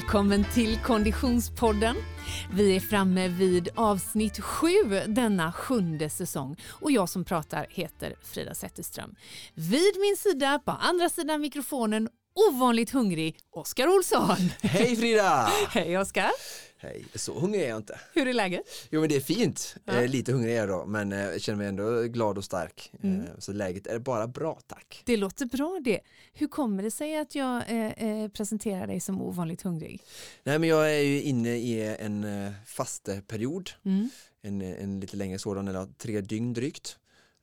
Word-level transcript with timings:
Välkommen 0.00 0.44
till 0.54 0.78
Konditionspodden. 0.78 1.96
Vi 2.52 2.76
är 2.76 2.80
framme 2.80 3.28
vid 3.28 3.68
avsnitt 3.74 4.40
sju 4.40 4.82
denna 5.06 5.52
sjunde 5.52 6.10
säsong 6.10 6.56
och 6.68 6.92
jag 6.92 7.08
som 7.08 7.24
pratar 7.24 7.66
heter 7.70 8.14
Frida 8.22 8.54
Zetterström. 8.54 9.14
Vid 9.54 10.00
min 10.00 10.16
sida, 10.16 10.60
på 10.64 10.70
andra 10.70 11.08
sidan 11.08 11.40
mikrofonen, 11.40 12.08
ovanligt 12.50 12.90
hungrig 12.90 13.38
Oskar 13.50 13.88
Olsson. 13.88 14.36
Hej 14.62 14.96
Frida! 14.96 15.50
Hej 15.70 15.98
Oskar! 15.98 16.30
Hej, 16.82 17.04
så 17.14 17.38
hungrig 17.40 17.62
är 17.62 17.68
jag 17.68 17.76
inte. 17.76 18.00
Hur 18.14 18.28
är 18.28 18.32
läget? 18.32 18.62
Jo 18.90 19.00
men 19.00 19.08
det 19.08 19.16
är 19.16 19.20
fint, 19.20 19.76
Ja. 19.84 19.92
eh, 20.02 20.08
lite 20.08 20.32
hungrig 20.32 20.52
är 20.54 20.58
jag 20.58 20.68
då 20.68 20.86
men 20.86 21.12
eh, 21.12 21.18
jag 21.20 21.40
känner 21.40 21.56
mig 21.58 21.66
ändå 21.66 22.02
glad 22.02 22.38
och 22.38 22.44
stark. 22.44 22.92
Mm. 23.02 23.20
Eh, 23.20 23.26
så 23.38 23.52
läget 23.52 23.86
är 23.86 23.98
bara 23.98 24.26
bra 24.26 24.60
tack. 24.66 25.02
Det 25.04 25.16
låter 25.16 25.46
bra 25.46 25.80
det. 25.84 26.00
Hur 26.32 26.48
kommer 26.48 26.82
det 26.82 26.90
sig 26.90 27.16
att 27.18 27.34
jag 27.34 27.62
eh, 27.70 28.04
eh, 28.22 28.28
presenterar 28.28 28.86
dig 28.86 29.00
som 29.00 29.22
ovanligt 29.22 29.62
hungrig? 29.62 30.02
Nej 30.44 30.58
men 30.58 30.68
jag 30.68 30.94
är 30.94 31.00
ju 31.02 31.22
inne 31.22 31.56
i 31.56 31.96
en 32.00 32.24
eh, 32.24 32.52
fasteperiod, 32.66 33.70
Mm. 33.84 34.08
en, 34.42 34.62
en 34.62 35.00
lite 35.00 35.16
längre 35.16 35.38
sådan, 35.38 35.68
eller 35.68 35.86
tre 35.98 36.20
dygn 36.20 36.52
drygt. 36.52 36.98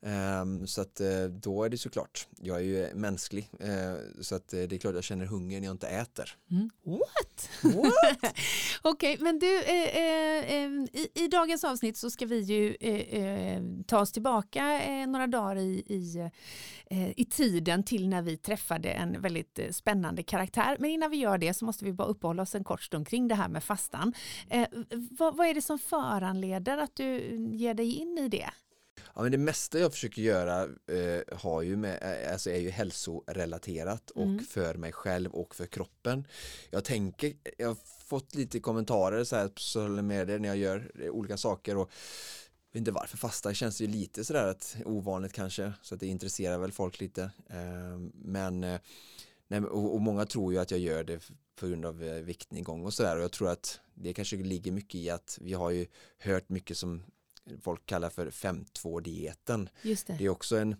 Ehm, 0.05 0.67
så 0.67 0.81
att 0.81 0.99
eh, 0.99 1.23
då 1.23 1.63
är 1.63 1.69
det 1.69 1.77
såklart, 1.77 2.27
jag 2.41 2.57
är 2.57 2.63
ju 2.63 2.93
mänsklig, 2.95 3.49
eh, 3.59 4.21
så 4.21 4.35
att 4.35 4.53
eh, 4.53 4.61
det 4.61 4.75
är 4.75 4.79
klart 4.79 4.95
jag 4.95 5.03
känner 5.03 5.25
hunger 5.25 5.59
när 5.59 5.67
jag 5.67 5.73
inte 5.73 5.87
äter. 5.87 6.37
Mm. 6.51 6.69
What? 6.83 7.49
What? 7.63 8.35
Okej, 8.81 9.17
men 9.19 9.39
du, 9.39 9.59
eh, 9.63 10.53
eh, 10.53 10.71
i, 10.93 11.09
i 11.13 11.27
dagens 11.27 11.63
avsnitt 11.63 11.97
så 11.97 12.09
ska 12.09 12.25
vi 12.25 12.39
ju 12.39 12.75
eh, 12.79 13.61
ta 13.87 13.99
oss 13.99 14.11
tillbaka 14.11 14.81
några 15.07 15.27
dagar 15.27 15.55
i, 15.55 15.83
i, 15.87 16.31
i 17.15 17.25
tiden 17.25 17.83
till 17.83 18.09
när 18.09 18.21
vi 18.21 18.37
träffade 18.37 18.89
en 18.89 19.21
väldigt 19.21 19.59
spännande 19.71 20.23
karaktär. 20.23 20.77
Men 20.79 20.89
innan 20.89 21.11
vi 21.11 21.17
gör 21.17 21.37
det 21.37 21.53
så 21.53 21.65
måste 21.65 21.85
vi 21.85 21.93
bara 21.93 22.07
uppehålla 22.07 22.41
oss 22.41 22.55
en 22.55 22.63
kort 22.63 22.83
stund 22.83 23.07
kring 23.07 23.27
det 23.27 23.35
här 23.35 23.49
med 23.49 23.63
fastan. 23.63 24.13
Vad, 24.91 25.37
vad 25.37 25.47
är 25.47 25.53
det 25.53 25.61
som 25.61 25.79
föranleder 25.79 26.77
att 26.77 26.95
du 26.95 27.35
ger 27.53 27.73
dig 27.73 27.95
in 27.95 28.17
i 28.17 28.27
det? 28.27 28.49
Ja, 29.15 29.21
men 29.21 29.31
det 29.31 29.37
mesta 29.37 29.79
jag 29.79 29.91
försöker 29.91 30.21
göra 30.21 30.63
eh, 30.63 31.37
har 31.37 31.61
ju 31.61 31.77
med, 31.77 32.23
eh, 32.23 32.31
alltså 32.33 32.49
är 32.49 32.59
ju 32.59 32.69
hälsorelaterat 32.69 34.09
och 34.09 34.23
Mm. 34.23 34.45
för 34.45 34.75
mig 34.75 34.91
själv 34.91 35.31
och 35.31 35.55
för 35.55 35.65
kroppen. 35.65 36.27
Jag 36.69 36.83
tänker, 36.83 37.33
jag 37.57 37.67
har 37.67 37.77
fått 38.05 38.35
lite 38.35 38.59
kommentarer 38.59 39.23
så 39.23 39.35
här 39.35 39.47
på 39.47 39.59
sociala 39.61 40.01
medier 40.01 40.39
när 40.39 40.47
jag 40.49 40.57
gör 40.57 40.91
eh, 40.99 41.09
olika 41.09 41.37
saker 41.37 41.77
och 41.77 41.91
vet 42.73 42.79
inte 42.79 42.91
varför 42.91 43.17
fasta 43.17 43.53
känns 43.53 43.81
ju 43.81 43.87
lite 43.87 44.25
sådär 44.25 44.47
att 44.47 44.77
ovanligt 44.85 45.33
kanske 45.33 45.73
så 45.81 45.93
att 45.95 45.99
det 45.99 46.07
intresserar 46.07 46.57
väl 46.57 46.71
folk 46.71 46.99
lite 46.99 47.23
eh, 47.49 47.99
men 48.13 48.59
nej, 49.47 49.61
och, 49.61 49.93
och 49.93 50.01
många 50.01 50.25
tror 50.25 50.53
ju 50.53 50.59
att 50.59 50.71
jag 50.71 50.79
gör 50.79 51.03
det 51.03 51.31
på 51.59 51.67
grund 51.67 51.85
av 51.85 52.03
eh, 52.03 52.13
viktnedgång 52.23 52.85
och 52.85 52.93
sådär 52.93 53.17
och 53.17 53.23
jag 53.23 53.31
tror 53.31 53.49
att 53.49 53.79
det 53.93 54.13
kanske 54.13 54.35
ligger 54.37 54.71
mycket 54.71 54.95
i 54.95 55.09
att 55.09 55.37
vi 55.41 55.53
har 55.53 55.71
ju 55.71 55.85
hört 56.19 56.49
mycket 56.49 56.77
som 56.77 57.03
folk 57.61 57.85
kallar 57.85 58.09
för 58.09 58.29
5-2-dieten. 58.29 59.69
Just 59.81 60.07
Det 60.07 60.25
är 60.25 60.29
också 60.29 60.57
en, 60.57 60.75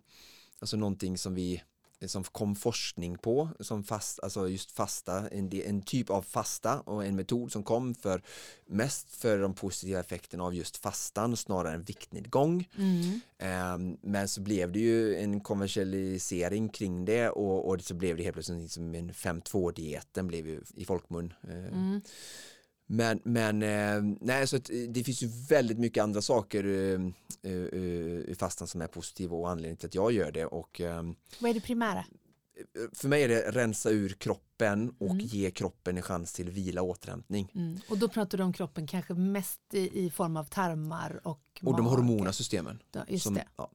alltså 0.59 0.77
någonting 0.77 1.17
som 1.17 1.35
vi 1.35 1.63
som 2.05 2.23
kom 2.23 2.55
forskning 2.55 3.17
på 3.17 3.49
som 3.59 3.83
fast, 3.83 4.19
alltså 4.19 4.49
just 4.49 4.71
fasta, 4.71 5.29
en, 5.29 5.53
en 5.53 5.81
typ 5.81 6.09
av 6.09 6.21
fasta 6.21 6.79
och 6.79 7.05
en 7.05 7.15
metod 7.15 7.51
som 7.51 7.63
kom 7.63 7.95
för 7.95 8.21
mest 8.65 9.11
för 9.11 9.39
de 9.39 9.53
positiva 9.53 9.99
effekterna 9.99 10.43
av 10.43 10.55
just 10.55 10.77
fastan 10.77 11.38
snarare 11.38 11.73
än 11.73 11.83
viktnedgång. 11.83 12.69
Mm. 12.77 13.19
Ehm, 13.38 13.97
men 14.01 14.27
så 14.27 14.41
blev 14.41 14.71
det 14.71 14.79
ju 14.79 15.15
en 15.15 15.39
kommersialisering 15.41 16.69
kring 16.69 17.06
det 17.06 17.29
och, 17.29 17.69
och 17.69 17.81
så 17.81 17.94
blev 17.94 18.17
det 18.17 18.23
helt 18.23 18.33
plötsligt 18.33 18.72
som 18.72 18.95
en 18.95 19.11
5-2-dieten 19.11 20.27
blev 20.27 20.47
ju 20.47 20.61
i 20.75 20.85
folkmun. 20.85 21.33
Eh, 21.44 21.57
Mm. 21.57 22.01
Men, 22.88 23.20
men 23.24 23.64
eh, 23.64 24.16
nej, 24.22 24.48
så 24.48 24.56
eh, 24.56 24.62
det 24.90 25.03
finns 25.03 25.24
ju 25.24 25.28
väldigt 25.50 25.80
mycket 25.80 26.03
andra 26.03 26.22
saker 26.22 26.64
eh, 27.44 27.52
i 28.31 28.36
fastan 28.40 28.68
som 28.68 28.81
är 28.81 28.88
positiva 28.88 29.36
och 29.36 29.50
anledningen 29.50 29.78
till 29.78 29.88
att 29.88 29.96
jag 29.96 30.12
gör 30.12 30.31
det 30.31 30.46
och 30.46 30.81
Vad 31.40 31.50
är 31.50 31.53
det 31.53 31.62
primära? 31.62 32.06
för 32.94 33.08
mig 33.08 33.24
är 33.24 33.28
det 33.28 33.52
rensa 33.52 33.90
ur 33.90 34.09
kroppen 34.09 34.90
och 35.00 35.12
Mm. 35.12 35.25
ge 35.25 35.52
kroppen 35.52 35.98
en 35.98 36.03
chans 36.03 36.34
till 36.34 36.50
vila 36.50 36.81
och 36.81 36.88
återhämtning. 36.90 37.52
Mm. 37.56 37.80
Och 37.90 37.98
då 37.98 38.08
pratar 38.08 38.38
du 38.38 38.44
om 38.44 38.53
kroppen 38.53 38.88
kanske 38.88 39.14
mest 39.14 39.59
i, 39.74 40.06
i 40.06 40.09
form 40.09 40.38
av 40.38 40.44
tarmar 40.44 41.19
och 41.24 41.42
Och 41.64 41.78
de 41.78 41.86
hormona 41.86 42.34
systemen. 42.34 42.80
Ja, 42.92 43.06
Just 43.08 43.24
Som, 43.24 43.34
det. 43.34 43.46
ja. 43.56 43.72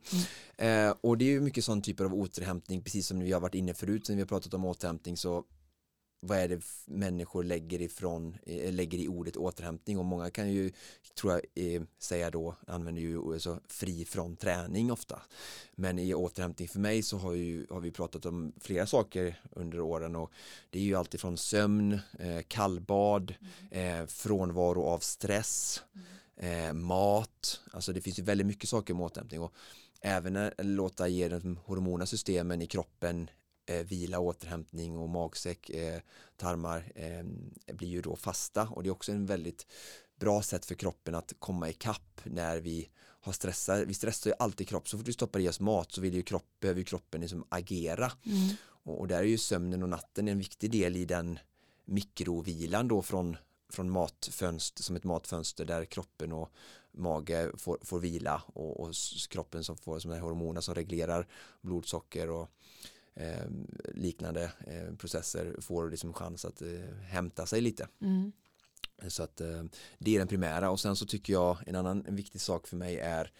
Mm. 0.58 0.88
eh, 0.88 0.94
och 1.00 1.18
det 1.18 1.24
är 1.24 1.30
ju 1.30 1.40
mycket 1.40 1.64
sån 1.64 1.82
typer 1.82 2.04
av 2.04 2.14
återhämtning, 2.14 2.82
precis 2.82 3.06
som 3.06 3.20
vi 3.20 3.32
har 3.32 3.40
varit 3.40 3.54
inne 3.54 3.74
förut, 3.74 4.08
när 4.08 4.16
vi 4.16 4.22
har 4.22 4.26
pratat 4.28 4.54
om 4.54 4.64
återhämtning 4.64 5.16
så 5.16 5.44
vad 6.24 6.38
är 6.38 6.48
det 6.48 6.62
människor 6.86 7.44
lägger 7.44 7.82
ifrån, 7.82 8.36
eh, 8.46 8.72
lägger 8.72 8.98
i 8.98 9.08
ordet 9.08 9.36
återhämtning? 9.36 9.98
Och 9.98 10.04
många 10.04 10.30
kan 10.30 10.52
ju, 10.52 10.72
tror 11.14 11.32
jag, 11.32 11.74
eh, 11.74 11.82
säga 11.98 12.30
då, 12.30 12.56
använder 12.66 13.02
ju 13.02 13.32
alltså, 13.32 13.60
fri 13.68 14.04
från 14.04 14.36
träning 14.36 14.92
ofta. 14.92 15.22
Men 15.74 15.98
i 15.98 16.14
återhämtning 16.14 16.68
för 16.68 16.80
mig 16.80 17.02
så 17.02 17.18
har, 17.18 17.32
ju, 17.32 17.66
har 17.70 17.80
vi 17.80 17.90
pratat 17.90 18.26
om 18.26 18.52
flera 18.60 18.86
saker 18.86 19.40
under 19.50 19.80
åren 19.80 20.16
och 20.16 20.32
det 20.70 20.78
är 20.78 20.82
ju 20.82 20.94
alltid 20.94 21.20
från 21.20 21.36
sömn, 21.36 22.00
eh, 22.18 22.42
kallbad, 22.48 23.34
eh, 23.70 24.06
frånvaro 24.06 24.82
av 24.82 24.98
stress, 24.98 25.82
eh, 26.36 26.72
mat, 26.72 27.60
alltså 27.72 27.92
det 27.92 28.00
finns 28.00 28.18
ju 28.18 28.22
väldigt 28.22 28.46
mycket 28.46 28.68
saker 28.68 28.94
med 28.94 29.04
återhämtning 29.04 29.40
och 29.40 29.54
även 30.00 30.50
låta 30.58 31.08
ge 31.08 31.28
de 31.28 31.56
hormona 31.64 32.06
systemen 32.06 32.62
i 32.62 32.66
kroppen 32.66 33.30
eh, 33.66 33.86
vila, 33.86 34.18
återhämtning 34.18 34.98
och 34.98 35.08
magsäck, 35.08 35.70
eh, 35.70 36.00
tarmar 36.36 36.92
eh, 36.94 37.24
blir 37.74 37.88
ju 37.88 38.02
då 38.02 38.16
fasta 38.16 38.68
och 38.68 38.82
det 38.82 38.88
är 38.88 38.92
också 38.92 39.12
en 39.12 39.26
väldigt 39.26 39.66
bra 40.16 40.42
sätt 40.42 40.66
för 40.66 40.74
kroppen 40.74 41.14
att 41.14 41.32
komma 41.38 41.70
ikapp 41.70 42.20
när 42.24 42.60
vi 42.60 42.88
har 42.98 43.32
stressat. 43.32 43.78
Vi 43.86 43.94
stressar 43.94 44.30
ju 44.30 44.36
alltid 44.38 44.68
kropp, 44.68 44.88
så 44.88 44.98
fort 44.98 45.08
vi 45.08 45.12
stoppar 45.12 45.40
i 45.40 45.48
oss 45.48 45.60
mat 45.60 45.92
så 45.92 46.00
vill 46.00 46.14
ju 46.14 46.22
kropp, 46.22 46.46
behöver 46.60 46.78
ju 46.78 46.84
kroppen 46.84 47.20
liksom 47.20 47.44
agera 47.48 48.12
Mm. 48.26 48.56
och, 48.84 49.00
och 49.00 49.08
där 49.08 49.18
är 49.18 49.22
ju 49.22 49.38
sömnen 49.38 49.82
och 49.82 49.88
natten 49.88 50.28
en 50.28 50.38
viktig 50.38 50.70
del 50.70 50.96
i 50.96 51.04
den 51.04 51.38
mikrovilan 51.84 52.88
då 52.88 53.02
från, 53.02 53.36
från 53.72 53.90
matfönster, 53.90 54.82
som 54.82 54.96
ett 54.96 55.04
matfönster 55.04 55.64
där 55.64 55.84
kroppen 55.84 56.32
och 56.32 56.52
mage 56.92 57.50
får, 57.56 57.78
får 57.82 58.00
vila 58.00 58.42
och, 58.46 58.80
och 58.80 58.94
kroppen 59.30 59.64
som 59.64 59.76
får 59.76 59.98
som 59.98 60.10
hormoner 60.10 60.60
som 60.60 60.74
reglerar 60.74 61.28
blodsocker 61.60 62.30
och 62.30 62.50
eh, 63.14 63.46
liknande 63.94 64.52
eh, 64.66 64.94
processer 64.96 65.56
får 65.60 65.90
liksom 65.90 66.12
chans 66.12 66.44
att 66.44 66.62
eh, 66.62 66.68
hämta 67.04 67.46
sig 67.46 67.60
lite. 67.60 67.88
Mm. 68.00 68.32
Så 69.08 69.22
att 69.22 69.40
eh, 69.40 69.64
det 69.98 70.14
är 70.14 70.18
den 70.18 70.28
primära 70.28 70.70
och 70.70 70.80
sen 70.80 70.96
så 70.96 71.06
tycker 71.06 71.32
jag 71.32 71.58
en 71.66 71.76
annan 71.76 72.06
en 72.06 72.16
viktig 72.16 72.40
sak 72.40 72.66
för 72.66 72.76
mig 72.76 72.98
är 72.98 73.30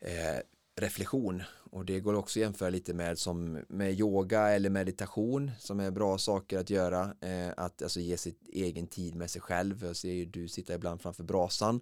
eh, 0.00 0.40
reflektion 0.76 1.42
och 1.70 1.84
det 1.84 2.00
går 2.00 2.14
också 2.14 2.38
att 2.38 2.42
jämföra 2.42 2.70
lite 2.70 2.94
med 2.94 3.18
som 3.18 3.64
med 3.68 4.00
yoga 4.00 4.50
eller 4.50 4.70
meditation 4.70 5.50
som 5.58 5.80
är 5.80 5.90
bra 5.90 6.18
saker 6.18 6.58
att 6.58 6.70
göra 6.70 7.14
eh, 7.20 7.50
att 7.56 7.82
alltså 7.82 8.00
ge 8.00 8.16
sig 8.16 8.34
egen 8.52 8.86
tid 8.86 9.14
med 9.14 9.30
sig 9.30 9.40
själv 9.40 9.84
jag 9.84 9.96
ser 9.96 10.12
ju 10.12 10.24
du 10.24 10.48
sitta 10.48 10.74
ibland 10.74 11.02
framför 11.02 11.24
brasan 11.24 11.80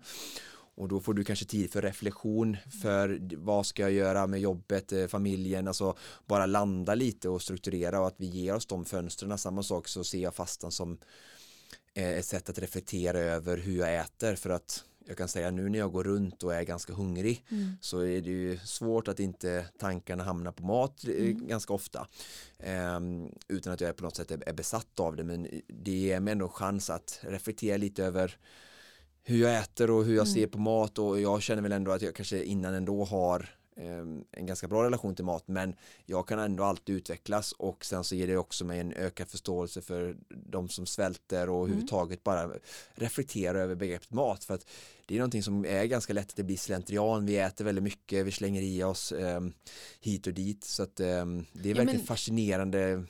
och 0.74 0.88
då 0.88 1.00
får 1.00 1.14
du 1.14 1.24
kanske 1.24 1.44
tid 1.44 1.72
för 1.72 1.82
reflektion 1.82 2.56
för 2.82 3.20
vad 3.36 3.66
ska 3.66 3.82
jag 3.82 3.92
göra 3.92 4.26
med 4.26 4.40
jobbet, 4.40 4.92
eh, 4.92 5.06
familjen, 5.06 5.68
alltså 5.68 5.96
bara 6.26 6.46
landa 6.46 6.94
lite 6.94 7.28
och 7.28 7.42
strukturera 7.42 8.00
och 8.00 8.06
att 8.06 8.14
vi 8.16 8.26
ger 8.26 8.54
oss 8.54 8.66
de 8.66 8.84
fönstren. 8.84 9.38
Samma 9.38 9.62
sak 9.62 9.88
så 9.88 10.04
ser 10.04 10.18
jag 10.22 10.34
fastan 10.34 10.72
som 10.72 10.98
eh, 11.94 12.10
ett 12.10 12.26
sätt 12.26 12.48
att 12.50 12.58
reflektera 12.58 13.18
över 13.18 13.56
hur 13.56 13.78
jag 13.78 13.94
äter 13.96 14.34
för 14.34 14.50
att 14.50 14.84
jag 15.06 15.16
kan 15.16 15.28
säga 15.28 15.50
nu 15.50 15.68
när 15.68 15.78
jag 15.78 15.92
går 15.92 16.04
runt 16.04 16.42
och 16.42 16.54
är 16.54 16.62
ganska 16.62 16.92
hungrig 16.92 17.44
Mm. 17.50 17.72
så 17.80 18.00
är 18.00 18.20
det 18.20 18.30
ju 18.30 18.58
svårt 18.58 19.08
att 19.08 19.20
inte 19.20 19.66
tankarna 19.78 20.24
hamnar 20.24 20.52
på 20.52 20.62
mat 20.62 21.04
eh, 21.04 21.14
Mm. 21.14 21.46
ganska 21.46 21.72
ofta 21.72 22.06
Ehm, 22.58 23.28
utan 23.48 23.72
att 23.72 23.80
jag 23.80 23.96
på 23.96 24.04
något 24.04 24.16
sätt 24.16 24.30
är, 24.30 24.48
är 24.48 24.52
besatt 24.52 25.00
av 25.00 25.16
det 25.16 25.24
men 25.24 25.48
det 25.68 25.90
ger 25.90 26.20
mig 26.20 26.32
ändå 26.32 26.44
en 26.44 26.52
chans 26.52 26.90
att 26.90 27.18
reflektera 27.22 27.76
lite 27.76 28.04
över 28.04 28.36
hur 29.24 29.42
jag 29.42 29.58
äter 29.58 29.90
och 29.90 30.04
hur 30.04 30.14
jag 30.16 30.26
Mm. 30.26 30.34
ser 30.34 30.46
på 30.46 30.58
mat 30.58 30.98
och 30.98 31.20
jag 31.20 31.42
känner 31.42 31.62
väl 31.62 31.72
ändå 31.72 31.90
att 31.92 32.02
jag 32.02 32.14
kanske 32.14 32.44
innan 32.44 32.74
ändå 32.74 33.04
har 33.04 33.48
ehm, 33.76 34.24
en 34.32 34.46
ganska 34.46 34.68
bra 34.68 34.84
relation 34.84 35.14
till 35.14 35.24
mat 35.24 35.48
men 35.48 35.74
jag 36.06 36.28
kan 36.28 36.38
ändå 36.38 36.64
alltid 36.64 36.96
utvecklas 36.96 37.52
och 37.52 37.84
sen 37.84 38.04
så 38.04 38.14
ger 38.14 38.26
det 38.26 38.36
också 38.36 38.64
mig 38.64 38.80
en 38.80 38.92
ökad 38.92 39.28
förståelse 39.28 39.82
för 39.82 40.16
de 40.28 40.68
som 40.68 40.86
svälter 40.86 41.48
och 41.48 41.56
Mm. 41.56 41.62
överhuvudtaget 41.64 42.24
bara 42.24 42.50
reflektera 42.94 43.60
över 43.60 43.74
begreppet 43.74 44.10
mat 44.12 44.44
för 44.44 44.54
att 44.54 44.66
det 45.06 45.14
är 45.14 45.18
någonting 45.18 45.42
som 45.42 45.64
är 45.66 45.84
ganska 45.84 46.12
lätt 46.12 46.30
att 46.30 46.36
det 46.36 46.42
blir 46.44 46.56
slentrian, 46.56 47.26
vi 47.26 47.36
äter 47.36 47.64
väldigt 47.64 47.84
mycket, 47.84 48.26
vi 48.26 48.30
slänger 48.32 48.62
i 48.62 48.82
oss 48.82 49.12
ehm, 49.12 49.52
hit 50.00 50.26
och 50.26 50.34
dit 50.34 50.64
så 50.64 50.82
att 50.82 51.00
ehm, 51.00 51.44
det 51.52 51.68
är 51.70 51.74
Ja, 51.74 51.76
verkligen 51.76 51.96
men- 52.00 52.06
fascinerande 52.06 53.04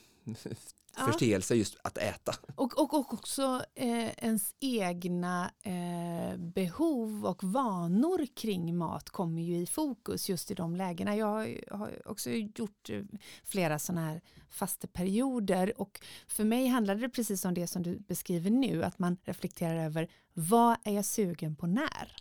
Ja. 0.96 1.04
förteelse 1.04 1.54
just 1.54 1.76
att 1.82 1.98
äta. 1.98 2.34
Och, 2.54 2.78
och, 2.78 2.94
och 2.94 3.14
också 3.14 3.64
eh, 3.74 4.24
ens 4.24 4.54
egna 4.60 5.50
eh, 5.62 6.02
eh, 6.32 6.36
behov 6.36 7.26
och 7.26 7.44
vanor 7.44 8.26
kring 8.36 8.76
mat 8.76 9.10
kommer 9.10 9.42
ju 9.42 9.56
i 9.56 9.66
fokus 9.66 10.28
just 10.28 10.50
i 10.50 10.54
de 10.54 10.76
lägena. 10.76 11.16
Jag 11.16 11.58
har 11.70 12.08
också 12.08 12.30
gjort 12.30 12.90
eh, 12.90 13.02
flera 13.44 13.78
sådana 13.78 14.06
här 14.06 14.20
fasteperioder 14.50 15.80
och 15.80 16.00
för 16.26 16.44
mig 16.44 16.66
handlade 16.66 17.00
det 17.00 17.08
precis 17.08 17.44
om 17.44 17.54
det 17.54 17.66
som 17.66 17.82
du 17.82 17.98
beskriver 17.98 18.50
nu, 18.50 18.84
att 18.84 18.98
man 18.98 19.16
reflekterar 19.24 19.84
över 19.84 20.08
vad 20.32 20.76
är 20.84 20.92
jag 20.92 21.04
sugen 21.04 21.56
på 21.56 21.66
när? 21.66 22.16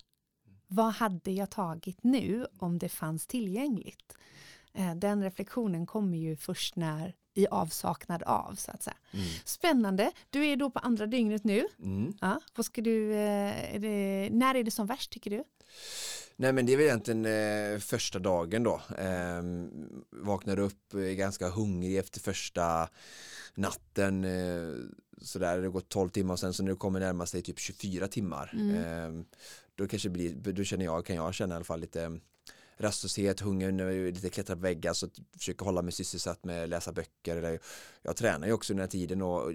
Vad 0.68 0.94
hade 0.94 1.32
jag 1.32 1.50
tagit 1.50 2.04
nu 2.04 2.48
om 2.60 2.80
det 2.80 2.90
fanns 2.90 3.28
tillgängligt? 3.28 4.18
Eh, 4.74 4.96
den 4.96 5.24
reflektionen 5.24 5.86
kommer 5.86 6.18
ju 6.18 6.36
först 6.36 6.76
när 6.76 7.16
i 7.34 7.48
avsaknad 7.48 8.24
av 8.24 8.56
så 8.56 8.72
att 8.72 8.84
säga. 8.84 8.98
Mm. 9.12 9.26
Spännande, 9.46 10.12
du 10.30 10.46
är 10.46 10.56
då 10.56 10.70
på 10.70 10.80
andra 10.80 11.06
dygnet 11.06 11.44
nu. 11.44 11.68
Mm. 11.80 12.14
Ja, 12.22 12.42
vad 12.56 12.66
ska 12.66 12.82
du, 12.82 13.14
eh, 13.14 13.76
är 13.76 13.80
det, 13.80 14.30
när 14.32 14.56
är 14.56 14.64
det 14.64 14.72
som 14.72 14.88
värst 14.88 15.12
tycker 15.12 15.30
du? 15.30 15.44
Nej 16.36 16.54
men 16.54 16.66
det 16.66 16.74
är 16.74 16.78
väl 16.78 16.86
egentligen 16.86 17.26
eh, 17.26 17.80
första 17.80 18.20
dagen 18.20 18.64
då. 18.64 18.82
Eh, 18.98 19.44
vaknar 20.10 20.60
upp, 20.60 20.94
är 20.94 21.14
ganska 21.14 21.50
hungrig 21.50 21.98
efter 21.98 22.20
första 22.20 22.90
natten. 23.56 24.24
Eh, 24.24 24.76
sådär, 25.22 25.58
det 25.58 25.64
har 25.64 25.72
gått 25.72 25.90
12 25.90 26.10
timmar 26.10 26.34
och 26.34 26.40
sen 26.40 26.54
så 26.54 26.64
det 26.64 26.76
kommer 26.76 27.00
närma 27.00 27.26
sig 27.26 27.42
typ 27.42 27.60
24 27.60 28.08
timmar. 28.08 28.52
Mm. 28.54 28.76
Eh, 28.76 29.26
då 29.76 29.88
kanske 29.88 30.10
blir, 30.10 30.36
då 30.36 30.64
känner 30.64 30.86
jag, 30.86 31.06
kan 31.06 31.16
jag 31.16 31.34
känna 31.34 31.54
i 31.54 31.56
alla 31.56 31.66
fall 31.66 31.80
lite 31.80 32.20
rastlöshet, 32.78 33.40
hunger, 33.40 34.12
lite 34.12 34.30
klättra 34.30 34.56
på 34.56 34.62
väggar 34.62 34.94
så 34.94 35.08
försöker 35.38 35.66
hålla 35.66 35.82
mig 35.82 35.92
sysselsatt 35.92 36.46
med 36.46 36.64
att 36.64 36.70
läsa 36.70 36.92
böcker. 36.92 37.38
Eller, 37.38 37.60
jag 38.02 38.16
tränar 38.16 38.48
ju 38.48 38.54
också 38.54 38.74
under 38.74 38.82
den 38.82 38.88
här 38.88 38.92
tiden 38.92 39.22
och 39.22 39.54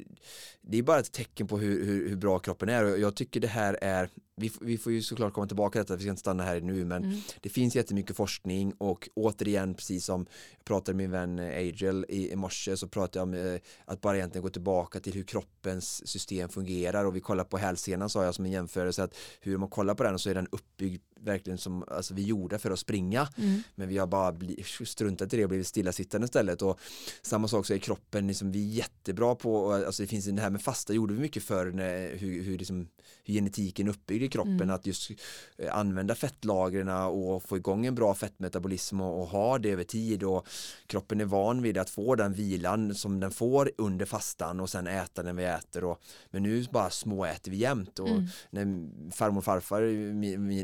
det 0.60 0.78
är 0.78 0.82
bara 0.82 1.00
ett 1.00 1.12
tecken 1.12 1.46
på 1.46 1.58
hur, 1.58 1.84
hur, 1.84 2.08
hur 2.08 2.16
bra 2.16 2.38
kroppen 2.38 2.68
är 2.68 2.84
och 2.84 2.98
jag 2.98 3.16
tycker 3.16 3.40
det 3.40 3.48
här 3.48 3.78
är 3.80 4.10
vi, 4.36 4.52
vi 4.60 4.78
får 4.78 4.92
ju 4.92 5.02
såklart 5.02 5.32
komma 5.32 5.46
tillbaka 5.46 5.72
till 5.72 5.80
detta, 5.80 5.96
vi 5.96 6.02
ska 6.02 6.10
inte 6.10 6.20
stanna 6.20 6.42
här 6.42 6.60
nu 6.60 6.84
men 6.84 7.04
mm. 7.04 7.20
det 7.40 7.48
finns 7.48 7.76
jättemycket 7.76 8.16
forskning 8.16 8.72
och 8.78 9.08
återigen 9.14 9.74
precis 9.74 10.04
som 10.04 10.26
jag 10.56 10.64
pratade 10.64 10.96
med 10.96 11.04
min 11.04 11.10
vän 11.10 11.38
Agel 11.38 12.06
i, 12.08 12.32
i 12.32 12.36
morse 12.36 12.76
så 12.76 12.88
pratade 12.88 13.18
jag 13.18 13.22
om 13.22 13.54
eh, 13.54 13.60
att 13.84 14.00
bara 14.00 14.16
egentligen 14.16 14.42
gå 14.42 14.48
tillbaka 14.48 15.00
till 15.00 15.12
hur 15.12 15.22
kroppens 15.22 16.08
system 16.08 16.48
fungerar 16.48 17.04
och 17.04 17.16
vi 17.16 17.20
kollar 17.20 17.44
på 17.44 17.58
hälsenan 17.58 18.10
sa 18.10 18.24
jag 18.24 18.34
som 18.34 18.44
en 18.44 18.50
jämförelse 18.50 19.02
att 19.02 19.16
hur 19.40 19.56
man 19.58 19.68
kollar 19.68 19.94
på 19.94 20.02
den 20.02 20.18
så 20.18 20.30
är 20.30 20.34
den 20.34 20.48
uppbyggd 20.50 21.02
verkligen 21.20 21.58
som 21.58 21.84
alltså, 21.88 22.14
vi 22.14 22.22
gjorde 22.22 22.58
för 22.58 22.70
att 22.70 22.78
springa 22.78 23.28
mm. 23.36 23.62
men 23.74 23.88
vi 23.88 23.98
har 23.98 24.06
bara 24.06 24.32
bli, 24.32 24.64
struntat 24.84 25.34
i 25.34 25.36
det 25.36 25.42
och 25.42 25.48
blivit 25.48 25.66
stillasittande 25.66 26.24
istället 26.24 26.62
och 26.62 26.80
samma 27.22 27.48
sak 27.48 27.66
så 27.66 27.74
är 27.74 27.78
kroppen 27.78 28.26
liksom, 28.26 28.52
vi 28.52 28.70
är 28.70 28.74
jättebra 28.74 29.34
på 29.34 29.72
alltså 29.72 30.02
det 30.02 30.06
finns 30.06 30.24
det 30.24 30.42
här 30.42 30.50
med 30.50 30.62
fasta 30.62 30.92
gjorde 30.92 31.14
vi 31.14 31.20
mycket 31.20 31.42
för 31.42 31.70
när, 31.70 32.16
hur, 32.16 32.42
hur, 32.42 32.58
liksom, 32.58 32.88
hur 33.24 33.34
genetiken 33.34 33.86
är 33.86 33.90
uppbyggd 33.90 34.25
i 34.26 34.28
kroppen 34.28 34.60
mm. 34.60 34.70
att 34.70 34.86
just 34.86 35.10
eh, 35.58 35.76
använda 35.76 36.14
fettlagren 36.14 36.88
och 36.88 37.42
få 37.42 37.56
igång 37.56 37.86
en 37.86 37.94
bra 37.94 38.14
fettmetabolism 38.14 39.00
och, 39.00 39.22
och, 39.22 39.28
ha 39.28 39.58
det 39.58 39.70
över 39.70 39.84
tid 39.84 40.22
och 40.22 40.46
kroppen 40.86 41.20
är 41.20 41.24
van 41.24 41.62
vid 41.62 41.78
att 41.78 41.90
få 41.90 42.14
den 42.14 42.32
vilan 42.32 42.94
som 42.94 43.20
den 43.20 43.30
får 43.30 43.70
under 43.78 44.06
fastan 44.06 44.60
och 44.60 44.70
sen 44.70 44.86
äta 44.86 45.22
den 45.22 45.36
vi 45.36 45.44
äter 45.44 45.84
och, 45.84 46.00
men 46.30 46.42
nu 46.42 46.66
bara 46.70 46.90
små 46.90 47.24
äter 47.24 47.50
vi 47.50 47.56
jämt 47.56 47.98
och 47.98 48.08
mm. 48.08 48.26
när 48.50 48.66
farmor 49.10 49.38
och 49.38 49.44
farfar 49.44 49.80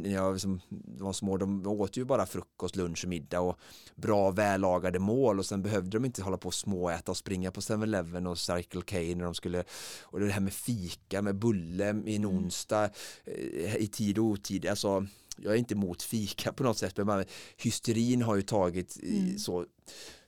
när 0.02 0.12
jag 0.12 0.40
som 0.40 0.60
var 0.98 1.12
små 1.12 1.36
de 1.36 1.66
åt 1.66 1.96
ju 1.96 2.04
bara 2.04 2.26
frukost, 2.26 2.76
lunch 2.76 3.04
och 3.04 3.08
middag 3.08 3.40
och 3.40 3.58
bra 3.94 4.30
vällagade 4.30 4.98
mål 4.98 5.38
och 5.38 5.46
sen 5.46 5.62
behövde 5.62 5.90
de 5.90 6.04
inte 6.04 6.22
hålla 6.22 6.36
på 6.36 6.46
och 6.46 6.54
småäta 6.54 7.12
och 7.12 7.16
springa 7.16 7.50
på 7.50 7.60
7-Eleven 7.60 8.26
och 8.26 8.38
Circle 8.38 8.82
K 8.82 8.96
när 9.16 9.24
de 9.24 9.34
skulle 9.34 9.64
och 10.02 10.20
det 10.20 10.32
här 10.32 10.40
med 10.40 10.52
fika 10.52 11.22
med 11.22 11.36
bulle 11.36 11.84
i 11.84 12.16
en 12.16 12.24
mm. 12.24 12.36
onsdag 12.36 12.84
eh, 13.24 13.51
i 13.78 13.86
tid 13.86 14.18
och 14.18 14.24
otid 14.24 14.66
alltså 14.66 15.06
jag 15.36 15.52
är 15.52 15.58
inte 15.58 15.74
emot 15.74 16.02
fika 16.02 16.52
på 16.52 16.62
något 16.62 16.78
sätt 16.78 16.96
men 16.96 17.24
hysterin 17.56 18.22
har 18.22 18.36
ju 18.36 18.42
tagit 18.42 18.98
mm. 19.02 19.38
så 19.38 19.66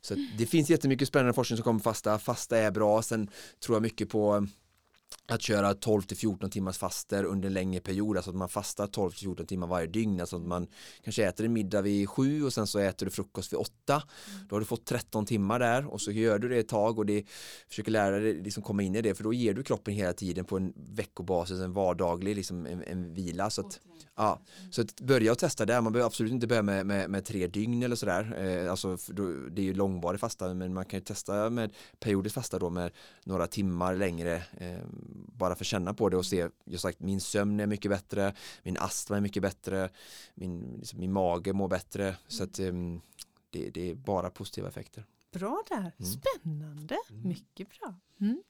så 0.00 0.14
det 0.38 0.46
finns 0.46 0.70
jättemycket 0.70 1.08
spännande 1.08 1.32
forskning 1.32 1.56
som 1.56 1.64
kommer 1.64 1.80
fasta 1.80 2.18
fasta 2.18 2.58
är 2.58 2.70
bra 2.70 3.02
sen 3.02 3.30
tror 3.64 3.76
jag 3.76 3.82
mycket 3.82 4.08
på 4.08 4.46
att 5.26 5.42
köra 5.42 5.74
12 5.74 6.02
till 6.02 6.16
14 6.16 6.50
timmars 6.50 6.78
faster 6.78 7.24
under 7.24 7.46
en 7.46 7.52
längre 7.52 7.80
period, 7.80 8.16
alltså 8.16 8.30
att 8.30 8.36
man 8.36 8.48
fastar 8.48 8.86
12 8.86 9.10
till 9.10 9.20
14 9.20 9.46
timmar 9.46 9.66
varje 9.66 9.86
dygn, 9.86 10.20
alltså 10.20 10.36
att 10.36 10.42
man 10.42 10.66
kanske 11.02 11.24
äter 11.24 11.46
en 11.46 11.52
middag 11.52 11.82
vid 11.82 12.08
7 12.08 12.44
och 12.44 12.52
sen 12.52 12.66
så 12.66 12.78
äter 12.78 13.06
du 13.06 13.12
frukost 13.12 13.52
vid 13.52 13.58
8. 13.58 13.72
Mm. 13.88 14.46
Då 14.48 14.54
har 14.54 14.60
du 14.60 14.66
fått 14.66 14.84
13 14.84 15.26
timmar 15.26 15.58
där 15.58 15.86
och 15.86 16.00
så 16.00 16.10
gör 16.10 16.38
du 16.38 16.48
det 16.48 16.56
ett 16.56 16.68
tag 16.68 16.98
och 16.98 17.06
det 17.06 17.24
försöker 17.68 17.90
lära 17.90 18.18
dig 18.18 18.34
liksom 18.34 18.62
komma 18.62 18.82
in 18.82 18.94
i 18.94 19.02
det 19.02 19.14
för 19.14 19.24
då 19.24 19.32
ger 19.32 19.54
du 19.54 19.62
kroppen 19.62 19.94
hela 19.94 20.12
tiden 20.12 20.44
på 20.44 20.56
en 20.56 20.72
veckobasis, 20.76 21.60
en 21.60 21.72
vardaglig 21.72 22.36
liksom 22.36 22.66
en, 22.66 22.82
en 22.82 23.14
vila. 23.14 23.50
Så 23.50 23.60
att, 23.60 23.80
ja, 24.16 24.40
så 24.70 24.82
att 24.82 25.00
börja 25.00 25.32
och 25.32 25.38
testa 25.38 25.66
där, 25.66 25.80
man 25.80 25.92
behöver 25.92 26.06
absolut 26.06 26.32
inte 26.32 26.46
börja 26.46 26.62
med, 26.62 26.86
med, 26.86 27.10
med 27.10 27.24
tre 27.24 27.46
dygn 27.46 27.82
eller 27.82 27.96
sådär, 27.96 28.36
eh, 28.38 28.70
alltså 28.70 28.96
det 29.50 29.62
är 29.62 29.66
ju 29.66 29.74
långvarig 29.74 30.20
fasta 30.20 30.54
men 30.54 30.74
man 30.74 30.84
kan 30.84 30.98
ju 30.98 31.04
testa 31.04 31.50
med 31.50 31.72
periodiskt 32.00 32.34
fasta 32.34 32.58
då 32.58 32.70
med 32.70 32.92
några 33.24 33.46
timmar 33.46 33.94
längre 33.94 34.34
eh, 34.58 34.78
bara 35.12 35.54
för 35.54 35.62
att 35.64 35.66
känna 35.66 35.94
på 35.94 36.08
det 36.08 36.16
och 36.16 36.26
se, 36.26 36.48
jag 36.64 36.80
sagt 36.80 37.00
min 37.00 37.20
sömn 37.20 37.60
är 37.60 37.66
mycket 37.66 37.90
bättre, 37.90 38.34
min 38.62 38.78
astma 38.78 39.16
är 39.16 39.20
mycket 39.20 39.42
bättre, 39.42 39.90
min, 40.34 40.76
liksom, 40.78 41.00
min 41.00 41.12
mage 41.12 41.52
mår 41.52 41.68
bättre 41.68 42.16
så 42.28 42.44
att 42.44 42.58
um, 42.58 43.00
det, 43.50 43.70
det, 43.70 43.90
är 43.90 43.94
bara 43.94 44.30
positiva 44.30 44.68
effekter. 44.68 45.04
Bra 45.32 45.62
där, 45.68 45.92
mm. 45.98 46.12
spännande, 46.12 46.96
mm. 47.10 47.28
mycket 47.28 47.68
bra. 47.80 47.94
Mm. 48.20 48.42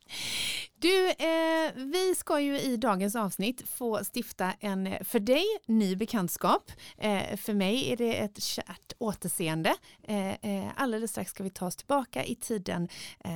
Du, 0.85 1.09
eh, 1.09 1.73
vi 1.75 2.15
ska 2.15 2.41
ju 2.41 2.61
i 2.61 2.77
dagens 2.77 3.17
avsnitt 3.17 3.69
få 3.69 4.01
stifta 4.15 4.53
en 4.61 4.87
eh, 4.87 5.03
för 5.03 5.21
dig 5.21 5.45
ny 5.67 5.97
bekantskap. 5.97 6.73
Eh, 6.99 7.37
för 7.37 7.55
mig 7.55 7.93
är 7.93 7.97
det 7.97 8.17
ett 8.17 8.43
kärt 8.43 8.93
återseende. 8.99 9.75
Eh, 10.03 10.31
eh 10.31 10.67
alldeles 10.77 11.11
strax 11.11 11.31
ska 11.31 11.45
vi 11.45 11.51
ta 11.51 11.67
oss 11.67 11.77
tillbaka 11.77 12.25
i 12.25 12.35
tiden 12.35 12.89
eh, 13.25 13.33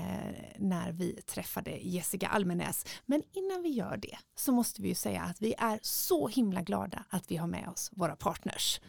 när 0.59 0.93
vi 0.93 1.13
träffade 1.13 1.71
Jessica 1.71 2.29
Almenäs. 2.29 2.87
Men 3.07 3.23
innan 3.33 3.63
vi 3.63 3.69
gör 3.69 3.97
det 3.97 4.19
så 4.37 4.53
måste 4.53 4.83
vi 4.83 4.89
ju 4.89 4.95
säga 4.95 5.23
att 5.23 5.43
vi 5.43 5.55
är 5.59 5.79
så 5.83 6.29
himla 6.29 6.63
glada 6.63 7.05
att 7.09 7.31
vi 7.31 7.37
har 7.37 7.47
med 7.47 7.69
oss 7.69 7.91
våra 7.93 8.17
partners. 8.17 8.81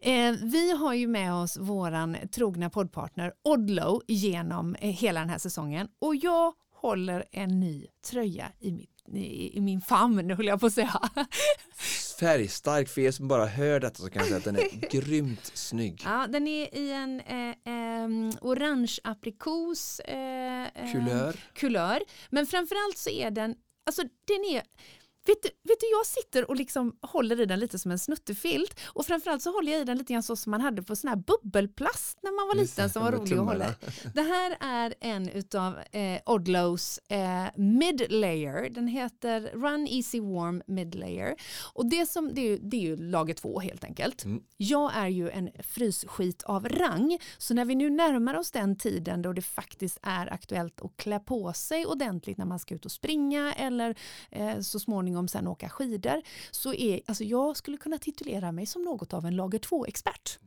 Eh, 0.00 0.32
vi 0.32 0.76
har 0.76 0.94
ju 0.94 1.06
med 1.06 1.34
oss 1.34 1.56
våran 1.56 2.16
trogna 2.32 2.70
poddpartner 2.70 3.32
Odlo 3.44 4.02
genom 4.06 4.74
eh, 4.74 4.90
hela 4.90 5.20
den 5.20 5.30
här 5.30 5.38
säsongen 5.38 5.88
och 5.98 6.16
jag 6.16 6.54
håller 6.76 7.24
en 7.32 7.60
ny 7.60 7.86
tröja 8.10 8.52
i, 8.60 8.72
mitt, 8.72 9.02
i, 9.14 9.56
i 9.58 9.60
min 9.60 9.80
famn, 9.80 10.30
höll 10.30 10.46
jag 10.46 10.60
på 10.60 10.66
att 10.66 10.72
säga. 10.72 11.00
Färgstark, 12.20 12.88
för 12.88 13.00
er 13.00 13.10
som 13.10 13.28
bara 13.28 13.46
hör 13.46 13.80
detta 13.80 13.94
så 13.96 14.10
kan 14.10 14.20
jag 14.20 14.26
säga 14.26 14.38
att 14.38 14.44
den 14.44 14.56
är 14.56 14.90
grymt 14.90 15.50
snygg. 15.54 16.02
Ja, 16.04 16.26
den 16.28 16.46
är 16.46 16.74
i 16.74 16.92
en 16.92 17.20
eh, 17.20 17.48
eh, 17.48 18.08
orange 18.40 18.98
aprikos 19.04 20.00
eh, 20.00 20.92
kulör. 20.92 21.36
kulör. 21.54 22.02
Men 22.30 22.46
framförallt 22.46 22.98
så 22.98 23.10
är 23.10 23.30
den, 23.30 23.54
alltså 23.86 24.02
den 24.02 24.44
är 24.44 24.62
Vet 25.26 25.42
du, 25.42 25.48
vet 25.48 25.80
du, 25.80 25.86
jag 25.90 26.06
sitter 26.06 26.50
och 26.50 26.56
liksom 26.56 26.96
håller 27.02 27.40
i 27.40 27.46
den 27.46 27.60
lite 27.60 27.78
som 27.78 27.90
en 27.90 27.98
snuttefilt 27.98 28.80
och 28.86 29.06
framförallt 29.06 29.42
så 29.42 29.52
håller 29.52 29.72
jag 29.72 29.80
i 29.80 29.84
den 29.84 29.98
lite 29.98 30.12
grann 30.12 30.22
så 30.22 30.36
som 30.36 30.50
man 30.50 30.60
hade 30.60 30.82
på 30.82 30.96
sån 30.96 31.08
här 31.08 31.16
bubbelplast 31.16 32.18
när 32.22 32.30
man 32.30 32.48
var 32.48 32.54
liten 32.54 32.90
som 32.90 33.02
var 33.02 33.12
rolig 33.12 33.38
att 33.38 33.46
hålla 33.46 33.74
Det 34.14 34.22
här 34.22 34.56
är 34.60 34.94
en 35.00 35.28
utav 35.28 35.78
eh, 35.92 36.20
Odlows 36.26 36.98
eh, 37.08 37.44
mid 37.56 38.06
layer. 38.12 38.70
Den 38.70 38.88
heter 38.88 39.40
Run 39.40 39.88
Easy 39.90 40.20
Warm 40.20 40.62
mid 40.66 40.94
layer 40.94 41.36
och 41.72 41.86
det, 41.86 42.06
som, 42.06 42.34
det, 42.34 42.52
är, 42.52 42.58
det 42.62 42.76
är 42.76 42.80
ju 42.80 42.96
lager 42.96 43.34
två 43.34 43.60
helt 43.60 43.84
enkelt. 43.84 44.24
Mm. 44.24 44.42
Jag 44.56 44.96
är 44.96 45.08
ju 45.08 45.30
en 45.30 45.50
frysskit 45.58 46.42
av 46.42 46.68
rang 46.68 47.18
så 47.38 47.54
när 47.54 47.64
vi 47.64 47.74
nu 47.74 47.90
närmar 47.90 48.34
oss 48.34 48.50
den 48.50 48.76
tiden 48.76 49.22
då 49.22 49.32
det 49.32 49.42
faktiskt 49.42 49.98
är 50.02 50.32
aktuellt 50.32 50.80
att 50.80 50.96
klä 50.96 51.18
på 51.18 51.52
sig 51.52 51.86
ordentligt 51.86 52.38
när 52.38 52.44
man 52.44 52.58
ska 52.58 52.74
ut 52.74 52.84
och 52.84 52.92
springa 52.92 53.52
eller 53.52 53.94
eh, 54.30 54.60
så 54.60 54.80
småningom 54.80 55.15
småningom 55.16 55.28
sen 55.28 55.46
åka 55.46 55.68
skidor 55.68 56.22
så 56.50 56.74
är, 56.74 57.00
alltså 57.06 57.24
jag 57.24 57.56
skulle 57.56 57.76
kunna 57.76 57.98
titulera 57.98 58.52
mig 58.52 58.66
som 58.66 58.82
något 58.82 59.14
av 59.14 59.26
en 59.26 59.36
lager 59.36 59.58
2-expert. 59.58 60.38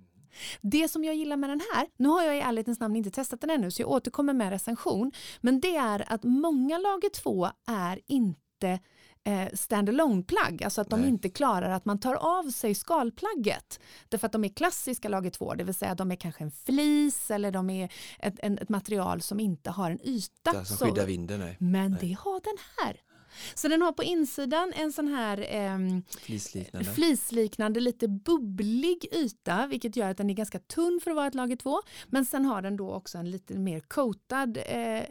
Det 0.61 0.87
som 0.87 1.03
jag 1.03 1.15
gillar 1.15 1.37
med 1.37 1.49
den 1.49 1.61
här, 1.73 1.87
nu 1.97 2.09
har 2.09 2.23
jag 2.23 2.37
i 2.37 2.39
ärlighetens 2.39 2.79
namn 2.79 2.95
inte 2.95 3.11
testat 3.11 3.41
den 3.41 3.49
ännu 3.49 3.71
så 3.71 3.81
jag 3.81 3.89
återkommer 3.89 4.33
med 4.33 4.49
recension, 4.49 5.11
men 5.41 5.59
det 5.59 5.75
är 5.75 6.13
att 6.13 6.23
många 6.23 6.77
lager 6.77 7.09
2 7.09 7.49
är 7.67 7.99
inte 8.07 8.79
eh, 9.25 9.47
standalone 9.53 10.23
plagg, 10.23 10.63
alltså 10.63 10.81
att 10.81 10.89
de 10.89 10.99
Nej. 10.99 11.09
inte 11.09 11.29
klarar 11.29 11.69
att 11.69 11.85
man 11.85 11.99
tar 11.99 12.15
av 12.15 12.51
sig 12.51 12.75
skalplagget. 12.75 13.79
Därför 14.09 14.25
att 14.25 14.31
de 14.31 14.43
är 14.43 14.49
klassiska 14.49 15.09
lager 15.09 15.29
2, 15.29 15.53
det 15.55 15.63
vill 15.63 15.75
säga 15.75 15.95
de 15.95 16.11
är 16.11 16.15
kanske 16.15 16.43
en 16.43 16.51
flis 16.51 17.31
eller 17.31 17.51
de 17.51 17.69
är 17.69 17.85
ett, 18.19 18.39
ett, 18.39 18.61
ett 18.61 18.69
material 18.69 19.21
som 19.21 19.39
inte 19.39 19.69
har 19.69 19.91
en 19.91 19.99
yta. 20.07 20.65
som 20.65 20.87
skyddar 20.87 21.05
vinden. 21.05 21.39
Nej. 21.39 21.57
Men 21.59 21.91
nej. 21.91 21.99
det 22.01 22.17
har 22.19 22.41
den 22.43 22.57
här. 22.77 23.08
Så 23.55 23.67
den 23.67 23.81
har 23.81 23.91
på 23.91 24.03
insidan 24.03 24.73
en 24.75 24.91
sån 24.93 25.07
här 25.07 25.45
ehm, 25.49 26.03
Flisliknande. 26.21 26.93
flisliknande, 26.93 27.79
lite 27.79 28.07
bubblig 28.07 29.05
yta, 29.11 29.67
vilket 29.67 29.95
gör 29.95 30.09
att 30.09 30.17
den 30.17 30.29
är 30.29 30.33
ganska 30.33 30.59
tunn 30.59 30.99
för 31.03 31.11
att 31.11 31.15
vara 31.17 31.27
ett 31.27 31.35
lager 31.35 31.55
2. 31.55 31.81
Men 32.07 32.25
sen 32.25 32.45
har 32.45 32.61
den 32.61 32.77
då 32.77 32.93
också 32.93 33.17
en 33.17 33.31
lite 33.31 33.53
mer 33.53 33.79
coatad 33.79 34.57
eh, 34.57 34.65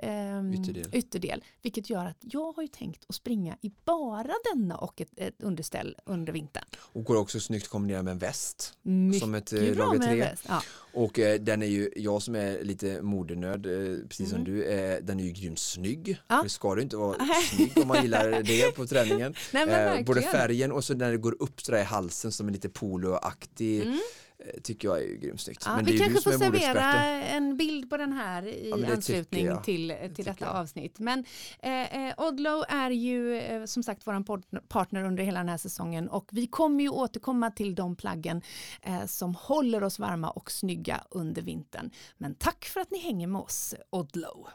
ehm, 0.09 0.53
Ytterdel. 0.55 0.91
ytterdel, 0.93 1.45
vilket 1.63 1.91
gör 1.91 2.07
att 2.07 2.19
jag 2.21 2.53
har 2.53 2.63
ju 2.63 2.69
tänkt 2.69 3.05
att 3.09 3.15
springa 3.15 3.57
i 3.61 3.73
bara 3.85 4.33
denna 4.55 4.77
och 4.77 5.01
ett, 5.01 5.11
ett 5.17 5.43
underställ 5.43 5.97
under 6.05 6.33
vintern. 6.33 6.65
Och 6.79 7.05
går 7.05 7.17
också 7.17 7.41
snyggt 7.41 7.69
kombinera 7.69 8.03
med 8.03 8.11
en 8.11 8.19
väst. 8.19 8.75
Mycket 8.83 9.21
Som 9.21 9.35
ett, 9.35 9.53
eh, 9.53 9.61
lager 9.77 9.99
med 9.99 10.09
tre. 10.09 10.21
väst. 10.21 10.45
Ja. 10.49 10.63
Och 10.99 11.19
eh, 11.19 11.40
den 11.40 11.62
är 11.62 11.67
ju, 11.67 11.90
jag 11.97 12.23
som 12.23 12.35
är 12.35 12.62
lite 12.64 13.02
modenörd, 13.02 13.67
eh, 13.67 14.09
precis 14.09 14.31
som 14.31 14.38
Mm. 14.40 14.52
du, 14.52 14.64
eh, 14.64 14.99
den 15.02 15.21
är 15.21 15.25
ju 15.25 15.31
grymt 15.31 15.59
snygg. 15.59 16.17
Ja. 16.28 16.40
Det 16.43 16.49
ska 16.49 16.75
det 16.75 16.83
inte 16.83 16.97
vara 16.97 17.17
snygg 17.57 17.73
om 17.78 17.88
man 17.88 18.02
gillar 18.02 18.43
det 18.43 18.75
på 18.76 18.87
träningen. 18.87 19.35
Nej, 19.52 19.69
Eh, 19.99 20.05
både 20.05 20.23
färgen 20.23 20.73
och 20.73 20.85
så 20.85 20.95
när 20.95 21.11
det 21.11 21.19
går 21.19 21.37
upp 21.43 21.61
sådär 21.61 21.78
i 21.81 21.83
halsen 21.83 22.33
som 22.33 22.49
är 22.49 22.52
lite 22.52 22.69
poloaktig 22.69 23.83
Mm. 23.83 23.99
Eh, 24.45 24.61
tycker 24.62 24.88
jag 24.88 24.99
är 24.99 25.02
ju 25.07 25.16
grymt 25.16 25.40
snyggt. 25.40 25.62
Ja, 25.66 25.80
vi 25.85 25.99
kanske 25.99 26.23
får 26.23 26.38
servera 26.38 26.92
en 27.25 27.57
bild 27.57 27.90
på 27.90 27.97
den 27.97 28.12
här 28.12 28.47
i 28.47 28.71
Ja, 28.71 28.92
anslutning 28.92 29.62
till, 29.64 29.95
till 30.14 30.25
detta 30.25 30.45
jag. 30.45 30.57
avsnitt. 30.57 30.99
Men 30.99 31.25
eh, 31.62 32.09
eh, 32.09 32.14
Odlo 32.16 32.64
är 32.68 32.90
ju 32.90 33.38
eh, 33.38 33.64
som 33.64 33.83
sagt 33.83 34.07
vår 34.07 34.61
partner 34.68 35.04
under 35.04 35.25
hela 35.25 35.40
den 35.40 35.49
här 35.49 35.57
säsongen 35.57 36.09
och 36.09 36.28
vi 36.33 36.47
kommer 36.47 36.83
ju 36.83 36.88
återkomma 36.88 37.50
till 37.50 37.75
de 37.75 37.97
plaggen 37.97 38.42
eh, 38.83 39.07
som 39.07 39.35
håller 39.35 39.83
oss 39.85 39.99
varma 39.99 40.30
och 40.30 40.50
snygga 40.50 41.04
under 41.11 41.42
vintern. 41.42 41.90
Men 42.18 42.35
tack 42.35 42.64
för 42.64 42.80
att 42.80 42.90
ni 42.90 42.99
hänger 42.99 43.26
med 43.26 43.40
oss, 43.40 43.75
Odlo. 43.90 44.49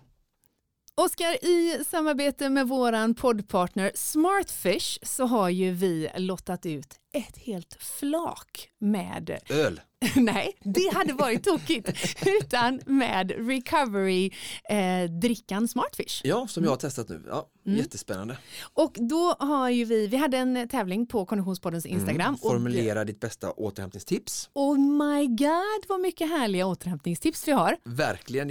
Oskar, 0.96 1.46
i 1.46 1.84
samarbete 1.90 2.50
med 2.50 2.68
våran 2.68 3.16
poddpartner 3.16 3.92
Smartfish 3.96 5.00
så 5.04 5.26
har 5.26 5.50
ju 5.50 5.72
vi 5.72 6.10
lottat 6.18 6.66
ut 6.66 7.00
ett 7.14 7.38
helt 7.38 7.78
flak 7.80 8.70
med 8.80 9.40
Öl. 9.50 9.82
Nej, 10.16 10.58
det 10.60 10.94
hade 10.94 11.14
varit 11.14 11.44
tokigt. 11.44 11.90
Utan 12.42 12.80
med 12.86 13.32
recovery 13.32 14.32
eh, 14.70 15.68
Smartfish. 15.68 16.22
Ja, 16.24 16.48
som 16.48 16.64
jag 16.64 16.72
har 16.72 16.78
testat 16.78 17.10
nu. 17.10 17.24
Ja, 17.28 17.50
Mm. 17.66 17.78
Jättespännande. 17.78 18.38
Och 18.74 18.98
då 19.00 19.36
har 19.40 19.70
ju 19.70 19.86
vi, 19.86 20.08
vi 20.08 20.18
hade 20.18 20.38
en 20.38 20.68
tävling 20.68 21.08
på 21.08 21.26
Konditionspoddens 21.26 21.86
Instagram. 21.86 22.28
Mm. 22.28 22.38
Formulera 22.38 23.06
ditt 23.06 23.20
bästa 23.20 23.52
återhämtningstips. 23.52 24.50
Och, 24.54 24.62
oh 24.64 24.80
my 24.80 25.28
god 25.28 25.84
vad 25.88 26.00
mycket 26.02 26.30
härliga 26.30 26.66
återhämtningstips 26.68 27.48
vi 27.48 27.52
har. 27.52 27.78
Verkligen, 27.84 28.50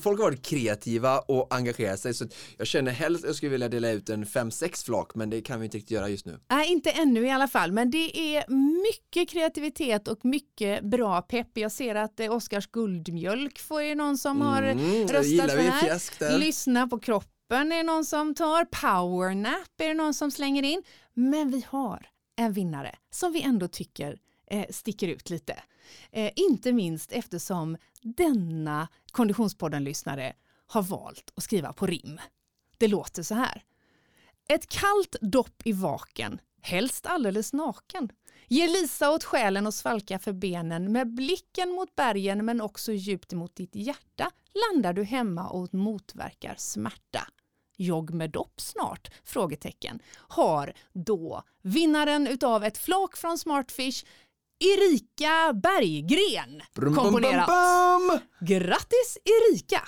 folk 0.00 0.18
har 0.18 0.24
varit 0.24 0.42
kreativa 0.42 1.18
och 1.18 1.54
engagerat 1.54 2.00
sig 2.00 2.14
så 2.14 2.26
jag 2.56 2.66
känner 2.66 2.92
helst 2.92 3.24
att 3.24 3.28
jag 3.28 3.36
skulle 3.36 3.50
vilja 3.52 3.68
dela 3.68 3.90
ut 3.90 4.08
en 4.10 4.24
5-6 4.24 4.84
flak 4.84 5.14
men 5.14 5.30
det 5.30 5.40
kan 5.40 5.60
vi 5.60 5.64
inte 5.64 5.76
riktigt 5.76 5.90
göra 5.90 6.08
just 6.08 6.26
nu. 6.26 6.40
Nej, 6.50 6.72
inte 6.72 6.90
ännu 6.90 7.26
i 7.26 7.30
alla 7.30 7.48
fall, 7.48 7.72
men 7.72 7.90
det 7.90 8.36
är 8.36 8.44
mycket 8.82 9.30
kreativitet 9.30 10.08
och 10.08 10.24
mycket 10.24 10.84
bra 10.84 11.22
pepp. 11.22 11.48
Jag 11.54 11.72
ser 11.72 11.94
att 11.94 12.20
eh, 12.20 12.32
Oskars 12.32 12.66
guldmjölk 12.66 13.58
får 13.58 13.82
ju 13.82 13.94
någon 13.94 14.18
som 14.18 14.40
har 14.40 14.62
Mm, 14.62 15.08
röstat 15.08 15.26
gillar 15.26 15.48
för 15.48 15.58
här. 15.58 16.38
Lyssna 16.38 16.88
på 16.88 16.98
kroppen 16.98 17.37
är 17.56 17.76
det 17.76 17.82
någon 17.82 18.04
som 18.04 18.34
tar. 18.34 18.64
Powernap 18.64 19.80
är 19.80 19.88
det 19.88 19.94
någon 19.94 20.14
som 20.14 20.30
slänger 20.30 20.62
in. 20.62 20.82
Men 21.14 21.50
vi 21.50 21.64
har 21.68 22.08
en 22.36 22.52
vinnare 22.52 22.96
som 23.10 23.32
vi 23.32 23.42
ändå 23.42 23.68
tycker 23.68 24.18
eh, 24.50 24.66
sticker 24.70 25.08
ut 25.08 25.30
lite. 25.30 25.62
Eh, 26.12 26.32
inte 26.36 26.72
minst 26.72 27.12
eftersom 27.12 27.76
denna 28.02 28.88
Konditionspodden-lyssnare 29.12 30.32
har 30.66 30.82
valt 30.82 31.32
att 31.34 31.42
skriva 31.42 31.72
på 31.72 31.86
rim. 31.86 32.20
Det 32.78 32.88
låter 32.88 33.22
så 33.22 33.34
här. 33.34 33.62
Ett 34.48 34.68
kallt 34.68 35.16
dopp 35.20 35.62
i 35.64 35.72
vaken, 35.72 36.40
helst 36.62 37.06
alldeles 37.06 37.52
naken. 37.52 38.08
Ger 38.48 38.68
Lisa 38.68 39.10
åt 39.10 39.24
själen 39.24 39.66
och 39.66 39.74
svalka 39.74 40.18
för 40.18 40.32
benen 40.32 40.92
med 40.92 41.14
blicken 41.14 41.70
mot 41.72 41.96
bergen 41.96 42.44
men 42.44 42.60
också 42.60 42.92
djupt 42.92 43.32
mot 43.32 43.56
ditt 43.56 43.74
hjärta 43.74 44.30
landar 44.54 44.92
du 44.92 45.04
hemma 45.04 45.48
och 45.48 45.74
motverkar 45.74 46.54
smärta. 46.58 47.28
Jogg 47.78 48.14
med 48.14 48.30
dopp 48.30 48.60
snart? 48.60 49.10
Frågetecken. 49.24 49.98
Har 50.14 50.72
då 50.92 51.42
vinnaren 51.62 52.26
utav 52.26 52.64
ett 52.64 52.78
flak 52.78 53.16
från 53.16 53.38
Smartfish 53.38 54.04
Erika 54.60 55.52
Berggren 55.52 56.60
Brum, 56.74 56.94
bum, 56.94 57.04
komponerat. 57.04 57.46
bum, 57.46 58.08
bum. 58.08 58.18
Grattis 58.48 59.18
Erika! 59.24 59.80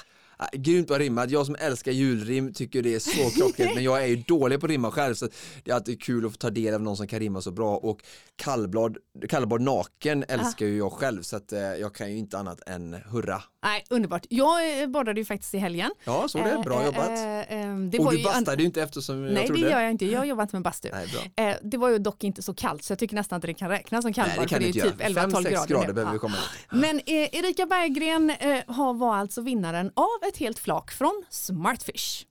Ah, 0.43 0.49
Grymt 0.53 0.89
bra 0.89 0.99
rimmat, 0.99 1.31
jag 1.31 1.47
som 1.47 1.57
älskar 1.59 1.93
julrim 1.93 2.53
tycker 2.55 2.83
det 2.83 2.95
är 2.95 2.99
så 2.99 3.31
klockrent 3.37 3.75
men 3.75 3.85
jag 3.85 4.03
är 4.03 4.07
ju 4.07 4.17
dålig 4.17 4.61
på 4.61 4.67
att 4.67 4.71
rimma 4.71 4.91
själv 4.91 5.15
så 5.15 5.29
det 5.65 5.71
är 5.71 5.75
alltid 5.75 6.03
kul 6.03 6.27
att 6.27 6.33
få 6.33 6.39
ta 6.39 6.51
del 6.51 6.75
av 6.75 6.83
någon 6.83 6.97
som 6.97 7.07
kan 7.07 7.19
rimma 7.19 7.41
så 7.41 7.51
bra 7.51 7.77
och 7.77 8.01
kallblad, 8.37 8.97
kallblad 9.29 9.61
naken 9.61 10.25
älskar 10.29 10.67
ju 10.67 10.77
jag 10.79 10.93
själv 10.93 11.23
så 11.23 11.37
att 11.37 11.53
eh, 11.53 11.61
jag 11.61 11.95
kan 11.95 12.11
ju 12.11 12.19
inte 12.19 12.39
annat 12.39 12.69
än 12.69 12.95
hurra. 12.95 13.43
Nej, 13.63 13.85
underbart. 13.91 14.27
Jag 14.29 14.83
eh, 14.83 14.87
badade 14.89 15.21
ju 15.21 15.25
faktiskt 15.25 15.55
i 15.55 15.59
helgen. 15.59 15.91
Ja, 16.05 16.29
så 16.29 16.39
det 16.39 16.61
bra 16.65 16.81
Eh, 16.81 16.87
jobbat. 16.87 17.09
eh, 17.09 17.39
eh, 17.41 17.77
det 17.79 17.99
och 17.99 18.05
var 18.05 18.13
du 18.13 18.19
ju- 18.19 18.25
bastade 18.25 18.63
ju 18.63 18.67
inte 18.67 18.83
eftersom 18.83 19.25
jag 19.25 19.35
Nej, 19.35 19.47
trodde. 19.47 19.63
det 19.63 19.71
gör 19.71 19.81
jag 19.81 19.91
inte. 19.91 20.05
Jag 20.07 20.19
har 20.19 20.25
jobbat 20.27 20.53
med 20.53 20.63
bastu. 20.63 20.89
Nej, 20.93 21.07
bra. 21.37 21.55
Det 21.63 21.77
var 21.77 21.89
ju 21.89 21.99
dock 21.99 22.25
inte 22.25 22.43
så 22.43 22.55
kallt 22.55 22.85
så 22.85 22.93
jag 22.93 22.99
tycker 22.99 23.15
nästan 23.15 23.37
att 23.37 23.43
det 23.43 23.55
kan 23.55 23.69
räknas 23.69 24.03
som 24.03 24.09
Nej, 24.17 24.25
kallbad 24.27 24.45
det 24.45 24.49
kan 24.49 24.61
du 24.63 24.73
det 24.73 24.79
inte 24.79 24.91
typ 24.91 25.01
11-12 25.01 25.31
5-6 25.31 25.51
grader. 25.51 25.67
grader 25.67 25.87
nu. 25.87 25.93
behöver 25.93 26.03
Ja. 26.11 26.13
vi 26.13 26.19
komma 26.19 26.37
ut. 26.37 26.81
Men 26.81 26.97
eh, 26.99 27.35
Erika 27.39 27.67
Berggren 27.67 28.31
eh, 28.31 28.93
var 28.95 29.17
alltså 29.17 29.41
vinnaren 29.41 29.93
av 29.97 30.29
ett 30.29 30.37
helt 30.37 30.59
flak 30.59 30.91
från 30.93 31.23
Smartfish. 31.31 32.25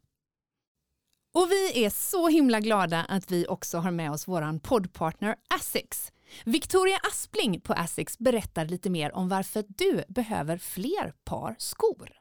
Och 1.33 1.47
vi 1.51 1.85
är 1.85 1.89
så 1.89 2.27
himla 2.27 2.59
glada 2.59 3.05
att 3.09 3.31
vi 3.31 3.45
också 3.47 3.77
har 3.77 3.91
med 3.91 4.11
oss 4.11 4.27
våran 4.27 4.59
poddpartner 4.59 5.35
Asics. 5.59 6.11
Victoria 6.45 6.97
Aspling 7.03 7.61
på 7.61 7.73
Asics 7.73 8.19
berättar 8.19 8.65
lite 8.65 8.89
mer 8.89 9.15
om 9.15 9.29
varför 9.29 9.63
du 9.67 10.03
behöver 10.07 10.57
fler 10.57 11.13
par 11.25 11.55
skor. 11.57 12.19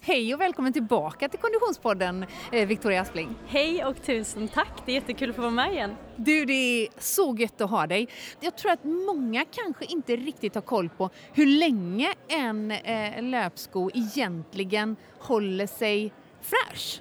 Hej 0.00 0.34
och 0.34 0.40
välkommen 0.40 0.72
tillbaka 0.72 1.28
till 1.28 1.38
Konditionspodden 1.38 2.26
eh, 2.52 2.68
Victoria 2.68 3.00
Aspling. 3.00 3.28
Hej 3.46 3.84
och 3.84 4.02
tusen 4.02 4.48
tack, 4.48 4.82
det 4.86 4.92
är 4.92 4.94
jättekul 4.94 5.30
att 5.30 5.36
få 5.36 5.42
vara 5.42 5.50
med 5.50 5.72
igen. 5.72 5.94
Du, 6.16 6.44
det 6.44 6.52
är 6.52 6.88
så 6.98 7.36
gött 7.38 7.60
att 7.60 7.70
ha 7.70 7.86
dig. 7.86 8.08
Jag 8.40 8.56
tror 8.56 8.72
att 8.72 8.84
många 8.84 9.44
kanske 9.44 9.84
inte 9.84 10.16
riktigt 10.16 10.54
har 10.54 10.62
koll 10.62 10.88
på 10.88 11.10
hur 11.32 11.46
länge 11.46 12.14
en 12.28 12.70
eh, 12.70 13.22
löpsko 13.22 13.90
egentligen 13.94 14.96
håller 15.18 15.66
sig 15.66 16.12
fräsch. 16.42 17.00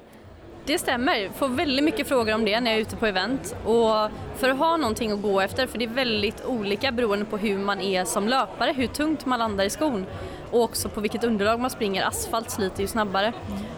Det 0.68 0.78
stämmer, 0.78 1.30
får 1.30 1.48
väldigt 1.48 1.86
mycket 1.86 2.08
frågor 2.08 2.34
om 2.34 2.46
det 2.46 2.60
när 2.60 2.72
jag 2.72 2.78
är 2.78 2.82
ute 2.82 2.96
på 2.96 3.06
event 3.06 3.56
och 3.66 4.12
för 4.36 4.50
att 4.50 4.58
ha 4.58 4.78
någonting 4.78 5.12
att 5.12 5.22
gå 5.22 5.42
efter, 5.42 5.68
för 5.68 5.78
det 5.78 5.86
är 5.86 5.90
väldigt 5.90 6.46
olika 6.46 6.92
beroende 6.92 7.26
på 7.26 7.38
hur 7.38 7.58
man 7.58 7.82
är 7.82 8.06
som 8.06 8.28
löpare, 8.28 8.74
hur 8.74 8.88
tungt 8.88 9.26
man 9.26 9.40
landar 9.40 9.66
i 9.66 9.70
skon 9.70 10.06
och 10.52 10.64
också 10.64 10.90
på 10.90 11.02
vilket 11.02 11.24
underlag 11.24 11.60
man 11.60 11.70
springer. 11.70 12.08
Asfalt 12.08 12.52
sliter 12.52 12.82
ju 12.82 12.88
snabbare. 12.88 13.34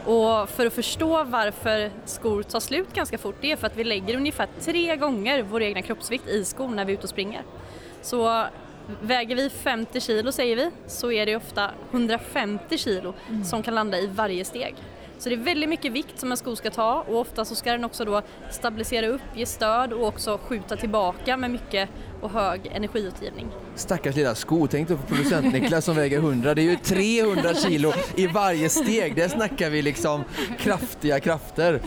Och 0.06 0.50
för 0.50 0.66
att 0.66 0.74
förstå 0.74 1.24
varför 1.24 1.92
skor 2.06 2.44
tar 2.44 2.60
slut 2.60 2.94
ganska 2.94 3.18
fort, 3.18 3.36
det 3.42 3.52
är 3.52 3.56
för 3.56 3.68
att 3.68 3.78
vi 3.78 3.84
lägger 3.84 4.16
ungefär 4.16 4.48
tre 4.60 4.96
gånger 4.96 5.44
vår 5.44 5.62
egna 5.62 5.82
kroppsvikt 5.82 6.28
i 6.28 6.46
skon 6.46 6.76
när 6.76 6.86
vi 6.86 6.94
är 6.94 6.98
ute 6.98 7.04
och 7.04 7.10
springer. 7.10 7.42
Så 8.02 8.46
väger 9.02 9.36
vi 9.36 9.50
50 9.50 10.02
kilo 10.02 10.32
säger 10.32 10.56
vi, 10.56 10.72
så 10.88 11.12
är 11.12 11.26
det 11.26 11.36
ofta 11.36 11.72
150 11.92 12.78
kilo 12.78 13.14
som 13.46 13.64
kan 13.64 13.76
landa 13.76 14.00
i 14.00 14.08
varje 14.08 14.46
steg. 14.46 14.76
Så 15.20 15.30
det 15.30 15.36
är 15.36 15.40
väldigt 15.40 15.70
mycket 15.70 15.92
vikt 15.92 16.20
som 16.20 16.32
en 16.32 16.38
sko 16.38 16.56
ska 16.56 16.70
ta 16.70 17.06
och 17.08 17.20
ofta 17.20 17.46
så 17.46 17.56
ska 17.56 17.72
den 17.72 17.84
också 17.84 18.06
då 18.06 18.22
stabilisera 18.52 19.08
upp, 19.08 19.22
ge 19.36 19.46
stöd 19.46 19.94
och 19.94 20.08
också 20.08 20.40
skjuta 20.44 20.76
tillbaka 20.76 21.38
med 21.38 21.52
mycket 21.52 21.90
och 22.22 22.32
hög 22.32 22.68
energiutgivning. 22.74 23.48
Stackars 23.76 24.16
lilla 24.16 24.36
sko, 24.36 24.68
tänk 24.68 24.88
dig 24.88 24.98
på 24.98 25.04
producent 25.04 25.54
Niklas 25.54 25.86
som 25.86 25.96
väger 25.96 26.18
100, 26.18 26.54
det 26.54 26.62
är 26.62 26.64
ju 26.64 26.76
300 26.76 27.54
kilo 27.54 27.94
i 28.16 28.28
varje 28.28 28.70
steg, 28.70 29.16
där 29.16 29.28
snackar 29.28 29.70
vi 29.70 29.82
liksom 29.82 30.24
kraftiga 30.60 31.20
krafter. 31.20 31.82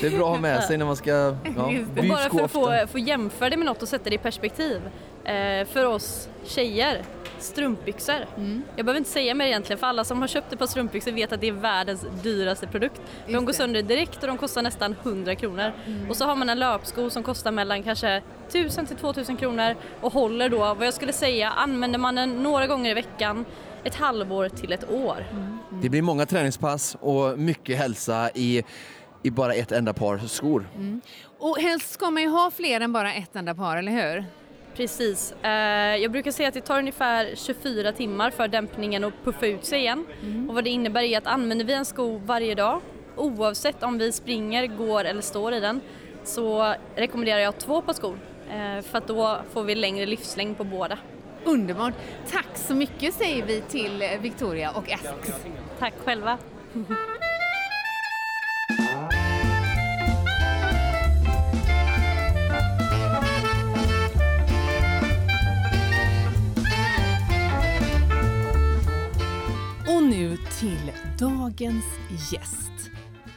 Det 0.00 0.06
är 0.06 0.16
bra 0.16 0.26
att 0.26 0.34
ha 0.34 0.40
med 0.40 0.64
sig 0.64 0.78
när 0.78 0.86
man 0.86 0.96
ska 0.96 1.10
ja. 1.10 1.34
Och 1.96 2.04
bara 2.04 2.30
för 2.30 2.44
att 2.44 2.50
få, 2.50 2.86
få 2.92 2.98
jämföra 2.98 3.50
det 3.50 3.56
med 3.56 3.66
något 3.66 3.82
och 3.82 3.88
sätta 3.88 4.10
det 4.10 4.14
i 4.14 4.18
perspektiv. 4.18 4.80
Eh, 5.24 5.66
för 5.66 5.84
oss 5.84 6.28
tjejer, 6.44 7.02
strumpbyxor. 7.42 8.26
Jag 8.76 8.86
behöver 8.86 8.98
inte 8.98 9.10
säga 9.10 9.34
mer 9.34 9.46
egentligen 9.46 9.78
för 9.78 9.86
alla 9.86 10.04
som 10.04 10.20
har 10.20 10.28
köpt 10.28 10.52
ett 10.52 10.58
par 10.58 10.66
strumpbyxor 10.66 11.12
vet 11.12 11.32
att 11.32 11.40
det 11.40 11.48
är 11.48 11.52
världens 11.52 12.06
dyraste 12.22 12.66
produkt. 12.66 13.00
De 13.26 13.32
Just 13.32 13.40
går 13.40 13.52
det. 13.52 13.56
sönder 13.56 13.82
direkt 13.82 14.22
och 14.22 14.26
de 14.28 14.38
kostar 14.38 14.62
nästan 14.62 14.96
100 15.02 15.34
kronor. 15.34 15.72
Och 16.08 16.16
så 16.16 16.24
har 16.24 16.36
man 16.36 16.48
en 16.48 16.58
löpsko 16.58 17.10
som 17.10 17.22
kostar 17.22 17.50
mellan 17.52 17.82
kanske 17.82 18.22
1000 18.48 18.86
till 18.86 18.96
2000 18.96 19.36
kronor 19.36 19.76
och 20.00 20.12
håller 20.12 20.48
då, 20.48 20.58
vad 20.58 20.86
jag 20.86 20.94
skulle 20.94 21.12
säga, 21.12 21.50
använder 21.50 21.98
man 21.98 22.14
den 22.14 22.42
några 22.42 22.66
gånger 22.66 22.90
i 22.90 22.94
veckan 22.94 23.44
ett 23.84 23.94
halvår 23.94 24.48
till 24.48 24.72
ett 24.72 24.90
år. 24.90 25.26
Det 25.82 25.88
blir 25.88 26.02
många 26.02 26.26
träningspass 26.26 26.96
och 27.00 27.38
mycket 27.38 27.78
hälsa 27.78 28.30
i, 28.34 28.62
i 29.22 29.30
bara 29.30 29.54
ett 29.54 29.72
enda 29.72 29.92
par 29.92 30.18
skor. 30.18 30.66
Och 31.38 31.58
helst 31.58 31.92
ska 31.92 32.10
man 32.10 32.22
ju 32.22 32.28
ha 32.28 32.50
fler 32.50 32.80
än 32.80 32.92
bara 32.92 33.14
ett 33.14 33.36
enda 33.36 33.54
par, 33.54 33.76
eller 33.76 33.92
hur? 33.92 34.24
Precis. 34.76 35.32
Eh, 35.42 35.50
Jag 35.96 36.10
brukar 36.12 36.30
säga 36.30 36.48
att 36.48 36.54
det 36.54 36.60
tar 36.60 36.78
ungefär 36.78 37.30
24 37.36 37.92
timmar 37.92 38.30
för 38.30 38.48
dämpningen 38.48 39.04
att 39.04 39.24
puffa 39.24 39.46
ut 39.46 39.64
sig 39.64 39.78
igen. 39.80 40.06
Och 40.48 40.54
vad 40.54 40.64
det 40.64 40.70
innebär 40.70 41.02
är 41.02 41.18
att 41.18 41.26
använder 41.26 41.64
vi 41.64 41.72
en 41.72 41.84
sko 41.84 42.18
varje 42.24 42.54
dag 42.54 42.80
oavsett 43.16 43.82
om 43.82 43.98
vi 43.98 44.12
springer, 44.12 44.66
går 44.66 45.04
eller 45.04 45.20
står 45.22 45.54
i 45.54 45.60
den 45.60 45.80
så 46.24 46.74
rekommenderar 46.96 47.38
jag 47.40 47.58
två 47.58 47.82
par 47.82 47.92
skor 47.92 48.18
eh, 48.50 48.82
för 48.82 48.98
att 48.98 49.06
då 49.06 49.38
får 49.52 49.62
vi 49.62 49.74
längre 49.74 50.06
livslängd 50.06 50.56
på 50.56 50.64
båda. 50.64 50.98
Underbart! 51.44 51.94
Tack 52.30 52.46
så 52.54 52.74
mycket 52.74 53.14
säger 53.14 53.46
vi 53.46 53.60
till 53.60 54.04
Victoria 54.20 54.70
och 54.70 54.90
Essex. 54.90 55.32
Tack 55.78 55.94
själva! 56.04 56.38
Och 70.02 70.08
nu 70.08 70.36
till 70.36 70.92
dagens 71.18 71.84
gäst. 72.32 72.90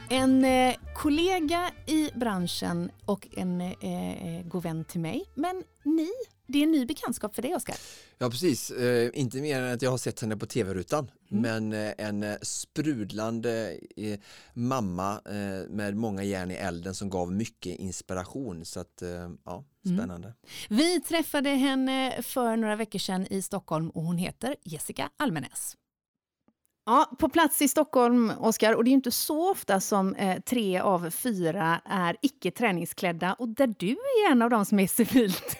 En 0.10 0.46
eh, 0.46 0.76
kollega 0.96 1.72
i 1.86 2.10
branschen 2.16 2.92
och 3.06 3.28
en 3.38 3.62
eh, 3.62 4.46
god 4.46 4.64
vän 4.64 4.86
till 4.86 5.00
mig. 5.00 5.26
Men 5.36 5.64
ni, 5.84 6.10
det 6.48 6.60
är 6.60 6.64
en 6.64 6.72
ny 6.72 6.86
bekantskap 6.86 7.36
för 7.36 7.42
dig 7.42 7.56
Oskar. 7.56 7.76
Ja 8.18 8.30
precis, 8.30 8.72
eh, 8.72 9.10
inte 9.14 9.38
mer 9.38 9.62
än 9.62 9.74
att 9.74 9.82
jag 9.82 9.92
har 9.92 9.98
sett 9.98 10.22
henne 10.22 10.38
på 10.38 10.46
tv-rutan 10.46 11.12
mm. 11.32 11.42
men 11.42 11.88
eh, 11.88 11.94
en 11.98 12.24
eh, 12.24 12.36
sprudlande 12.42 13.78
eh, 13.98 14.20
mamma 14.54 15.22
eh, 15.26 15.70
med 15.70 15.96
många 15.96 16.24
järn 16.24 16.52
i 16.52 16.56
elden 16.56 16.96
som 16.96 17.10
gav 17.10 17.32
mycket 17.32 17.80
inspiration 17.80 18.66
så 18.66 18.80
att 18.80 19.02
eh, 19.02 19.10
ja, 19.46 19.64
mm. 19.86 19.98
spännande. 19.98 20.28
Mm. 20.28 20.38
Vi 20.70 21.02
träffade 21.02 21.50
henne 21.50 22.22
för 22.22 22.58
några 22.58 22.76
veckor 22.76 23.00
sedan 23.00 23.28
i 23.30 23.42
Stockholm 23.42 23.90
och 23.90 24.04
hon 24.04 24.18
heter 24.18 24.56
Jessica 24.64 25.10
Almenäs. 25.18 25.78
Ja, 26.88 27.12
på 27.20 27.30
plats 27.30 27.62
i 27.62 27.68
Stockholm, 27.68 28.32
Oskar, 28.40 28.74
och 28.74 28.84
det 28.84 28.90
är 28.90 28.94
inte 28.94 29.12
så 29.12 29.52
ofta 29.52 29.80
som 29.80 30.16
eh, 30.16 30.40
tre 30.40 30.80
av 30.80 31.10
fyra 31.10 31.82
är 31.86 32.18
icke 32.22 32.52
träningsklädda 32.52 33.34
och 33.34 33.48
där 33.48 33.74
du 33.78 33.90
är 33.92 34.32
en 34.32 34.42
av 34.42 34.50
dem 34.50 34.66
som 34.66 34.80
är 34.80 34.88
civilt 34.88 35.58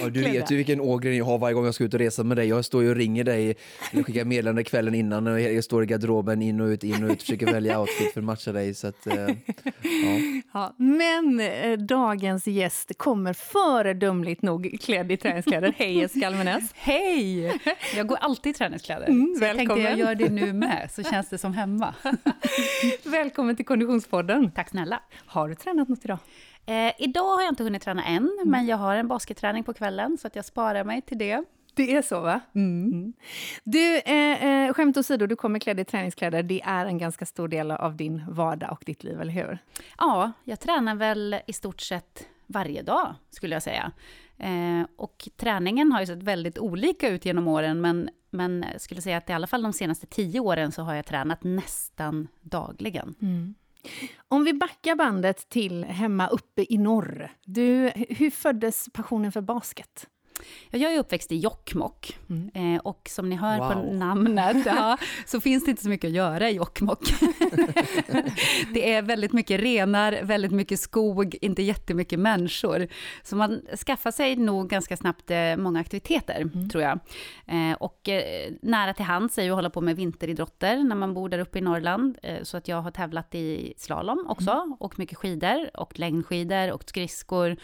ja, 0.00 0.08
Du 0.08 0.22
vet 0.22 0.50
ju 0.50 0.56
vilken 0.56 0.80
ågren 0.80 1.16
jag 1.16 1.24
har 1.24 1.38
varje 1.38 1.54
gång 1.54 1.64
jag 1.64 1.74
ska 1.74 1.84
ut 1.84 1.94
och 1.94 2.00
resa 2.00 2.24
med 2.24 2.36
dig. 2.36 2.48
Jag 2.48 2.64
står 2.64 2.82
ju 2.82 2.90
och 2.90 2.96
ringer 2.96 3.24
dig, 3.24 3.56
eller 3.92 4.02
skickar 4.02 4.24
meddelande 4.24 4.64
kvällen 4.64 4.94
innan 4.94 5.26
och 5.26 5.40
jag 5.40 5.64
står 5.64 5.82
i 5.82 5.86
garderoben 5.86 6.42
in 6.42 6.60
och 6.60 6.66
ut, 6.66 6.84
in 6.84 7.04
och 7.04 7.10
ut, 7.10 7.22
försöker 7.22 7.46
välja 7.52 7.80
outfit 7.80 8.12
för 8.12 8.20
att 8.20 8.24
matcha 8.24 8.52
dig. 8.52 8.74
Så 8.74 8.86
att, 8.86 9.06
eh, 9.06 9.14
ja. 9.14 9.30
ja. 10.52 10.74
men 10.76 11.40
eh, 11.40 11.78
dagens 11.78 12.46
gäst 12.46 12.98
kommer 12.98 13.32
föredömligt 13.32 14.42
nog 14.42 14.76
klädd 14.80 15.12
i 15.12 15.16
träningskläder. 15.16 15.74
Hej 15.76 15.98
Jessica 15.98 16.26
Almenäs! 16.26 16.70
Hej! 16.74 17.58
Jag 17.96 18.06
går 18.06 18.16
alltid 18.16 18.50
i 18.50 18.54
träningskläder. 18.54 19.06
Mm, 19.06 19.36
välkommen! 19.40 20.07
Gör 20.08 20.14
det 20.14 20.28
nu 20.28 20.52
med, 20.52 20.90
så 20.90 21.02
känns 21.02 21.28
det 21.28 21.38
som 21.38 21.54
hemma. 21.54 21.94
Välkommen 23.04 23.56
till 23.56 23.64
Konditionspodden. 23.64 24.50
Tack 24.50 24.68
snälla. 24.68 25.02
Har 25.26 25.48
du 25.48 25.54
tränat 25.54 25.88
något 25.88 26.04
idag? 26.04 26.18
Eh, 26.66 26.92
idag 26.98 27.34
har 27.34 27.42
jag 27.42 27.52
inte 27.52 27.64
hunnit 27.64 27.82
träna 27.82 28.04
än, 28.04 28.16
mm. 28.16 28.50
men 28.50 28.66
jag 28.66 28.76
har 28.76 28.96
en 28.96 29.08
basketträning 29.08 29.64
på 29.64 29.74
kvällen, 29.74 30.18
så 30.18 30.26
att 30.26 30.36
jag 30.36 30.44
sparar 30.44 30.84
mig 30.84 31.02
till 31.02 31.18
det. 31.18 31.44
Det 31.74 31.94
är 31.94 32.02
så, 32.02 32.20
va? 32.20 32.40
Mm. 32.54 32.92
Mm. 32.92 33.12
Du, 33.64 33.98
eh, 33.98 34.44
eh, 34.44 34.72
skämt 34.72 34.96
åsido, 34.96 35.26
du 35.26 35.36
kommer 35.36 35.58
klädd 35.58 35.80
i 35.80 35.84
träningskläder. 35.84 36.42
Det 36.42 36.60
är 36.64 36.86
en 36.86 36.98
ganska 36.98 37.26
stor 37.26 37.48
del 37.48 37.70
av 37.70 37.96
din 37.96 38.24
vardag 38.28 38.72
och 38.72 38.82
ditt 38.86 39.04
liv, 39.04 39.20
eller 39.20 39.32
hur? 39.32 39.58
Ja, 39.98 40.32
jag 40.44 40.60
tränar 40.60 40.94
väl 40.94 41.36
i 41.46 41.52
stort 41.52 41.80
sett 41.80 42.26
varje 42.46 42.82
dag, 42.82 43.14
skulle 43.30 43.54
jag 43.54 43.62
säga. 43.62 43.92
Eh, 44.38 44.86
och 44.96 45.28
träningen 45.36 45.92
har 45.92 46.00
ju 46.00 46.06
sett 46.06 46.22
väldigt 46.22 46.58
olika 46.58 47.08
ut 47.08 47.24
genom 47.24 47.48
åren, 47.48 47.80
men, 47.80 48.10
men 48.30 48.64
jag 48.72 48.80
skulle 48.80 49.02
säga 49.02 49.16
att 49.16 49.30
i 49.30 49.32
alla 49.32 49.46
fall 49.46 49.62
de 49.62 49.72
senaste 49.72 50.06
tio 50.06 50.40
åren 50.40 50.72
så 50.72 50.82
har 50.82 50.94
jag 50.94 51.06
tränat 51.06 51.44
nästan 51.44 52.28
dagligen. 52.40 53.14
Mm. 53.22 53.54
Om 54.28 54.44
vi 54.44 54.52
backar 54.54 54.94
bandet 54.94 55.48
till 55.48 55.84
hemma 55.84 56.28
uppe 56.28 56.66
i 56.68 56.78
norr. 56.78 57.32
Du, 57.44 57.90
hur 57.94 58.30
föddes 58.30 58.88
passionen 58.92 59.32
för 59.32 59.40
basket? 59.40 60.06
Jag 60.70 60.94
är 60.94 60.98
uppväxt 60.98 61.32
i 61.32 61.36
Jokkmokk 61.36 62.18
mm. 62.30 62.50
Eh, 62.54 62.80
och 62.80 63.08
som 63.10 63.28
ni 63.28 63.36
hör 63.36 63.58
wow. 63.58 63.72
på 63.72 63.92
namnet 63.92 64.66
ja, 64.66 64.98
så 65.26 65.40
finns 65.40 65.64
det 65.64 65.70
inte 65.70 65.82
så 65.82 65.88
mycket 65.88 66.08
att 66.08 66.14
göra 66.14 66.50
i 66.50 66.54
Jokkmokk. 66.54 67.00
det 68.74 68.92
är 68.92 69.02
väldigt 69.02 69.32
mycket 69.32 69.60
renar, 69.60 70.20
väldigt 70.22 70.52
mycket 70.52 70.80
skog, 70.80 71.36
inte 71.40 71.62
jättemycket 71.62 72.18
människor. 72.18 72.88
Så 73.22 73.36
man 73.36 73.60
skaffar 73.86 74.10
sig 74.10 74.36
nog 74.36 74.68
ganska 74.68 74.96
snabbt 74.96 75.30
eh, 75.30 75.56
många 75.56 75.80
aktiviteter, 75.80 76.40
mm. 76.40 76.68
tror 76.68 76.82
jag. 76.82 76.98
Eh, 77.46 77.76
och 77.80 78.08
nära 78.62 78.94
till 78.94 79.04
hands 79.04 79.38
är 79.38 79.42
ju 79.42 79.50
att 79.50 79.56
hålla 79.56 79.70
på 79.70 79.80
med 79.80 79.96
vinteridrotter 79.96 80.76
när 80.76 80.96
man 80.96 81.14
bor 81.14 81.28
där 81.28 81.38
uppe 81.38 81.58
i 81.58 81.62
Norrland. 81.62 82.18
Så 82.42 82.56
att 82.56 82.68
jag 82.68 82.82
har 82.82 82.90
tävlat 82.90 83.34
i 83.34 83.74
slalom 83.76 84.26
också, 84.28 84.50
mm. 84.50 84.76
och 84.80 84.98
mycket 84.98 85.18
skidor, 85.18 85.70
och 85.74 85.98
längdskidor, 85.98 86.72
och 86.72 86.84
skridskor 86.86 87.56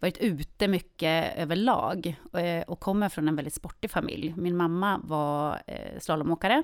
varit 0.00 0.18
ute 0.18 0.68
mycket 0.68 1.38
överlag 1.38 2.13
eh, 2.32 2.62
och 2.62 2.80
kommer 2.80 3.08
från 3.08 3.28
en 3.28 3.36
väldigt 3.36 3.54
sportig 3.54 3.90
familj. 3.90 4.34
Min 4.36 4.56
mamma 4.56 5.00
var 5.04 5.62
eh, 5.66 6.00
slalomåkare 6.00 6.62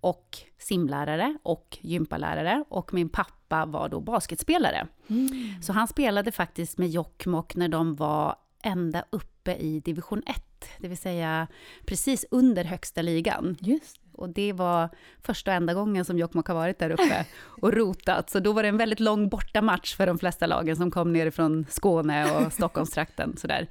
och 0.00 0.38
simlärare 0.58 1.38
och 1.42 1.78
gympalärare 1.80 2.64
och 2.68 2.94
min 2.94 3.08
pappa 3.08 3.66
var 3.66 3.88
då 3.88 4.00
basketspelare. 4.00 4.86
Mm. 5.08 5.62
Så 5.62 5.72
han 5.72 5.88
spelade 5.88 6.32
faktiskt 6.32 6.78
med 6.78 6.88
Jokkmokk 6.88 7.56
när 7.56 7.68
de 7.68 7.96
var 7.96 8.36
ända 8.62 9.04
uppe 9.10 9.54
i 9.54 9.80
division 9.80 10.22
1, 10.26 10.44
det 10.78 10.88
vill 10.88 10.98
säga 10.98 11.46
precis 11.86 12.26
under 12.30 12.64
högsta 12.64 13.02
ligan. 13.02 13.56
Just 13.60 14.00
och 14.20 14.28
det 14.28 14.52
var 14.52 14.88
första 15.22 15.50
och 15.50 15.54
enda 15.54 15.74
gången 15.74 16.04
som 16.04 16.18
Jokkmokk 16.18 16.48
har 16.48 16.54
varit 16.54 16.78
där 16.78 16.90
uppe 16.90 17.24
och 17.62 17.72
rotat. 17.72 18.30
Så 18.30 18.40
då 18.40 18.52
var 18.52 18.62
det 18.62 18.68
en 18.68 18.76
väldigt 18.76 19.00
lång 19.00 19.28
bortamatch 19.28 19.96
för 19.96 20.06
de 20.06 20.18
flesta 20.18 20.46
lagen 20.46 20.76
som 20.76 20.90
kom 20.90 21.12
nerifrån 21.12 21.66
Skåne 21.68 22.36
och 22.36 22.52
Stockholmstrakten. 22.52 23.36
Sådär. 23.36 23.68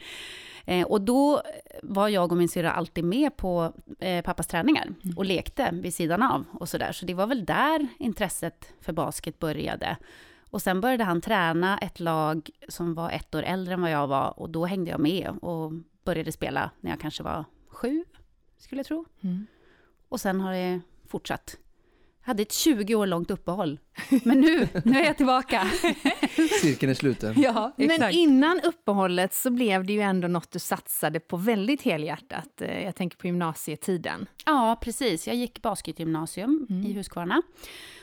Eh, 0.66 0.88
och 0.88 1.02
då 1.02 1.42
var 1.84 2.08
jag 2.08 2.32
och 2.32 2.38
min 2.38 2.50
syrra 2.50 2.72
alltid 2.72 3.04
med 3.04 3.38
på 3.38 3.74
eh, 4.00 4.24
pappas 4.24 4.48
träningar 4.48 4.84
mm. 5.04 5.18
och 5.18 5.26
lekte 5.26 5.70
vid 5.74 5.94
sidan 5.94 6.24
av 6.24 6.46
och 6.52 6.70
sådär. 6.70 6.92
Så 6.92 7.06
det 7.06 7.14
var 7.14 7.28
väl 7.28 7.46
där 7.46 7.88
intresset 8.00 8.74
för 8.82 8.94
basket 8.94 9.40
började. 9.40 9.98
Och 10.50 10.62
sen 10.62 10.82
började 10.82 11.04
han 11.04 11.22
träna 11.22 11.78
ett 11.78 12.00
lag 12.00 12.50
som 12.68 12.94
var 12.94 13.12
ett 13.12 13.36
år 13.36 13.44
äldre 13.44 13.74
än 13.74 13.82
vad 13.82 13.92
jag 13.92 14.08
var 14.08 14.40
och 14.40 14.50
då 14.50 14.66
hängde 14.66 14.92
jag 14.92 15.00
med 15.00 15.30
och 15.42 15.72
började 16.04 16.32
spela 16.32 16.72
när 16.80 16.92
jag 16.92 17.00
kanske 17.00 17.24
var 17.24 17.46
sju, 17.68 18.06
skulle 18.58 18.80
jag 18.80 18.86
tro. 18.86 19.06
Mm. 19.22 19.48
Och 20.10 20.22
sen 20.22 20.42
har 20.42 20.54
det 20.54 20.82
fortsatt. 21.08 21.58
Hade 22.22 22.42
ett 22.42 22.52
20 22.52 22.96
år 22.96 23.08
långt 23.08 23.32
uppehåll, 23.32 23.80
men 24.24 24.42
nu, 24.42 24.68
nu 24.84 25.00
är 25.00 25.06
jag 25.06 25.18
tillbaka. 25.18 25.68
Cirkeln 26.62 26.90
är 26.90 26.94
sluten. 26.94 27.34
Ja, 27.42 27.76
exakt. 27.78 28.00
Men 28.00 28.12
innan 28.12 28.62
uppehållet 28.64 29.34
så 29.34 29.52
blev 29.52 29.86
det 29.86 29.94
ju 29.94 30.02
ändå 30.02 30.28
något 30.28 30.52
du 30.52 30.60
satsade 30.60 31.20
på 31.20 31.38
väldigt 31.38 31.82
helhjärtat. 31.82 32.62
Eh, 32.62 32.84
jag 32.84 32.96
tänker 32.96 33.18
på 33.18 33.28
gymnasietiden. 33.28 34.26
Ja, 34.46 34.80
precis. 34.82 35.28
Jag 35.28 35.36
gick 35.36 35.62
basketgymnasium 35.62 36.68
mm. 36.70 36.86
i 36.86 36.94
Huskvarna 36.94 37.42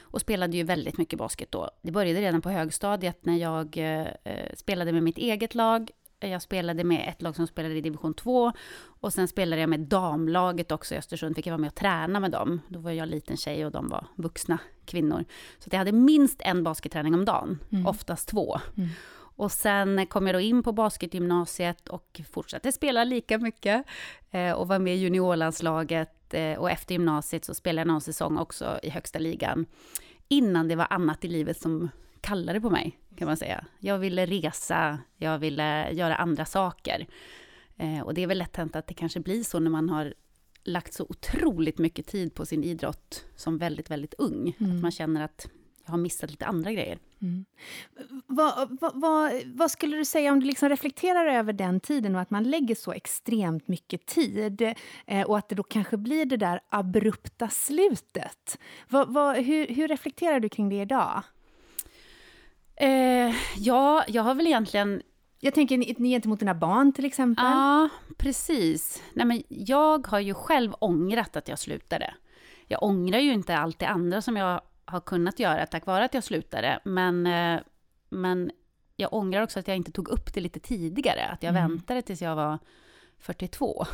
och 0.00 0.20
spelade 0.20 0.56
ju 0.56 0.62
väldigt 0.62 0.98
mycket 0.98 1.18
basket 1.18 1.52
då. 1.52 1.70
Det 1.82 1.92
började 1.92 2.20
redan 2.20 2.42
på 2.42 2.50
högstadiet 2.50 3.24
när 3.24 3.36
jag 3.36 3.76
eh, 3.76 4.06
spelade 4.54 4.92
med 4.92 5.02
mitt 5.02 5.18
eget 5.18 5.54
lag 5.54 5.90
jag 6.20 6.42
spelade 6.42 6.84
med 6.84 7.08
ett 7.08 7.22
lag 7.22 7.36
som 7.36 7.46
spelade 7.46 7.74
i 7.74 7.80
division 7.80 8.14
2 8.14 8.52
och 9.00 9.12
sen 9.12 9.28
spelade 9.28 9.60
jag 9.60 9.70
med 9.70 9.80
damlaget 9.80 10.72
också 10.72 10.94
i 10.94 10.98
Östersund, 10.98 11.36
fick 11.36 11.46
jag 11.46 11.52
vara 11.52 11.60
med 11.60 11.68
och 11.68 11.74
träna 11.74 12.20
med 12.20 12.30
dem. 12.30 12.60
Då 12.68 12.78
var 12.78 12.90
jag 12.90 13.08
liten 13.08 13.36
tjej 13.36 13.66
och 13.66 13.72
de 13.72 13.88
var 13.88 14.06
vuxna 14.14 14.58
kvinnor. 14.84 15.24
Så 15.58 15.68
jag 15.72 15.78
hade 15.78 15.92
minst 15.92 16.40
en 16.40 16.62
basketträning 16.64 17.14
om 17.14 17.24
dagen, 17.24 17.58
mm. 17.72 17.86
oftast 17.86 18.28
två. 18.28 18.60
Mm. 18.76 18.88
Och 19.38 19.52
sen 19.52 20.06
kom 20.06 20.26
jag 20.26 20.36
då 20.36 20.40
in 20.40 20.62
på 20.62 20.72
basketgymnasiet 20.72 21.88
och 21.88 22.20
fortsatte 22.30 22.72
spela 22.72 23.04
lika 23.04 23.38
mycket 23.38 23.86
eh, 24.30 24.52
och 24.52 24.68
var 24.68 24.78
med 24.78 24.94
i 24.96 24.98
juniorlandslaget 24.98 26.34
eh, 26.34 26.58
och 26.58 26.70
efter 26.70 26.94
gymnasiet 26.94 27.44
så 27.44 27.54
spelade 27.54 27.80
jag 27.80 27.86
någon 27.86 28.00
säsong 28.00 28.38
också 28.38 28.78
i 28.82 28.90
högsta 28.90 29.18
ligan. 29.18 29.66
Innan 30.28 30.68
det 30.68 30.76
var 30.76 30.86
annat 30.90 31.24
i 31.24 31.28
livet 31.28 31.60
som 31.60 31.90
kallade 32.20 32.60
på 32.60 32.70
mig 32.70 32.98
kan 33.16 33.26
man 33.26 33.36
säga. 33.36 33.64
Jag 33.78 33.98
ville 33.98 34.26
resa, 34.26 34.98
jag 35.16 35.38
ville 35.38 35.92
göra 35.92 36.16
andra 36.16 36.44
saker. 36.44 37.06
Eh, 37.76 38.00
och 38.00 38.14
det 38.14 38.22
är 38.22 38.26
väl 38.26 38.38
lätt 38.38 38.56
hänt 38.56 38.76
att 38.76 38.86
det 38.86 38.94
kanske 38.94 39.20
blir 39.20 39.42
så 39.42 39.58
när 39.58 39.70
man 39.70 39.88
har 39.88 40.14
lagt 40.64 40.94
så 40.94 41.06
otroligt 41.08 41.78
mycket 41.78 42.06
tid 42.06 42.34
på 42.34 42.46
sin 42.46 42.64
idrott 42.64 43.24
som 43.36 43.58
väldigt, 43.58 43.90
väldigt 43.90 44.14
ung. 44.14 44.56
Mm. 44.58 44.76
Att 44.76 44.82
man 44.82 44.90
känner 44.90 45.24
att 45.24 45.48
jag 45.84 45.90
har 45.90 45.98
missat 45.98 46.30
lite 46.30 46.46
andra 46.46 46.72
grejer. 46.72 46.98
Mm. 47.22 47.44
Vad, 48.26 48.78
vad, 48.80 49.00
vad, 49.00 49.32
vad, 49.46 49.70
skulle 49.70 49.96
du 49.96 50.04
säga 50.04 50.32
om 50.32 50.40
du 50.40 50.46
liksom 50.46 50.68
reflekterar 50.68 51.26
över 51.26 51.52
den 51.52 51.80
tiden 51.80 52.14
och 52.14 52.20
att 52.20 52.30
man 52.30 52.44
lägger 52.44 52.74
så 52.74 52.92
extremt 52.92 53.68
mycket 53.68 54.06
tid 54.06 54.74
eh, 55.06 55.26
och 55.26 55.38
att 55.38 55.48
det 55.48 55.54
då 55.54 55.62
kanske 55.62 55.96
blir 55.96 56.24
det 56.24 56.36
där 56.36 56.60
abrupta 56.68 57.48
slutet? 57.48 58.58
hur, 59.36 59.74
hur 59.74 59.88
reflekterar 59.88 60.40
du 60.40 60.48
kring 60.48 60.68
det 60.68 60.80
idag? 60.80 61.22
Eh, 62.76 63.34
ja, 63.56 64.04
jag 64.08 64.22
har 64.22 64.34
väl 64.34 64.46
egentligen... 64.46 65.02
Jag 65.40 65.54
tänker 65.54 66.04
gentemot 66.04 66.40
dina 66.40 66.54
barn 66.54 66.92
till 66.92 67.04
exempel. 67.04 67.44
Ja, 67.44 67.88
precis. 68.16 69.02
Nej, 69.12 69.26
men 69.26 69.42
jag 69.48 70.06
har 70.06 70.20
ju 70.20 70.34
själv 70.34 70.74
ångrat 70.78 71.36
att 71.36 71.48
jag 71.48 71.58
slutade. 71.58 72.14
Jag 72.66 72.82
ångrar 72.82 73.18
ju 73.18 73.32
inte 73.32 73.56
allt 73.56 73.78
det 73.78 73.86
andra 73.86 74.22
som 74.22 74.36
jag 74.36 74.60
har 74.84 75.00
kunnat 75.00 75.38
göra 75.38 75.66
tack 75.66 75.86
vare 75.86 76.04
att 76.04 76.14
jag 76.14 76.24
slutade. 76.24 76.80
Men, 76.84 77.26
eh, 77.26 77.60
men 78.08 78.50
jag 78.96 79.12
ångrar 79.12 79.42
också 79.42 79.58
att 79.58 79.68
jag 79.68 79.76
inte 79.76 79.92
tog 79.92 80.08
upp 80.08 80.34
det 80.34 80.40
lite 80.40 80.60
tidigare, 80.60 81.26
att 81.26 81.42
jag 81.42 81.50
mm. 81.50 81.70
väntade 81.70 82.02
tills 82.02 82.22
jag 82.22 82.36
var 82.36 82.58
42. 83.20 83.86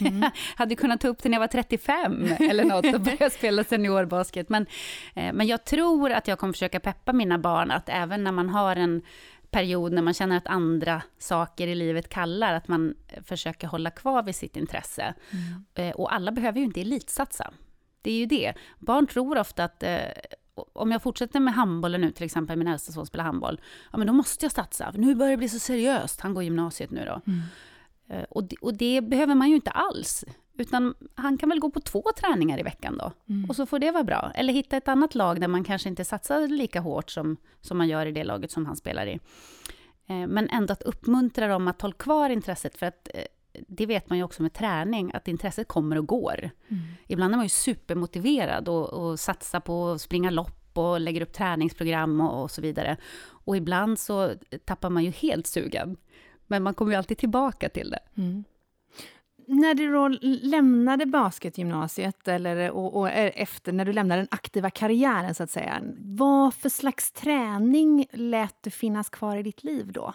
Mm. 0.00 0.30
hade 0.56 0.76
kunnat 0.76 1.00
ta 1.00 1.08
upp 1.08 1.22
det 1.22 1.28
när 1.28 1.36
jag 1.36 1.40
var 1.40 1.46
35 1.46 2.28
eller 2.38 2.64
något 2.64 2.94
och 2.94 3.00
börja 3.00 3.30
spela 3.38 3.64
seniorbasket. 3.64 4.48
Men, 4.48 4.66
eh, 5.14 5.32
men 5.32 5.46
jag 5.46 5.64
tror 5.64 6.12
att 6.12 6.28
jag 6.28 6.38
kommer 6.38 6.52
försöka 6.52 6.80
peppa 6.80 7.12
mina 7.12 7.38
barn 7.38 7.70
att 7.70 7.88
även 7.88 8.24
när 8.24 8.32
man 8.32 8.48
har 8.48 8.76
en 8.76 9.02
period 9.50 9.92
när 9.92 10.02
man 10.02 10.14
känner 10.14 10.36
att 10.36 10.46
andra 10.46 11.02
saker 11.18 11.66
i 11.66 11.74
livet 11.74 12.08
kallar, 12.08 12.54
att 12.54 12.68
man 12.68 12.94
försöker 13.24 13.66
hålla 13.66 13.90
kvar 13.90 14.22
vid 14.22 14.36
sitt 14.36 14.56
intresse. 14.56 15.14
Mm. 15.30 15.64
Eh, 15.74 15.94
och 15.94 16.14
alla 16.14 16.32
behöver 16.32 16.58
ju 16.58 16.64
inte 16.64 16.80
elitsatsa. 16.80 17.52
Det 18.02 18.10
är 18.10 18.18
ju 18.18 18.26
det. 18.26 18.54
Barn 18.78 19.06
tror 19.06 19.38
ofta 19.38 19.64
att 19.64 19.82
eh, 19.82 19.98
om 20.72 20.92
jag 20.92 21.02
fortsätter 21.02 21.40
med 21.40 21.54
handbollen 21.54 22.00
nu, 22.00 22.10
till 22.10 22.24
exempel, 22.24 22.58
min 22.58 22.68
äldsta 22.68 22.92
son 22.92 23.06
spelar 23.06 23.24
handboll, 23.24 23.60
ja 23.92 23.98
men 23.98 24.06
då 24.06 24.12
måste 24.12 24.44
jag 24.44 24.52
satsa, 24.52 24.92
nu 24.94 25.14
börjar 25.14 25.30
det 25.30 25.36
bli 25.36 25.48
så 25.48 25.58
seriöst, 25.58 26.20
han 26.20 26.34
går 26.34 26.42
gymnasiet 26.44 26.90
nu 26.90 27.04
då. 27.04 27.20
Mm. 27.26 27.42
Eh, 28.10 28.22
och, 28.22 28.44
det, 28.44 28.56
och 28.56 28.74
det 28.74 29.00
behöver 29.00 29.34
man 29.34 29.48
ju 29.48 29.54
inte 29.54 29.70
alls. 29.70 30.24
Utan 30.58 30.94
han 31.14 31.38
kan 31.38 31.48
väl 31.48 31.60
gå 31.60 31.70
på 31.70 31.80
två 31.80 32.04
träningar 32.20 32.60
i 32.60 32.62
veckan 32.62 32.98
då. 32.98 33.12
Mm. 33.28 33.50
Och 33.50 33.56
så 33.56 33.66
får 33.66 33.78
det 33.78 33.90
vara 33.90 34.04
bra. 34.04 34.32
Eller 34.34 34.52
hitta 34.52 34.76
ett 34.76 34.88
annat 34.88 35.14
lag 35.14 35.40
där 35.40 35.48
man 35.48 35.64
kanske 35.64 35.88
inte 35.88 36.04
satsar 36.04 36.48
lika 36.48 36.80
hårt 36.80 37.10
som, 37.10 37.36
som 37.60 37.78
man 37.78 37.88
gör 37.88 38.06
i 38.06 38.12
det 38.12 38.24
laget 38.24 38.50
som 38.50 38.66
han 38.66 38.76
spelar 38.76 39.06
i. 39.06 39.18
Eh, 40.06 40.26
men 40.26 40.48
ändå 40.48 40.72
att 40.72 40.82
uppmuntra 40.82 41.48
dem 41.48 41.68
att 41.68 41.82
hålla 41.82 41.94
kvar 41.94 42.30
intresset. 42.30 42.76
För 42.76 42.86
att 42.86 43.08
eh, 43.14 43.22
det 43.68 43.86
vet 43.86 44.08
man 44.08 44.18
ju 44.18 44.24
också 44.24 44.42
med 44.42 44.52
träning, 44.52 45.10
att 45.14 45.28
intresset 45.28 45.68
kommer 45.68 45.98
och 45.98 46.06
går. 46.06 46.50
Mm. 46.68 46.82
Ibland 47.06 47.32
är 47.32 47.36
man 47.36 47.44
ju 47.44 47.50
supermotiverad 47.50 48.68
och, 48.68 48.92
och 48.92 49.20
satsar 49.20 49.60
på 49.60 49.88
att 49.88 50.00
springa 50.00 50.30
lopp 50.30 50.78
och 50.78 51.00
lägger 51.00 51.20
upp 51.20 51.32
träningsprogram 51.32 52.20
och, 52.20 52.42
och 52.42 52.50
så 52.50 52.62
vidare. 52.62 52.96
Och 53.44 53.56
ibland 53.56 53.98
så 53.98 54.32
tappar 54.64 54.90
man 54.90 55.04
ju 55.04 55.10
helt 55.10 55.46
sugen. 55.46 55.96
Men 56.48 56.62
man 56.62 56.74
kommer 56.74 56.92
ju 56.92 56.98
alltid 56.98 57.18
tillbaka 57.18 57.68
till 57.68 57.90
det. 57.90 58.22
Mm. 58.22 58.44
När 59.46 59.74
du 59.74 59.92
då 59.92 60.08
lämnade 60.48 61.06
basketgymnasiet, 61.06 62.28
eller 62.28 62.70
och, 62.70 62.96
och, 62.96 63.10
efter 63.10 63.72
när 63.72 63.84
du 63.84 63.92
lämnade 63.92 64.20
den 64.20 64.28
aktiva 64.30 64.70
karriären, 64.70 65.34
så 65.34 65.42
att 65.42 65.50
säga, 65.50 65.82
vad 65.98 66.54
för 66.54 66.68
slags 66.68 67.12
träning 67.12 68.06
lät 68.12 68.62
du 68.62 68.70
finnas 68.70 69.08
kvar 69.08 69.36
i 69.36 69.42
ditt 69.42 69.64
liv 69.64 69.92
då? 69.92 70.14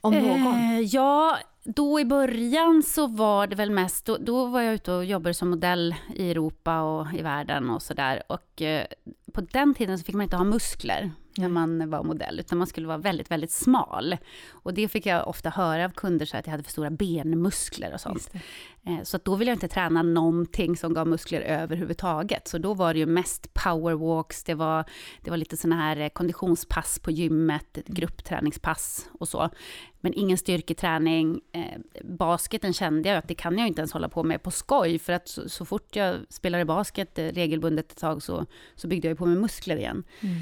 Om 0.00 0.14
någon? 0.14 0.54
Eh, 0.54 0.80
ja, 0.80 1.38
då 1.64 2.00
i 2.00 2.04
början 2.04 2.82
så 2.82 3.06
var 3.06 3.46
det 3.46 3.56
väl 3.56 3.70
mest, 3.70 4.04
då, 4.04 4.16
då, 4.20 4.46
var 4.46 4.60
jag 4.60 4.74
ute 4.74 4.92
och 4.92 5.04
jobbade 5.04 5.34
som 5.34 5.50
modell 5.50 5.94
i 6.14 6.30
Europa 6.30 6.80
och 6.82 7.06
i 7.14 7.22
världen 7.22 7.70
och 7.70 7.82
sådär. 7.82 8.22
Och 8.26 8.62
eh, 8.62 8.86
på 9.32 9.40
den 9.40 9.74
tiden 9.74 9.98
så 9.98 10.04
fick 10.04 10.14
man 10.14 10.22
inte 10.22 10.36
ha 10.36 10.44
muskler 10.44 11.10
när 11.38 11.48
man 11.48 11.90
var 11.90 12.02
modell, 12.02 12.40
utan 12.40 12.58
man 12.58 12.66
skulle 12.66 12.86
vara 12.86 12.98
väldigt, 12.98 13.30
väldigt 13.30 13.50
smal. 13.50 14.16
Och 14.50 14.74
det 14.74 14.88
fick 14.88 15.06
jag 15.06 15.28
ofta 15.28 15.50
höra 15.50 15.84
av 15.84 15.90
kunder, 15.90 16.26
så 16.26 16.36
att 16.36 16.46
jag 16.46 16.50
hade 16.50 16.62
för 16.62 16.70
stora 16.70 16.90
benmuskler 16.90 17.94
och 17.94 18.00
sånt. 18.00 18.30
Eh, 18.88 19.02
så 19.02 19.18
då 19.24 19.34
ville 19.34 19.50
jag 19.50 19.56
inte 19.56 19.68
träna 19.68 20.02
någonting 20.02 20.76
som 20.76 20.94
gav 20.94 21.06
muskler 21.06 21.40
överhuvudtaget. 21.40 22.48
Så 22.48 22.58
då 22.58 22.74
var 22.74 22.94
det 22.94 22.98
ju 22.98 23.06
mest 23.06 23.54
powerwalks, 23.54 24.44
det 24.44 24.54
var, 24.54 24.84
det 25.20 25.30
var 25.30 25.36
lite 25.36 25.56
sådana 25.56 25.82
här 25.82 25.96
eh, 25.96 26.08
konditionspass 26.08 26.98
på 26.98 27.10
gymmet, 27.10 27.76
mm. 27.76 27.84
gruppträningspass 27.86 29.08
och 29.20 29.28
så. 29.28 29.50
Men 30.00 30.14
ingen 30.14 30.38
styrketräning. 30.38 31.40
Eh, 31.52 31.78
basketen 32.04 32.72
kände 32.72 33.08
jag 33.08 33.18
att 33.18 33.28
det 33.28 33.34
kan 33.34 33.58
jag 33.58 33.68
inte 33.68 33.80
ens 33.80 33.92
hålla 33.92 34.08
på 34.08 34.22
med 34.22 34.42
på 34.42 34.50
skoj, 34.50 34.98
för 34.98 35.12
att 35.12 35.28
så, 35.28 35.48
så 35.48 35.64
fort 35.64 35.96
jag 35.96 36.16
spelade 36.28 36.64
basket 36.64 37.18
regelbundet 37.18 37.92
ett 37.92 37.98
tag 37.98 38.22
så, 38.22 38.46
så 38.74 38.88
byggde 38.88 39.08
jag 39.08 39.18
på 39.18 39.26
mig 39.26 39.36
muskler 39.36 39.76
igen. 39.76 40.04
Mm. 40.20 40.36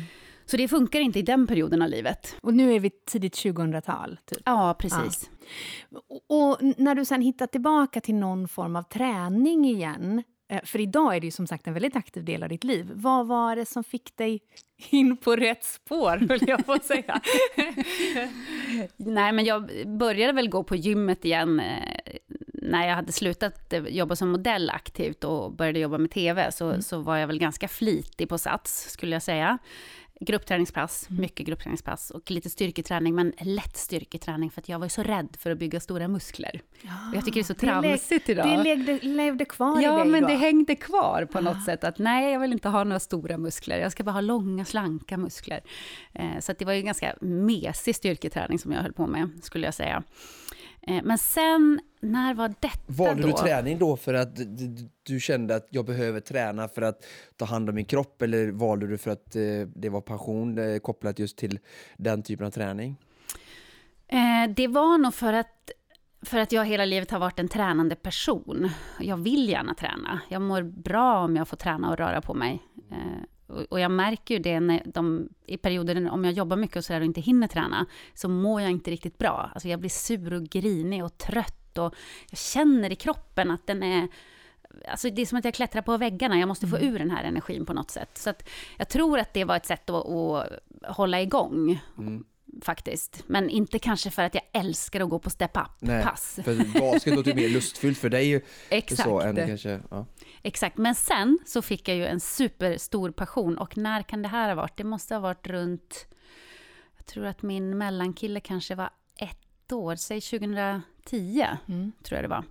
Så 0.46 0.56
det 0.56 0.68
funkar 0.68 1.00
inte 1.00 1.18
i 1.18 1.22
den 1.22 1.46
perioden 1.46 1.82
av 1.82 1.88
livet. 1.88 2.37
Och 2.40 2.54
nu 2.54 2.74
är 2.74 2.80
vi 2.80 2.90
tidigt 2.90 3.35
2000-tal? 3.35 4.18
Typ. 4.24 4.38
Ja, 4.44 4.76
precis. 4.78 5.30
Ja. 5.88 6.00
Och, 6.28 6.59
när 6.76 6.94
du 6.94 7.04
sen 7.04 7.20
hittar 7.20 7.46
tillbaka 7.46 8.00
till 8.00 8.14
någon 8.14 8.48
form 8.48 8.76
av 8.76 8.82
träning 8.82 9.64
igen, 9.64 10.22
eh, 10.50 10.64
för 10.64 10.80
idag 10.80 11.16
är 11.16 11.20
det 11.20 11.26
ju 11.26 11.30
som 11.30 11.46
sagt 11.46 11.66
en 11.66 11.74
väldigt 11.74 11.96
aktiv 11.96 12.24
del 12.24 12.42
av 12.42 12.48
ditt 12.48 12.64
liv. 12.64 12.90
Vad 12.94 13.26
var 13.26 13.56
det 13.56 13.66
som 13.66 13.85
fick 13.85 14.16
dig 14.16 14.40
in 14.90 15.16
på 15.16 15.37
rätt 15.37 15.64
spår, 15.64 16.28
höll 16.28 16.48
jag 16.48 16.66
på 16.66 16.72
att 16.72 16.85
säga? 16.85 17.20
Nej, 18.96 19.32
men 19.32 19.44
jag 19.44 19.88
började 19.98 20.32
väl 20.32 20.48
gå 20.48 20.64
på 20.64 20.76
gymmet 20.76 21.24
igen 21.24 21.61
eh, 21.61 22.16
när 22.52 22.88
jag 22.88 22.94
hade 22.94 23.12
slutat 23.12 23.72
eh, 23.72 23.82
jobba 23.82 24.16
som 24.16 24.28
modell 24.28 24.70
aktivt 24.70 25.24
och 25.24 25.52
började 25.52 25.78
jobba 25.78 25.98
med 25.98 26.11
TV, 26.11 26.52
så, 26.52 26.68
mm. 26.68 26.82
så 26.82 26.98
var 26.98 27.16
jag 27.16 27.26
väl 27.26 27.38
ganska 27.38 27.68
flitig 27.68 28.28
på 28.28 28.38
Sats, 28.38 28.90
skulle 28.90 29.14
jag 29.14 29.22
säga 29.22 29.59
gruppträningspass, 30.20 31.07
mm. 31.11 31.20
mycket 31.20 31.46
gruppträningspass 31.46 32.11
och 32.11 32.31
lite 32.31 32.50
styrketräning, 32.50 33.14
men 33.14 33.33
lätt 33.40 33.76
styrketräning 33.76 34.50
för 34.50 34.61
att 34.61 34.68
jag 34.68 34.79
var 34.79 34.88
så 34.88 35.02
rädd 35.02 35.37
för 35.38 35.50
att 35.50 35.59
bygga 35.59 35.81
stora 35.81 36.09
muskler. 36.09 36.61
Ja, 36.83 36.90
och 37.11 37.16
jag 37.16 37.24
tycker 37.24 37.35
det 37.35 37.42
är 37.42 37.44
så 37.44 37.55
tramsigt 37.55 38.29
idag. 38.29 38.46
Det 38.46 38.62
levde, 38.62 38.98
levde 39.02 39.44
kvar 39.44 39.81
ja, 39.81 39.96
i 39.96 40.02
dig 40.02 40.11
men 40.11 40.22
då. 40.22 40.29
det 40.29 40.35
hängde 40.35 40.76
kvar 40.76 41.24
på 41.33 41.40
något 41.40 41.64
sätt 41.64 41.85
att 41.85 41.98
nej, 41.98 42.33
jag 42.33 42.40
vill 42.40 42.52
inte 42.52 42.68
ha 42.68 42.85
några 42.85 43.00
stora 43.00 43.38
muskler, 43.38 43.79
jag 43.79 43.92
ska 43.92 44.05
bara 44.05 44.12
ha 44.12 44.20
långa, 44.20 44.64
slanka 44.64 45.16
muskler. 45.16 45.61
Eh, 46.12 46.40
så 46.40 46.52
det 46.59 46.64
var 46.64 46.72
ju 46.72 46.83
ganska 46.83 47.14
mesig 47.20 47.96
styrketräning 47.96 48.59
som 48.59 48.72
jag 48.72 48.83
höll 48.83 48.92
på 48.92 49.07
med, 49.07 49.31
skulle 49.42 49.66
jag 49.66 49.74
säga. 49.74 50.02
Eh, 50.87 51.03
men 51.05 51.18
sen, 51.18 51.81
när 52.01 52.35
var 52.35 52.49
detta 52.49 52.79
Valde 52.87 53.22
då? 53.22 53.29
du 53.29 53.35
träning 53.35 53.79
då 53.79 53.96
för 53.96 54.14
att 54.14 54.38
du 55.03 55.20
kände 55.20 55.57
att 55.57 55.66
jag 55.70 55.85
behöver 55.85 56.20
träna 56.20 56.68
för 56.68 56.83
att 56.83 57.05
ta 57.37 57.44
hand 57.44 57.68
om 57.68 57.75
min 57.75 57.85
kropp 57.85 58.22
eller 58.22 58.51
valde 58.51 58.87
du 58.87 58.99
för 58.99 59.11
att 59.11 59.37
eh, 59.37 59.42
det 59.75 59.88
var 59.88 60.01
passion 60.01 60.59
eh, 60.59 60.79
kopplat 60.79 61.18
just 61.18 61.38
till 61.38 61.59
den 61.96 62.22
typen 62.22 62.46
av 62.46 62.51
träning? 62.51 62.96
Det 64.57 64.68
var 64.68 64.99
nog 64.99 65.14
för 65.14 65.33
att, 65.33 65.70
för 66.22 66.38
att 66.38 66.53
jag 66.53 66.64
hela 66.64 66.85
livet 66.85 67.11
har 67.11 67.18
varit 67.18 67.38
en 67.38 67.49
tränande 67.49 67.94
person. 67.94 68.70
Jag 69.01 69.16
vill 69.16 69.49
gärna 69.49 69.75
träna. 69.75 70.20
Jag 70.29 70.42
mår 70.42 70.62
bra 70.62 71.25
om 71.25 71.37
jag 71.37 71.49
får 71.49 71.57
träna 71.57 71.90
och 71.90 71.99
röra 71.99 72.20
på 72.20 72.35
mig. 72.35 72.62
Och 73.46 73.80
jag 73.80 73.90
märker 73.90 74.35
ju 74.35 74.40
det 74.40 74.61
när 74.61 74.82
de, 74.85 75.28
i 75.46 75.56
perioder 75.56 76.11
om 76.11 76.24
jag 76.24 76.32
jobbar 76.32 76.56
mycket 76.56 76.76
och 76.76 76.85
sådär 76.85 77.00
och 77.00 77.06
inte 77.06 77.20
hinner 77.20 77.48
träna, 77.48 77.87
så 78.14 78.28
mår 78.28 78.61
jag 78.61 78.70
inte 78.70 78.90
riktigt 78.90 79.18
bra. 79.18 79.50
Alltså 79.54 79.68
jag 79.68 79.80
blir 79.80 79.90
sur 79.90 80.35
och 80.35 80.44
grinig 80.44 81.04
och 81.04 81.18
trött 81.18 81.78
och 81.78 81.94
jag 82.30 82.38
känner 82.38 82.92
i 82.92 82.96
kroppen 82.96 83.50
att 83.50 83.66
den 83.66 83.82
är 83.82 84.09
Alltså 84.88 85.11
det 85.11 85.22
är 85.22 85.26
som 85.26 85.38
att 85.38 85.44
jag 85.44 85.54
klättrar 85.54 85.82
på 85.82 85.96
väggarna, 85.96 86.38
jag 86.38 86.48
måste 86.48 86.66
få 86.66 86.76
mm. 86.76 86.94
ur 86.94 86.98
den 86.98 87.11
här 87.11 87.24
energin 87.24 87.66
på 87.66 87.72
något 87.72 87.90
sätt. 87.90 88.18
Så 88.18 88.32
jag 88.76 88.88
tror 88.88 89.18
att 89.18 89.35
det 89.35 89.44
var 89.44 89.56
ett 89.56 89.66
sätt 89.66 89.90
att, 89.90 90.06
att 90.06 90.96
hålla 90.96 91.20
igång. 91.20 91.80
Mm 91.98 92.24
faktiskt. 92.62 93.24
Men 93.26 93.50
inte 93.50 93.78
kanske 93.78 94.11
för 94.11 94.22
att 94.22 94.35
jag 94.35 94.42
älskar 94.52 95.00
att 95.00 95.09
gå 95.09 95.18
på 95.18 95.30
step-up-pass. 95.30 96.38
för 96.44 96.80
basket 96.80 97.14
låter 97.14 97.35
mer 97.35 97.48
lustfyllt 97.48 97.98
för 97.98 98.09
dig. 98.09 98.44
Exakt. 98.68 99.02
Så, 99.02 99.20
än 99.20 99.37
kanske, 99.37 99.80
ja. 99.90 100.06
Exakt, 100.46 100.76
men 100.76 100.94
sen 100.94 101.38
så 101.46 101.62
fick 101.62 101.88
jag 101.88 101.96
ju 101.96 102.06
en 102.06 102.20
superstor 102.20 103.11
passion. 103.11 103.59
Och 103.59 103.76
när 103.76 104.02
kan 104.02 104.22
det 104.22 104.28
här 104.28 104.48
ha 104.48 104.54
varit? 104.54 104.76
Det 104.76 104.85
måste 104.85 105.14
ha 105.14 105.20
varit 105.20 105.46
runt... 105.46 106.06
Jag 106.96 107.06
tror 107.06 107.26
att 107.26 107.42
min 107.42 107.78
mellankille 107.78 108.40
kanske 108.40 108.74
var 108.74 108.90
ett 109.18 109.72
år, 109.72 109.96
säg 109.96 110.20
2010, 110.20 111.46
mm. 111.68 111.92
tror 112.02 112.16
jag 112.16 112.24
det 112.24 112.28
var. 112.28 112.44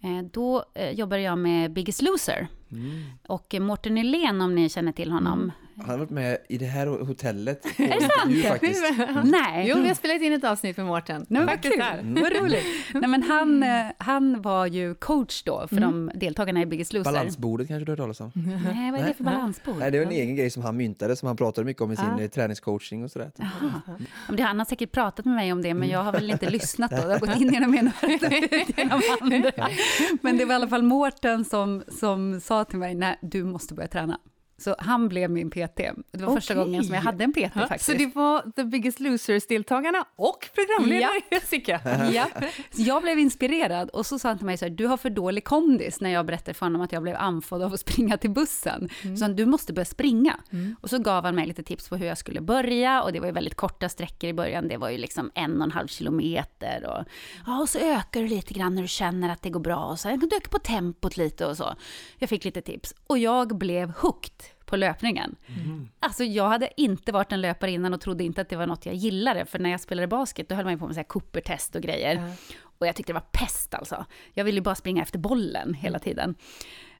Eh, 0.00 0.22
då 0.32 0.64
eh, 0.74 0.90
jobbade 0.90 1.22
jag 1.22 1.38
med 1.38 1.72
Biggest 1.72 2.02
Loser. 2.02 2.48
Mm. 2.72 3.04
Och 3.26 3.54
Mårten 3.60 3.94
Nylén, 3.94 4.40
om 4.40 4.54
ni 4.54 4.68
känner 4.68 4.92
till 4.92 5.10
honom, 5.10 5.38
mm. 5.38 5.52
Han 5.80 5.90
har 5.90 5.98
varit 5.98 6.10
med 6.10 6.38
i 6.48 6.58
det 6.58 6.66
här 6.66 6.86
hotellet. 6.86 7.64
är 7.78 7.88
det 7.88 8.00
sant? 8.00 8.46
Faktiskt. 8.48 8.82
Nej. 9.24 9.68
Jo, 9.68 9.80
vi 9.82 9.88
har 9.88 9.94
spelat 9.94 10.22
in 10.22 10.32
ett 10.32 10.44
avsnitt 10.44 10.76
med 10.76 10.86
Mårten. 10.86 11.26
Nej, 11.28 11.44
vad 11.44 11.62
kul. 11.62 11.80
Mm. 11.80 12.22
Vad 12.22 12.32
roligt. 12.32 12.64
Nej, 12.94 13.08
men 13.08 13.22
han, 13.22 13.62
eh, 13.62 13.86
han 13.98 14.42
var 14.42 14.66
ju 14.66 14.94
coach 14.94 15.42
då 15.42 15.66
för 15.68 15.76
mm. 15.76 16.06
de 16.10 16.18
deltagarna 16.18 16.62
i 16.62 16.66
Biggest 16.66 16.92
Loser. 16.92 17.12
Balansbordet 17.12 17.68
kanske 17.68 17.84
du 17.84 17.92
har 17.92 17.96
hört 17.96 18.16
talas 18.16 18.20
om? 18.20 18.32
Nej, 18.74 18.90
vad 18.90 19.00
är 19.00 19.06
det 19.06 19.14
för 19.14 19.24
balansbord? 19.24 19.76
Nej, 19.78 19.90
det 19.90 19.98
var 19.98 20.06
en 20.06 20.12
egen 20.12 20.36
grej 20.36 20.50
som 20.50 20.62
han 20.62 20.76
myntade, 20.76 21.16
som 21.16 21.26
han 21.26 21.36
pratade 21.36 21.64
mycket 21.64 21.82
om 21.82 21.92
i 21.92 21.96
sin 21.96 22.06
ah. 22.06 22.20
Eh, 22.20 22.28
träningscoaching 22.28 23.04
och 23.04 23.10
sådär. 23.10 23.30
Mm. 23.38 24.44
Han 24.46 24.58
har 24.58 24.66
säkert 24.66 24.92
pratat 24.92 25.24
med 25.24 25.34
mig 25.34 25.52
om 25.52 25.62
det, 25.62 25.74
men 25.74 25.88
jag 25.88 26.02
har 26.02 26.12
väl 26.12 26.30
inte 26.30 26.50
lyssnat 26.50 26.90
då. 26.90 26.96
Jag 26.96 27.08
har 27.08 27.18
gått 27.18 27.40
in 27.40 27.52
genom 27.52 27.74
ena 27.74 27.92
genom 28.76 29.02
andra. 29.20 29.68
Men 30.22 30.36
det 30.36 30.44
var 30.44 30.52
i 30.52 30.56
alla 30.56 30.68
fall 30.68 30.82
Mårten 30.82 31.44
som, 31.44 31.82
som 31.88 32.40
sa 32.40 32.64
till 32.64 32.78
mig, 32.78 32.94
nej, 32.94 33.18
du 33.22 33.44
måste 33.44 33.74
börja 33.74 33.88
träna. 33.88 34.18
Så 34.58 34.76
han 34.78 35.08
blev 35.08 35.30
min 35.30 35.50
PT. 35.50 35.76
Det 35.76 35.94
var 36.12 36.28
okay. 36.28 36.36
första 36.36 36.54
gången 36.54 36.84
som 36.84 36.94
jag 36.94 37.02
hade 37.02 37.24
en 37.24 37.32
PT 37.32 37.54
faktiskt. 37.54 37.84
Så 37.84 37.92
det 37.92 38.14
var 38.14 38.52
The 38.56 38.64
Biggest 38.64 39.00
Losers-deltagarna 39.00 40.04
och 40.16 40.48
programledare 40.54 41.10
ja. 41.14 41.20
Jessica? 41.36 41.80
ja. 42.12 42.26
Jag 42.74 43.02
blev 43.02 43.18
inspirerad 43.18 43.90
och 43.90 44.06
så 44.06 44.18
sa 44.18 44.28
han 44.28 44.38
till 44.38 44.46
mig 44.46 44.58
så 44.58 44.64
här, 44.64 44.70
du 44.70 44.86
har 44.86 44.96
för 44.96 45.10
dålig 45.10 45.44
kondis 45.44 46.00
när 46.00 46.10
jag 46.10 46.26
berättade 46.26 46.54
för 46.54 46.66
honom 46.66 46.82
att 46.82 46.92
jag 46.92 47.02
blev 47.02 47.16
andfådd 47.16 47.62
av 47.62 47.74
att 47.74 47.80
springa 47.80 48.16
till 48.16 48.30
bussen. 48.30 48.88
Mm. 49.02 49.16
Så 49.16 49.24
han, 49.24 49.36
du 49.36 49.46
måste 49.46 49.72
börja 49.72 49.84
springa. 49.84 50.36
Mm. 50.52 50.76
Och 50.80 50.90
så 50.90 50.98
gav 50.98 51.24
han 51.24 51.34
mig 51.34 51.46
lite 51.46 51.62
tips 51.62 51.88
på 51.88 51.96
hur 51.96 52.06
jag 52.06 52.18
skulle 52.18 52.40
börja 52.40 53.02
och 53.02 53.12
det 53.12 53.20
var 53.20 53.26
ju 53.26 53.32
väldigt 53.32 53.54
korta 53.54 53.88
sträckor 53.88 54.30
i 54.30 54.32
början. 54.32 54.68
Det 54.68 54.76
var 54.76 54.90
ju 54.90 54.98
liksom 54.98 55.30
en 55.34 55.56
och 55.56 55.64
en 55.64 55.72
halv 55.72 55.86
kilometer 55.86 56.86
och, 56.86 57.04
ja, 57.46 57.60
och 57.60 57.68
så 57.68 57.78
ökar 57.78 58.20
du 58.20 58.28
lite 58.28 58.54
grann 58.54 58.74
när 58.74 58.82
du 58.82 58.88
känner 58.88 59.28
att 59.28 59.42
det 59.42 59.50
går 59.50 59.60
bra 59.60 59.84
och 59.84 59.98
så 60.00 60.08
kan 60.08 60.18
du 60.18 60.36
öka 60.36 60.48
på 60.50 60.58
tempot 60.58 61.16
lite 61.16 61.46
och 61.46 61.56
så. 61.56 61.74
Jag 62.18 62.28
fick 62.28 62.44
lite 62.44 62.60
tips 62.60 62.94
och 63.06 63.18
jag 63.18 63.58
blev 63.58 63.90
hooked 63.90 64.47
på 64.68 64.76
löpningen. 64.76 65.36
Mm. 65.46 65.88
Alltså 66.00 66.24
jag 66.24 66.48
hade 66.48 66.70
inte 66.76 67.12
varit 67.12 67.32
en 67.32 67.40
löpare 67.40 67.70
innan 67.70 67.94
och 67.94 68.00
trodde 68.00 68.24
inte 68.24 68.40
att 68.40 68.48
det 68.48 68.56
var 68.56 68.66
något 68.66 68.86
jag 68.86 68.94
gillade, 68.94 69.44
för 69.44 69.58
när 69.58 69.70
jag 69.70 69.80
spelade 69.80 70.06
basket 70.06 70.48
då 70.48 70.54
höll 70.54 70.64
man 70.64 70.72
ju 70.72 70.78
på 70.78 70.86
med 70.86 70.94
så 70.94 70.98
här 70.98 71.08
Cooper-test 71.08 71.74
och 71.74 71.82
grejer. 71.82 72.16
Mm. 72.16 72.30
Och 72.78 72.86
jag 72.86 72.96
tyckte 72.96 73.12
det 73.12 73.14
var 73.14 73.26
pest 73.32 73.74
alltså. 73.74 74.04
Jag 74.34 74.44
ville 74.44 74.56
ju 74.56 74.62
bara 74.62 74.74
springa 74.74 75.02
efter 75.02 75.18
bollen 75.18 75.74
hela 75.74 75.98
tiden. 75.98 76.34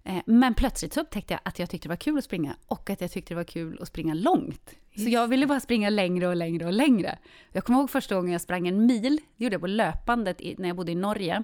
Eh, 0.04 0.22
men 0.26 0.54
plötsligt 0.54 0.92
så 0.92 1.00
upptäckte 1.00 1.34
jag 1.34 1.40
att 1.44 1.58
jag 1.58 1.70
tyckte 1.70 1.88
det 1.88 1.92
var 1.92 1.96
kul 1.96 2.18
att 2.18 2.24
springa 2.24 2.56
och 2.66 2.90
att 2.90 3.00
jag 3.00 3.10
tyckte 3.10 3.34
det 3.34 3.36
var 3.36 3.44
kul 3.44 3.78
att 3.82 3.88
springa 3.88 4.14
långt. 4.14 4.74
Så 4.96 5.08
jag 5.08 5.28
ville 5.28 5.46
bara 5.46 5.60
springa 5.60 5.90
längre 5.90 6.28
och 6.28 6.36
längre 6.36 6.66
och 6.66 6.72
längre. 6.72 7.18
Jag 7.52 7.64
kommer 7.64 7.78
ihåg 7.78 7.90
första 7.90 8.14
gången 8.14 8.32
jag 8.32 8.40
sprang 8.40 8.68
en 8.68 8.86
mil, 8.86 9.20
det 9.36 9.44
gjorde 9.44 9.54
jag 9.54 9.60
på 9.60 9.66
löpandet 9.66 10.40
när 10.58 10.68
jag 10.68 10.76
bodde 10.76 10.92
i 10.92 10.94
Norge. 10.94 11.42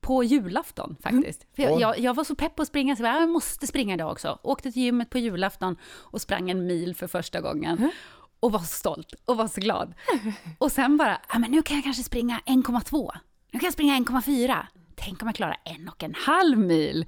På 0.00 0.24
julafton 0.24 0.96
faktiskt. 1.02 1.46
Mm. 1.56 1.70
Jag, 1.70 1.80
jag, 1.80 1.98
jag, 1.98 2.14
var 2.14 2.24
så 2.24 2.34
pepp 2.34 2.56
på 2.56 2.62
att 2.62 2.68
springa 2.68 2.96
så 2.96 3.02
jag, 3.02 3.22
jag 3.22 3.28
måste 3.28 3.66
springa 3.66 3.94
idag 3.94 4.12
också. 4.12 4.38
Åkte 4.42 4.72
till 4.72 4.82
gymmet 4.82 5.10
på 5.10 5.18
julafton 5.18 5.76
och 5.84 6.20
sprang 6.20 6.50
en 6.50 6.66
mil 6.66 6.94
för 6.94 7.06
första 7.06 7.40
gången. 7.40 7.78
Mm. 7.78 7.90
Och 8.40 8.52
var 8.52 8.60
så 8.60 8.66
stolt 8.66 9.14
och 9.24 9.36
var 9.36 9.48
så 9.48 9.60
glad. 9.60 9.94
Och 10.58 10.72
sen 10.72 10.96
bara, 10.96 11.20
ja, 11.32 11.38
men 11.38 11.50
nu 11.50 11.62
kan 11.62 11.76
jag 11.76 11.84
kanske 11.84 12.02
springa 12.02 12.40
1,2. 12.46 13.10
Nu 13.50 13.58
kan 13.58 13.66
jag 13.66 13.72
springa 13.72 13.98
1,4. 13.98 14.66
Tänk 14.96 15.22
om 15.22 15.28
jag 15.28 15.34
klarar 15.34 15.56
en 15.64 15.88
och 15.88 16.02
en 16.02 16.14
halv 16.14 16.58
mil. 16.58 17.06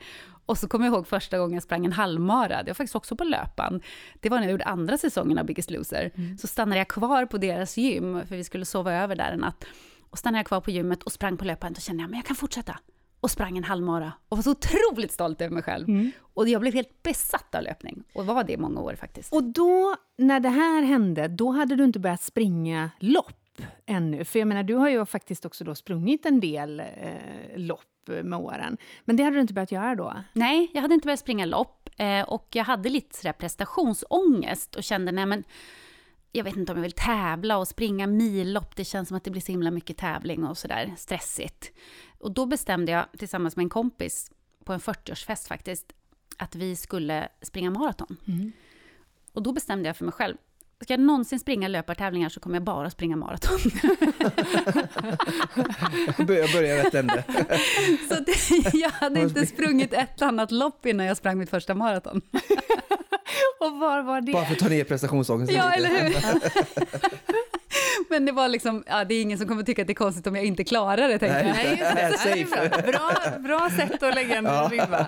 Och 0.51 0.59
så 0.59 0.69
kommer 0.69 0.87
jag 0.87 0.95
ihåg 0.95 1.07
första 1.07 1.39
gången 1.39 1.55
jag 1.55 1.63
sprang 1.63 1.87
en 1.87 1.93
halvmara, 1.93 2.63
det 2.63 2.71
var 2.71 2.75
faktiskt 2.75 2.97
också 2.97 3.17
på 3.17 3.25
löpan. 3.25 3.83
Det 4.21 4.29
var 4.29 4.37
när 4.37 4.45
jag 4.45 4.51
gjorde 4.51 4.65
andra 4.65 4.99
säsongen 4.99 5.39
av 5.39 5.47
Biggest 5.47 5.71
Loser. 5.71 6.11
Mm. 6.15 6.39
Så 6.39 6.47
stannade 6.47 6.79
jag 6.79 6.89
kvar 6.89 7.27
på 7.27 7.39
deras 7.39 7.77
gym, 7.77 8.27
för 8.27 8.37
vi 8.37 8.45
skulle 8.45 8.65
sova 8.65 8.93
över 8.93 9.17
där 9.17 9.33
en 9.33 9.39
natt. 9.39 9.65
Och 10.11 10.19
stannade 10.19 10.39
jag 10.39 10.47
kvar 10.47 10.61
på 10.61 10.71
gymmet 10.71 11.03
och 11.03 11.13
sprang 11.13 11.37
på 11.37 11.45
löpan, 11.45 11.73
då 11.73 11.81
kände 11.81 12.07
men 12.07 12.15
jag 12.15 12.25
kan 12.25 12.37
fortsätta. 12.37 12.79
Och 13.21 13.31
sprang 13.31 13.59
en 13.59 13.65
halvmara 13.65 14.13
och 14.29 14.37
var 14.37 14.43
så 14.43 14.51
otroligt 14.51 15.13
stolt 15.13 15.41
över 15.41 15.55
mig 15.55 15.63
själv. 15.63 15.89
Mm. 15.89 16.11
Och 16.35 16.49
jag 16.49 16.61
blev 16.61 16.75
helt 16.75 17.03
besatt 17.03 17.55
av 17.55 17.63
löpning 17.63 18.05
och 18.15 18.27
var 18.27 18.45
det 18.45 18.53
i 18.53 18.57
många 18.57 18.81
år 18.81 18.95
faktiskt. 18.95 19.33
Och 19.33 19.43
då, 19.43 19.97
när 20.19 20.41
det 20.41 20.49
här 20.49 20.83
hände, 20.83 21.29
då 21.29 21.51
hade 21.51 21.77
du 21.77 21.85
inte 21.85 21.99
börjat 21.99 22.23
springa 22.23 22.91
lopp 22.99 23.61
ännu? 23.87 24.25
För 24.25 24.39
jag 24.39 24.49
menar, 24.49 24.63
du 24.63 24.75
har 24.75 24.89
ju 24.89 25.07
faktiskt 25.07 25.45
också 25.45 25.65
då 25.65 25.75
sprungit 25.75 26.27
en 26.27 26.41
del 26.41 26.81
eh, 26.81 26.87
lopp 27.57 27.87
med 28.07 28.39
åren. 28.39 28.77
Men 29.05 29.17
det 29.17 29.23
hade 29.23 29.37
du 29.37 29.41
inte 29.41 29.55
börjat 29.55 29.73
göra 29.73 29.95
då? 29.95 30.15
Nej, 30.33 30.71
jag 30.75 30.83
hade 30.83 30.95
inte 30.95 31.07
börjat 31.07 31.21
springa 31.21 31.45
lopp. 31.45 31.89
Eh, 31.97 32.23
och 32.23 32.49
jag 32.51 32.65
hade 32.65 32.89
lite 32.89 33.17
sådär 33.17 33.33
prestationsångest 33.33 34.75
och 34.75 34.85
kände, 34.85 35.13
nej 35.13 35.27
men 35.27 35.45
jag 36.33 36.45
vet 36.45 36.57
inte 36.57 36.73
om 36.73 36.79
jag 36.79 36.83
vill 36.83 36.93
tävla 36.93 37.59
och 37.59 37.69
springa 37.69 38.07
millopp. 38.07 38.77
Det 38.77 38.85
känns 38.85 39.09
som 39.09 39.17
att 39.17 39.25
det 39.25 39.31
blir 39.31 39.43
så 39.43 39.53
himla 39.53 39.71
mycket 39.71 39.97
tävling 39.97 40.45
och 40.45 40.59
sådär 40.59 40.95
stressigt. 40.97 41.73
Och 42.19 42.33
då 42.33 42.47
bestämde 42.47 42.93
jag 42.93 43.07
tillsammans 43.19 43.57
med 43.57 43.65
en 43.65 43.71
kompis 43.71 44.31
på 44.65 44.73
en 44.73 44.81
40-årsfest 44.81 45.49
faktiskt 45.49 45.93
att 46.37 46.55
vi 46.55 46.77
skulle 46.77 47.29
springa 47.43 47.71
maraton. 47.71 48.17
Mm. 48.29 48.53
Och 49.33 49.43
då 49.43 49.53
bestämde 49.53 49.89
jag 49.89 49.97
för 49.97 50.05
mig 50.05 50.13
själv, 50.13 50.37
Ska 50.83 50.93
jag 50.93 51.01
någonsin 51.01 51.41
springa 51.41 51.69
löpartävlingar 51.69 52.29
så 52.29 52.41
kommer 52.41 52.57
jag 52.57 52.63
bara 52.63 52.91
springa 52.91 53.17
maraton. 53.17 53.59
börja, 56.27 56.47
börja 56.53 56.85
rätt 56.85 56.95
ände. 56.95 57.25
så 58.09 58.15
det, 58.15 58.79
jag 58.79 58.91
hade 58.91 59.21
inte 59.21 59.47
sprungit 59.47 59.93
ett 59.93 60.23
annat 60.23 60.51
lopp 60.51 60.87
innan 60.87 61.07
jag 61.07 61.17
sprang 61.17 61.39
mitt 61.39 61.51
första 61.51 61.75
maraton. 61.75 62.23
Och 63.61 63.79
var 63.79 64.03
var 64.03 64.21
det? 64.21 64.33
Bara 64.33 64.45
för 64.45 64.53
att 64.53 64.59
ta 64.59 64.69
ner 64.69 64.85
prestationsångesten 64.85 65.57
Ja, 65.57 65.73
eller 65.73 65.89
hur? 65.89 66.17
Men 68.09 68.27
det 68.27 68.33
var 68.33 68.49
liksom, 68.49 68.85
ja, 68.87 69.05
det 69.05 69.15
är 69.15 69.23
ingen 69.23 69.39
som 69.39 69.49
kommer 69.49 69.63
tycka 69.63 69.83
att 69.83 69.89
det 69.89 69.93
är 69.93 69.95
konstigt 69.95 70.27
om 70.27 70.37
jag 70.37 70.45
inte 70.45 70.65
klarar 70.65 71.09
det, 71.09 71.19
tänkte 71.19 71.47
jag. 71.47 71.95
Nej, 71.95 72.13
safe. 72.19 72.83
Bra, 72.93 73.39
bra 73.39 73.71
sätt 73.77 74.03
att 74.03 74.15
lägga 74.15 74.37
en 74.37 74.45
ja. 74.45 74.69
ribban. 74.73 75.05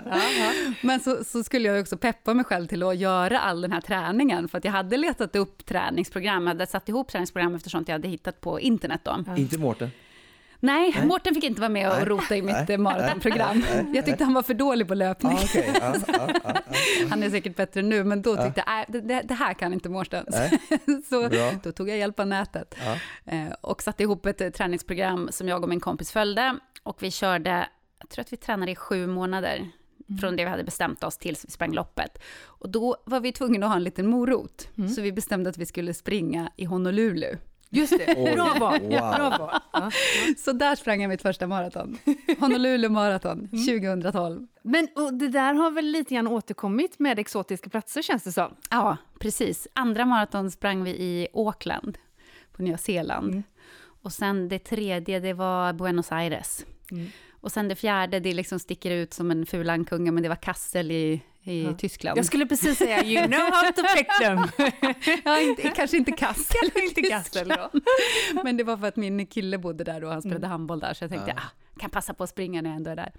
Men 0.81 1.01
så, 1.01 1.25
så, 1.25 1.45
skulle 1.45 1.69
jag 1.69 1.81
också 1.81 1.97
peppa 1.97 2.35
mig 2.35 2.45
själv 2.45 2.67
till 2.67 2.83
att 2.83 2.97
göra 2.97 3.41
all 3.41 3.61
den 3.61 3.73
här 3.73 3.81
träningen, 3.81 4.49
för 4.49 4.59
att 4.59 4.65
jag 4.65 4.73
hade 4.73 4.97
letat 4.97 5.37
upp 5.37 5.67
träningsprogram, 5.67 6.43
jag 6.43 6.49
hade 6.49 6.67
satt 6.67 6.89
ihop 6.89 7.09
träningsprogram 7.09 7.55
eftersom 7.55 7.85
jag 7.87 7.93
hade 7.93 8.09
hittat 8.09 8.41
på 8.41 8.61
internet 8.61 9.01
då. 9.05 9.25
Ja. 9.27 9.37
Inte 9.37 9.59
Mårten? 9.59 9.91
Nej, 10.65 10.93
Nej, 10.95 11.07
Mårten 11.07 11.35
fick 11.35 11.45
inte 11.45 11.61
vara 11.61 11.69
med 11.69 11.91
och 11.91 12.07
rota 12.07 12.37
i 12.37 12.43
mitt 12.43 12.81
maratonprogram. 12.81 13.65
Jag 13.95 14.07
tyckte 14.07 14.25
han 14.25 14.35
var 14.35 14.43
för 14.43 14.55
dålig 14.55 14.89
på 14.89 14.95
löpning. 14.95 15.33
Ah, 15.33 15.45
okay. 15.45 15.71
ah, 15.81 15.95
ah, 16.45 16.55
han 17.11 17.23
är 17.23 17.31
säkert 17.31 17.57
bättre 17.57 17.83
nu, 17.83 18.05
men 18.05 18.23
då 18.23 18.37
tyckte 18.37 18.65
jag, 18.67 18.81
äh, 18.81 19.03
det, 19.03 19.23
det, 19.23 19.35
här 19.35 19.55
kan 19.55 19.73
inte 19.73 19.89
Mårten. 19.89 20.27
så 21.09 21.29
Bra. 21.29 21.53
då 21.63 21.73
tog 21.73 21.89
jag 21.89 21.99
hjälp 21.99 22.21
av 22.21 22.27
nätet 22.27 22.75
eh, 23.25 23.53
och 23.61 23.83
satte 23.83 24.03
ihop 24.03 24.27
ett 24.27 24.41
eh, 24.41 24.49
träningsprogram 24.49 25.29
som 25.33 25.49
jag 25.49 25.63
och 25.63 25.69
min 25.69 25.81
kompis 25.81 26.13
följde. 26.13 26.59
Och 26.83 27.03
vi 27.03 27.11
körde, 27.11 27.69
jag 27.99 28.09
tror 28.09 28.23
att 28.23 28.33
vi 28.33 28.37
tränade 28.37 28.73
i 28.73 28.77
sju 28.77 29.07
månader. 29.07 29.71
Mm. 30.09 30.19
från 30.19 30.37
det 30.37 30.45
vi 30.45 30.51
hade 30.51 30.65
bestämt 30.65 31.05
oss 31.05 31.19
tills 31.19 31.45
vi 31.45 31.51
sprang 31.51 31.73
loppet. 31.73 32.23
Och 32.45 32.69
då 32.69 32.97
var 33.05 33.21
vi 33.21 33.33
tvungna 33.33 33.67
att 33.67 33.73
ha 33.73 33.77
en 33.77 33.85
liten 33.85 34.07
morot, 34.07 34.69
mm. 34.79 34.91
så 34.91 35.01
vi 35.01 35.13
bestämde 35.13 35.51
att 35.51 35.59
vi 35.59 35.67
skulle 35.67 35.95
springa 35.95 36.51
i 36.57 36.65
Honolulu. 36.65 37.37
Just 37.75 37.99
det, 37.99 38.35
bra 38.35 38.57
val. 38.61 38.81
Wow. 38.81 38.91
Bra 38.91 39.37
val. 39.39 39.61
Ja. 39.73 39.91
Så 40.39 40.53
där 40.53 40.77
sprang 40.77 41.03
jag 41.03 41.09
mitt 41.09 41.23
första 41.23 41.47
maraton. 41.47 41.99
Honolulu 42.39 42.89
maraton, 42.89 43.49
2012. 43.49 44.37
Mm. 44.37 44.49
Men 44.63 44.89
och 44.95 45.15
det 45.15 45.29
där 45.29 45.55
har 45.55 45.71
väl 45.71 45.85
lite 45.85 46.15
grann 46.15 46.27
återkommit 46.27 46.99
med 46.99 47.19
exotiska 47.19 47.71
platser 47.71 48.03
känns 48.03 48.23
det 48.23 48.33
som? 48.33 48.57
Ja, 48.71 48.97
precis. 49.21 49.69
Andra 49.73 50.05
maraton 50.05 50.51
sprang 50.51 50.85
vi 50.85 50.91
i 50.91 51.29
Auckland 51.33 51.99
på 52.53 52.63
Nya 52.63 52.79
Zeeland. 52.79 53.31
Mm. 53.31 53.43
Och 54.03 54.13
sen 54.13 54.49
det 54.49 54.59
tredje, 54.59 55.21
det 55.21 55.33
var 55.33 55.73
Buenos 55.73 56.13
Aires. 56.13 56.67
Mm. 56.91 57.07
Och 57.31 57.53
sen 57.53 57.69
det 57.69 57.77
fjärde, 57.77 58.21
det 58.21 58.35
liksom 58.35 58.59
sticker 58.59 58.91
ut 58.91 59.15
som 59.15 59.31
en 59.31 59.47
fulankunga, 59.47 60.13
men 60.13 60.23
det 60.23 60.29
var 60.29 60.37
Kassel 60.37 60.91
i 60.91 61.23
i 61.45 61.65
ja. 61.65 61.73
Tyskland. 61.73 62.19
Jag 62.19 62.27
skulle 62.27 62.47
precis 62.47 62.79
säga 62.79 63.05
you 63.05 63.27
know 63.27 63.41
how 63.41 63.73
to 63.73 63.83
pick 63.97 64.09
them. 64.21 64.39
ja, 65.25 65.41
inte, 65.41 65.69
kanske 65.77 65.97
inte 65.97 66.13
Kassel. 66.13 66.71
inte 66.89 67.03
Kassel 67.03 67.49
då. 67.49 67.71
Men 68.45 68.57
det 68.57 68.65
var 68.65 68.77
för 68.77 68.87
att 68.87 68.97
min 68.97 69.27
kille 69.27 69.59
bodde 69.59 69.85
där 69.85 70.05
och 70.05 70.11
han 70.11 70.23
spelade 70.23 70.47
mm. 70.47 70.51
handboll 70.51 70.81
där, 70.81 70.95
så 70.95 71.05
jag 71.05 71.11
tänkte, 71.11 71.31
ja. 71.37 71.43
ah, 71.43 71.81
kan 71.81 71.91
passa 71.91 72.15
på 72.15 72.25
att 72.25 72.31
springa 72.31 72.63
när 72.63 72.71
jag 72.71 72.77
ändå 72.77 72.91
är 72.91 72.97
där. 72.97 73.13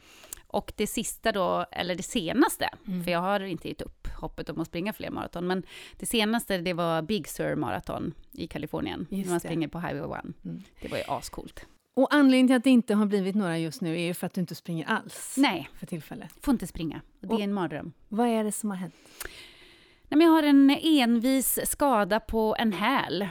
Och 0.47 0.73
det 0.75 0.87
sista 0.87 1.31
då, 1.31 1.65
eller 1.71 1.95
det 1.95 2.03
senaste, 2.03 2.69
mm. 2.87 3.03
för 3.03 3.11
jag 3.11 3.19
har 3.19 3.39
inte 3.39 3.67
gett 3.67 3.81
upp 3.81 4.07
hoppet 4.07 4.49
om 4.49 4.61
att 4.61 4.67
springa 4.67 4.93
fler 4.93 5.09
maraton, 5.09 5.47
men 5.47 5.63
det 5.97 6.05
senaste 6.05 6.57
det 6.57 6.73
var 6.73 7.01
Big 7.01 7.27
Sur 7.27 7.55
Marathon 7.55 8.13
i 8.31 8.47
Kalifornien, 8.47 9.07
Just 9.09 9.25
när 9.25 9.33
man 9.33 9.39
springer 9.39 9.67
på 9.67 9.79
Highway 9.79 10.19
1. 10.19 10.25
Mm. 10.45 10.63
Det 10.81 10.87
var 10.87 10.97
ju 10.97 11.03
ascoolt. 11.07 11.65
Och 11.93 12.13
anledningen 12.13 12.47
till 12.47 12.55
att 12.55 12.63
det 12.63 12.69
inte 12.69 12.93
har 12.95 13.05
blivit 13.05 13.35
några 13.35 13.57
just 13.57 13.81
nu 13.81 13.93
är 13.95 14.05
ju 14.05 14.13
för 14.13 14.27
att 14.27 14.33
du 14.33 14.41
inte 14.41 14.55
springer 14.55 14.85
alls. 14.85 15.35
Nej, 15.37 15.69
för 15.79 15.85
tillfället. 15.85 16.31
får 16.41 16.51
inte 16.51 16.67
springa. 16.67 17.01
Det 17.19 17.33
är 17.33 17.39
en 17.39 17.53
mardröm. 17.53 17.93
Vad 18.07 18.27
är 18.27 18.43
det 18.43 18.51
som 18.51 18.69
har 18.69 18.77
hänt? 18.77 18.95
Nej, 20.07 20.17
men 20.17 20.21
jag 20.21 20.33
har 20.33 20.43
en 20.43 20.69
envis 20.69 21.59
skada 21.65 22.19
på 22.19 22.55
en 22.59 22.73
häl 22.73 23.27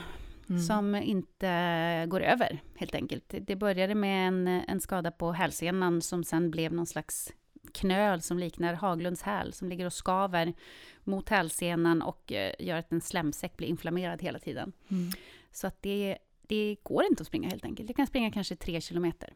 mm. 0.49 0.61
som 0.61 0.95
inte 0.95 2.05
går 2.09 2.21
över, 2.21 2.61
helt 2.75 2.95
enkelt. 2.95 3.35
Det 3.41 3.55
började 3.55 3.95
med 3.95 4.27
en, 4.27 4.47
en 4.47 4.79
skada 4.81 5.11
på 5.11 5.31
hälsenan 5.31 6.01
som 6.01 6.23
sen 6.23 6.51
blev 6.51 6.73
någon 6.73 6.87
slags 6.87 7.31
knöl 7.71 8.21
som 8.21 8.39
liknar 8.39 8.73
Haglunds 8.73 9.21
häl, 9.21 9.53
som 9.53 9.69
ligger 9.69 9.85
och 9.85 9.93
skaver 9.93 10.53
mot 11.03 11.29
hälsenan 11.29 12.01
och 12.01 12.31
eh, 12.31 12.53
gör 12.59 12.77
att 12.77 12.91
en 12.91 13.01
slemsäck 13.01 13.57
blir 13.57 13.67
inflammerad 13.67 14.21
hela 14.21 14.39
tiden. 14.39 14.73
Mm. 14.91 15.11
Så 15.51 15.67
att 15.67 15.81
det 15.81 16.17
det 16.47 16.75
går 16.83 17.03
inte 17.03 17.21
att 17.21 17.27
springa 17.27 17.49
helt 17.49 17.65
enkelt. 17.65 17.89
Jag 17.89 17.95
kan 17.95 18.07
springa 18.07 18.31
kanske 18.31 18.55
tre 18.55 18.81
kilometer. 18.81 19.33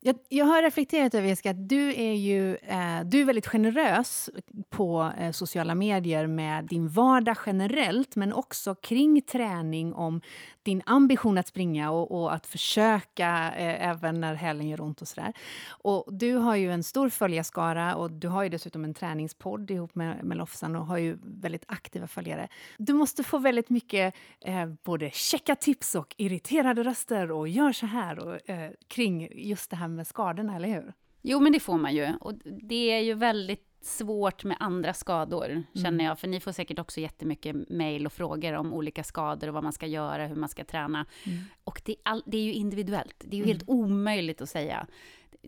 Jag, 0.00 0.16
jag 0.28 0.44
har 0.44 0.62
reflekterat 0.62 1.14
över, 1.14 1.28
Jessica, 1.28 1.50
att 1.50 1.68
du 1.68 1.94
är 1.94 2.14
ju 2.14 2.56
eh, 2.56 3.00
du 3.04 3.20
är 3.20 3.24
väldigt 3.24 3.46
generös 3.46 4.30
på 4.70 5.12
eh, 5.18 5.32
sociala 5.32 5.74
medier 5.74 6.26
med 6.26 6.64
din 6.64 6.88
vardag 6.88 7.36
generellt, 7.46 8.16
men 8.16 8.32
också 8.32 8.74
kring 8.74 9.22
träning 9.22 9.94
om 9.94 10.20
din 10.62 10.82
ambition 10.86 11.38
att 11.38 11.48
springa 11.48 11.90
och, 11.90 12.20
och 12.20 12.34
att 12.34 12.46
försöka 12.46 13.52
eh, 13.56 13.88
även 13.88 14.20
när 14.20 14.34
hälen 14.34 14.68
gör 14.68 14.80
ont 14.80 15.02
och 15.02 15.08
sådär. 15.08 15.32
Och 15.68 16.04
du 16.14 16.34
har 16.34 16.56
ju 16.56 16.72
en 16.72 16.82
stor 16.82 17.08
följarskara 17.08 17.96
och 17.96 18.10
du 18.10 18.28
har 18.28 18.42
ju 18.42 18.48
dessutom 18.48 18.84
en 18.84 18.94
träningspodd 18.94 19.70
ihop 19.70 19.94
med, 19.94 20.24
med 20.24 20.36
Lofsan 20.36 20.76
och 20.76 20.86
har 20.86 20.98
ju 20.98 21.18
väldigt 21.22 21.64
aktiva 21.68 22.06
följare. 22.06 22.48
Du 22.78 22.92
måste 22.92 23.24
få 23.24 23.38
väldigt 23.38 23.70
mycket 23.70 24.14
eh, 24.40 24.66
både 24.66 25.10
checka 25.10 25.56
tips 25.56 25.94
och 25.94 26.14
irriterade 26.18 26.82
röster 26.82 27.30
och 27.30 27.48
gör 27.48 27.72
så 27.72 27.86
här 27.86 28.18
och, 28.18 28.50
eh, 28.50 28.70
kring 28.88 29.28
just 29.32 29.70
det 29.70 29.76
här 29.76 29.85
med 29.88 30.06
skadorna, 30.06 30.56
eller 30.56 30.68
hur? 30.68 30.92
Jo, 31.22 31.40
men 31.40 31.52
det 31.52 31.60
får 31.60 31.78
man 31.78 31.94
ju. 31.94 32.14
Och 32.20 32.34
det 32.44 32.92
är 32.92 33.00
ju 33.00 33.14
väldigt 33.14 33.66
svårt 33.80 34.44
med 34.44 34.56
andra 34.60 34.94
skador, 34.94 35.50
mm. 35.50 35.64
känner 35.74 36.04
jag. 36.04 36.18
För 36.18 36.28
ni 36.28 36.40
får 36.40 36.52
säkert 36.52 36.78
också 36.78 37.00
jättemycket 37.00 37.56
mejl 37.68 38.06
och 38.06 38.12
frågor 38.12 38.52
om 38.52 38.72
olika 38.72 39.04
skador 39.04 39.48
och 39.48 39.54
vad 39.54 39.62
man 39.62 39.72
ska 39.72 39.86
göra, 39.86 40.26
hur 40.26 40.36
man 40.36 40.48
ska 40.48 40.64
träna. 40.64 41.06
Mm. 41.24 41.38
Och 41.64 41.82
det 41.84 41.92
är, 41.92 41.98
all, 42.02 42.22
det 42.26 42.38
är 42.38 42.42
ju 42.42 42.52
individuellt. 42.52 43.16
Det 43.18 43.36
är 43.36 43.38
ju 43.38 43.44
mm. 43.44 43.48
helt 43.48 43.68
omöjligt 43.68 44.40
att 44.40 44.48
säga. 44.48 44.86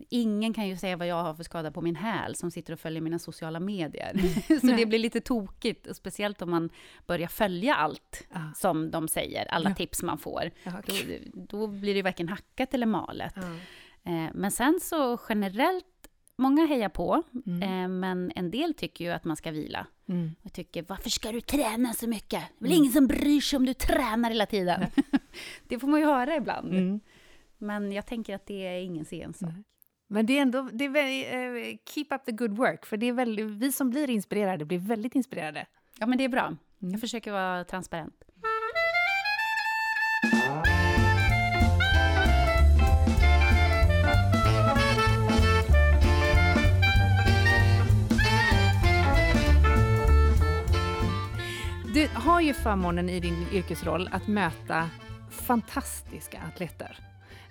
Ingen 0.09 0.53
kan 0.53 0.67
ju 0.67 0.77
säga 0.77 0.97
vad 0.97 1.07
jag 1.07 1.23
har 1.23 1.33
för 1.33 1.43
skada 1.43 1.71
på 1.71 1.81
min 1.81 1.95
häl, 1.95 2.35
som 2.35 2.51
sitter 2.51 2.73
och 2.73 2.79
följer 2.79 3.01
mina 3.01 3.19
sociala 3.19 3.59
medier. 3.59 4.11
Mm. 4.49 4.59
Så 4.61 4.67
det 4.67 4.85
blir 4.85 4.99
lite 4.99 5.21
tokigt, 5.21 5.87
och 5.87 5.95
speciellt 5.95 6.41
om 6.41 6.49
man 6.49 6.69
börjar 7.07 7.27
följa 7.27 7.75
allt 7.75 8.27
ah. 8.31 8.53
som 8.55 8.91
de 8.91 9.07
säger, 9.07 9.45
alla 9.45 9.69
ja. 9.69 9.75
tips 9.75 10.03
man 10.03 10.17
får. 10.17 10.51
Då, 10.63 10.93
då, 11.33 11.67
blir 11.67 11.95
det 11.95 12.01
varken 12.01 12.29
hackat 12.29 12.73
eller 12.73 12.85
malet. 12.85 13.37
Ah. 13.37 13.57
Eh, 14.03 14.29
men 14.33 14.51
sen 14.51 14.79
så 14.81 15.19
generellt, 15.29 15.85
många 16.37 16.65
hejar 16.65 16.89
på, 16.89 17.23
mm. 17.45 17.63
Eh, 17.63 17.87
men 17.87 18.31
en 18.35 18.51
del 18.51 18.73
tycker 18.73 19.05
ju 19.05 19.11
att 19.11 19.25
man 19.25 19.37
ska 19.37 19.51
vila. 19.51 19.87
Mm. 20.09 20.35
Och 20.43 20.53
tycker, 20.53 20.85
varför 20.87 21.09
ska 21.09 21.31
du 21.31 21.41
träna 21.41 21.93
så 21.93 22.07
mycket? 22.09 22.43
Det 22.59 22.65
är 22.65 22.69
väl 22.69 22.71
mm. 22.71 22.81
ingen 22.81 22.93
som 22.93 23.07
bryr 23.07 23.41
sig 23.41 23.57
om 23.57 23.65
du 23.65 23.73
tränar 23.73 24.29
hela 24.29 24.45
tiden. 24.45 24.85
det 25.67 25.79
får 25.79 25.87
man 25.87 25.99
ju 25.99 26.05
höra 26.05 26.35
ibland. 26.35 26.73
Mm. 26.73 26.99
Men 27.57 27.91
jag 27.91 28.05
tänker 28.05 28.35
att 28.35 28.45
det 28.45 28.67
är 28.67 28.81
ingen 28.81 29.05
ensak. 29.11 29.49
Men 30.07 30.25
det 30.25 30.37
är 30.37 30.41
ändå, 30.41 30.69
det 30.73 30.85
är 30.85 31.55
uh, 31.55 31.77
keep 31.85 32.05
up 32.09 32.25
the 32.25 32.31
good 32.31 32.57
work, 32.57 32.85
för 32.85 32.97
det 32.97 33.05
är 33.05 33.13
väldigt, 33.13 33.45
vi 33.45 33.71
som 33.71 33.89
blir 33.89 34.09
inspirerade 34.09 34.65
blir 34.65 34.79
väldigt 34.79 35.15
inspirerade. 35.15 35.65
Ja, 35.99 36.05
men 36.05 36.17
det 36.17 36.23
är 36.23 36.29
bra. 36.29 36.45
Mm. 36.45 36.91
Jag 36.91 36.99
försöker 37.01 37.31
vara 37.31 37.63
transparent. 37.63 38.23
Har 52.19 52.41
ju 52.41 52.53
förmånen 52.53 53.09
i 53.09 53.19
din 53.19 53.47
yrkesroll 53.51 54.09
att 54.11 54.27
möta 54.27 54.89
fantastiska 55.31 56.41
atleter. 56.47 56.97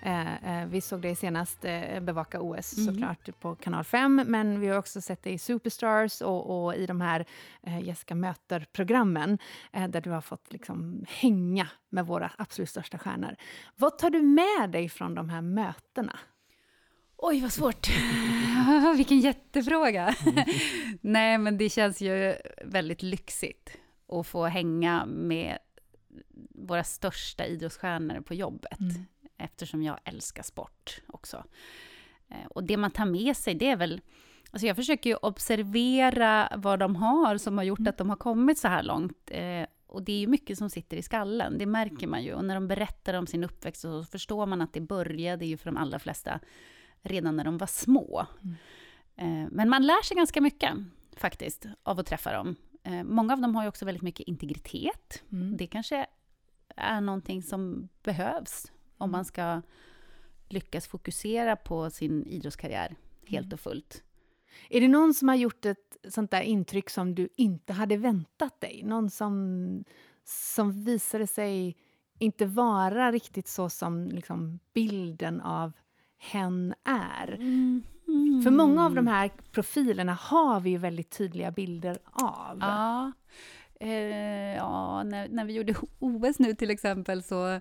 Eh, 0.02 0.60
eh, 0.60 0.66
vi 0.68 0.80
såg 0.80 1.00
dig 1.02 1.16
senast 1.16 1.64
eh, 1.64 2.00
bevaka 2.00 2.40
OS 2.40 2.78
mm. 2.78 2.94
såklart 2.94 3.40
på 3.40 3.54
kanal 3.54 3.84
5, 3.84 4.24
men 4.26 4.60
vi 4.60 4.68
har 4.68 4.78
också 4.78 5.00
sett 5.00 5.22
dig 5.22 5.32
i 5.32 5.38
Superstars 5.38 6.20
och, 6.20 6.64
och 6.64 6.74
i 6.74 6.86
de 6.86 7.00
här 7.00 7.26
eh, 7.62 7.80
Jessica 7.80 8.14
möter-programmen 8.14 9.38
eh, 9.72 9.88
där 9.88 10.00
du 10.00 10.10
har 10.10 10.20
fått 10.20 10.52
liksom 10.52 11.04
hänga 11.08 11.68
med 11.90 12.06
våra 12.06 12.32
absolut 12.38 12.70
största 12.70 12.98
stjärnor. 12.98 13.36
Vad 13.76 13.98
tar 13.98 14.10
du 14.10 14.22
med 14.22 14.70
dig 14.70 14.88
från 14.88 15.14
de 15.14 15.28
här 15.28 15.42
mötena? 15.42 16.18
Oj, 17.16 17.40
vad 17.40 17.52
svårt. 17.52 17.88
Vilken 18.96 19.20
jättefråga. 19.20 20.14
Mm. 20.26 20.44
Nej, 21.00 21.38
men 21.38 21.58
det 21.58 21.68
känns 21.68 22.00
ju 22.00 22.34
väldigt 22.64 23.02
lyxigt 23.02 23.78
att 24.08 24.26
få 24.26 24.46
hänga 24.46 25.06
med 25.06 25.58
våra 26.50 26.84
största 26.84 27.46
idrottsstjärnor 27.46 28.20
på 28.20 28.34
jobbet. 28.34 28.80
Mm. 28.80 29.06
Eftersom 29.38 29.82
jag 29.82 29.98
älskar 30.04 30.42
sport 30.42 31.00
också. 31.06 31.44
Eh, 32.28 32.46
och 32.50 32.64
det 32.64 32.76
man 32.76 32.90
tar 32.90 33.06
med 33.06 33.36
sig, 33.36 33.54
det 33.54 33.70
är 33.70 33.76
väl... 33.76 34.00
Alltså 34.50 34.66
jag 34.66 34.76
försöker 34.76 35.10
ju 35.10 35.16
observera 35.16 36.52
vad 36.56 36.78
de 36.78 36.96
har 36.96 37.38
som 37.38 37.58
har 37.58 37.64
gjort 37.64 37.78
mm. 37.78 37.90
att 37.90 37.98
de 37.98 38.08
har 38.08 38.16
kommit 38.16 38.58
så 38.58 38.68
här 38.68 38.82
långt. 38.82 39.30
Eh, 39.30 39.66
och 39.86 40.02
det 40.02 40.12
är 40.12 40.18
ju 40.18 40.26
mycket 40.26 40.58
som 40.58 40.70
sitter 40.70 40.96
i 40.96 41.02
skallen, 41.02 41.58
det 41.58 41.66
märker 41.66 42.06
man 42.06 42.22
ju. 42.22 42.34
Och 42.34 42.44
när 42.44 42.54
de 42.54 42.68
berättar 42.68 43.14
om 43.14 43.26
sin 43.26 43.44
uppväxt 43.44 43.82
så 43.82 44.04
förstår 44.04 44.46
man 44.46 44.60
att 44.60 44.72
det 44.72 44.80
började 44.80 45.46
ju 45.46 45.56
för 45.56 45.64
de 45.64 45.76
allra 45.76 45.98
flesta 45.98 46.40
redan 47.02 47.36
när 47.36 47.44
de 47.44 47.58
var 47.58 47.66
små. 47.66 48.26
Mm. 48.42 48.56
Eh, 49.16 49.48
men 49.50 49.68
man 49.68 49.86
lär 49.86 50.04
sig 50.04 50.16
ganska 50.16 50.40
mycket 50.40 50.72
faktiskt 51.16 51.66
av 51.82 51.98
att 51.98 52.06
träffa 52.06 52.32
dem. 52.32 52.56
Eh, 52.88 53.04
många 53.04 53.32
av 53.32 53.40
dem 53.40 53.54
har 53.54 53.62
ju 53.62 53.68
också 53.68 53.84
väldigt 53.84 54.02
mycket 54.02 54.28
integritet. 54.28 55.22
Mm. 55.32 55.56
Det 55.56 55.66
kanske 55.66 56.06
är 56.76 57.00
någonting 57.00 57.42
som 57.42 57.88
behövs 58.02 58.72
om 58.98 59.10
man 59.10 59.24
ska 59.24 59.62
lyckas 60.48 60.86
fokusera 60.86 61.56
på 61.56 61.90
sin 61.90 62.26
idrottskarriär 62.26 62.96
helt 63.26 63.46
mm. 63.46 63.54
och 63.54 63.60
fullt. 63.60 64.02
Är 64.70 64.80
det 64.80 64.88
någon 64.88 65.14
som 65.14 65.28
har 65.28 65.36
gjort 65.36 65.64
ett 65.64 65.96
sånt 66.08 66.30
där 66.30 66.40
intryck 66.40 66.90
som 66.90 67.14
du 67.14 67.28
inte 67.36 67.72
hade 67.72 67.96
väntat 67.96 68.60
dig? 68.60 68.82
Någon 68.84 69.10
som, 69.10 69.84
som 70.24 70.84
visade 70.84 71.26
sig 71.26 71.76
inte 72.18 72.46
vara 72.46 73.12
riktigt 73.12 73.48
så 73.48 73.70
som 73.70 74.08
liksom, 74.08 74.58
bilden 74.72 75.40
av 75.40 75.72
hen 76.18 76.74
är? 76.84 77.32
Mm. 77.32 77.82
Mm. 78.28 78.42
För 78.42 78.50
många 78.50 78.84
av 78.84 78.94
de 78.94 79.06
här 79.06 79.30
profilerna 79.52 80.14
har 80.14 80.60
vi 80.60 80.70
ju 80.70 80.78
väldigt 80.78 81.10
tydliga 81.10 81.50
bilder 81.50 81.98
av. 82.12 82.58
Ja. 82.60 83.12
Eh, 83.80 84.56
ja, 84.56 85.02
när, 85.02 85.28
när 85.28 85.44
vi 85.44 85.52
gjorde 85.52 85.74
OS 85.98 86.38
nu 86.38 86.54
till 86.54 86.70
exempel 86.70 87.22
så 87.22 87.60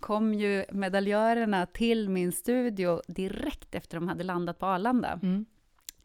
kom 0.00 0.34
ju 0.34 0.64
medaljörerna 0.72 1.66
till 1.66 2.08
min 2.08 2.32
studio 2.32 3.02
direkt 3.06 3.74
efter 3.74 3.96
de 3.96 4.08
hade 4.08 4.24
landat 4.24 4.58
på 4.58 4.66
Arlanda. 4.66 5.18
Mm. 5.22 5.46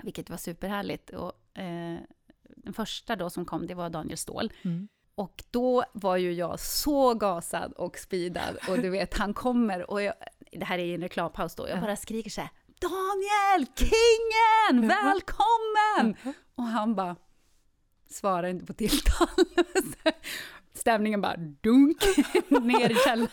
Vilket 0.04 0.30
var 0.30 0.38
superhärligt. 0.38 1.10
Och, 1.10 1.60
eh, 1.60 1.98
den 2.44 2.74
första 2.74 3.16
då 3.16 3.30
som 3.30 3.46
kom, 3.46 3.68
det 3.68 3.76
var 3.76 3.90
Daniel 3.90 4.18
Ståhl. 4.18 4.54
Mm. 4.62 4.88
Och 5.16 5.44
då 5.52 5.84
var 5.94 6.18
ju 6.18 6.34
jag 6.34 6.60
så 6.60 7.14
gasad 7.14 7.74
och 7.74 7.98
speedad. 7.98 8.58
Och 8.70 8.80
du 8.80 8.90
vet, 8.90 9.18
han 9.18 9.34
kommer 9.34 9.92
och 9.92 10.02
jag, 10.02 10.14
det 10.52 10.66
här 10.66 10.80
är 10.80 10.86
i 10.86 10.94
en 10.94 11.02
reklampaus 11.02 11.56
då, 11.56 11.70
jag 11.70 11.82
bara 11.82 11.96
skriker 11.96 12.30
så 12.30 12.42
här, 12.42 12.50
Daniel, 12.80 13.68
kingen, 13.76 14.88
välkommen! 14.88 16.36
Och 16.56 16.64
han 16.64 16.96
bara 16.96 17.16
svarar 18.10 18.48
inte 18.48 18.66
på 18.66 18.74
tilltal. 18.74 19.28
Stämningen 20.80 21.22
bara 21.22 21.36
dunk 21.38 21.98
ner 22.48 22.90
i 22.92 22.96
källaren. 22.96 23.30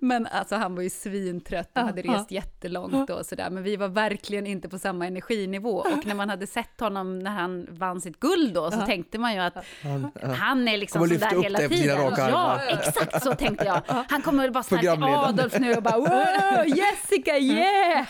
Men 0.00 0.26
alltså 0.26 0.56
han 0.56 0.74
var 0.74 0.82
ju 0.82 0.90
svintrött 0.90 1.70
och 1.76 1.82
hade 1.82 2.02
rest 2.02 2.30
jättelångt 2.30 3.10
och 3.10 3.26
sådär. 3.26 3.50
Men 3.50 3.62
vi 3.62 3.76
var 3.76 3.88
verkligen 3.88 4.46
inte 4.46 4.68
på 4.68 4.78
samma 4.78 5.06
energinivå. 5.06 5.76
Och 5.78 6.06
när 6.06 6.14
man 6.14 6.30
hade 6.30 6.46
sett 6.46 6.80
honom 6.80 7.18
när 7.18 7.30
han 7.30 7.66
vann 7.70 8.00
sitt 8.00 8.20
guld 8.20 8.54
då, 8.54 8.70
så 8.70 8.80
tänkte 8.86 9.18
man 9.18 9.34
ju 9.34 9.40
att 9.40 9.54
han, 9.82 10.10
han 10.38 10.68
är 10.68 10.76
liksom 10.78 11.00
sådär 11.20 11.42
hela 11.42 11.58
tiden. 11.68 11.96
Ja, 12.30 12.60
exakt 12.68 13.22
så 13.22 13.34
tänkte 13.34 13.64
jag. 13.64 13.82
Han 14.08 14.22
kommer 14.22 14.42
väl 14.42 14.52
bara 14.52 14.62
snacka 14.62 14.92
Adolf 15.28 15.58
nu 15.58 15.74
och 15.74 15.82
bara 15.82 16.64
Jessica, 16.66 17.38
yeah! 17.38 18.06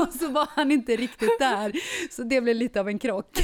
och 0.00 0.12
så 0.20 0.28
var 0.28 0.48
han 0.54 0.70
inte 0.72 0.96
riktigt 0.96 1.38
där. 1.38 1.72
Så 2.10 2.22
det 2.22 2.40
blev 2.40 2.56
lite 2.56 2.80
av 2.80 2.88
en 2.88 2.98
krock. 2.98 3.38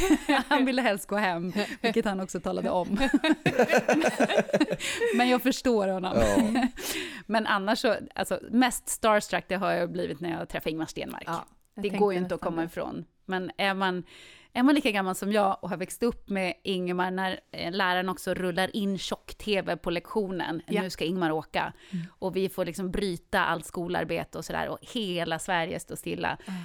Han 0.49 0.65
ville 0.65 0.83
helst 0.83 1.07
gå 1.09 1.17
hem, 1.17 1.53
vilket 1.81 2.05
han 2.05 2.21
också 2.21 2.41
talade 2.41 2.71
om. 2.71 2.99
Men 5.17 5.29
jag 5.29 5.43
förstår 5.43 5.89
honom. 5.89 6.17
Ja. 6.17 6.67
Men 7.27 7.47
annars 7.47 7.79
så, 7.79 7.97
alltså 8.15 8.41
mest 8.51 8.89
starstruck 8.89 9.45
det 9.49 9.55
har 9.55 9.73
jag 9.73 9.93
blivit 9.93 10.21
när 10.21 10.31
jag 10.31 10.49
träffar 10.49 10.71
Ingmar 10.71 10.87
Stenmark. 10.87 11.25
Ja, 11.27 11.45
det 11.75 11.89
går 11.89 12.13
ju 12.13 12.19
inte 12.19 12.35
att 12.35 12.41
komma 12.41 12.65
ifrån. 12.65 13.05
Men 13.25 13.51
är 13.57 13.75
man, 13.75 14.05
är 14.53 14.63
man 14.63 14.75
lika 14.75 14.91
gammal 14.91 15.15
som 15.15 15.33
jag 15.33 15.59
och 15.61 15.71
har 15.71 15.77
växt 15.77 16.03
upp 16.03 16.29
med 16.29 16.55
Ingmar 16.63 17.11
när 17.11 17.41
eh, 17.53 17.73
läraren 17.73 18.09
också 18.09 18.35
rullar 18.35 18.77
in 18.77 18.99
tjock-tv 18.99 19.77
på 19.77 19.91
lektionen, 19.91 20.63
ja. 20.67 20.83
nu 20.83 20.91
ska 20.91 21.05
Ingmar 21.05 21.31
åka, 21.31 21.73
mm. 21.91 22.07
och 22.19 22.37
vi 22.37 22.49
får 22.49 22.65
liksom 22.65 22.91
bryta 22.91 23.45
allt 23.45 23.67
skolarbete 23.67 24.39
och 24.39 24.45
sådär, 24.45 24.69
och 24.69 24.79
hela 24.81 25.39
Sverige 25.39 25.81
står 25.81 25.97
stilla. 25.97 26.39
Mm 26.47 26.61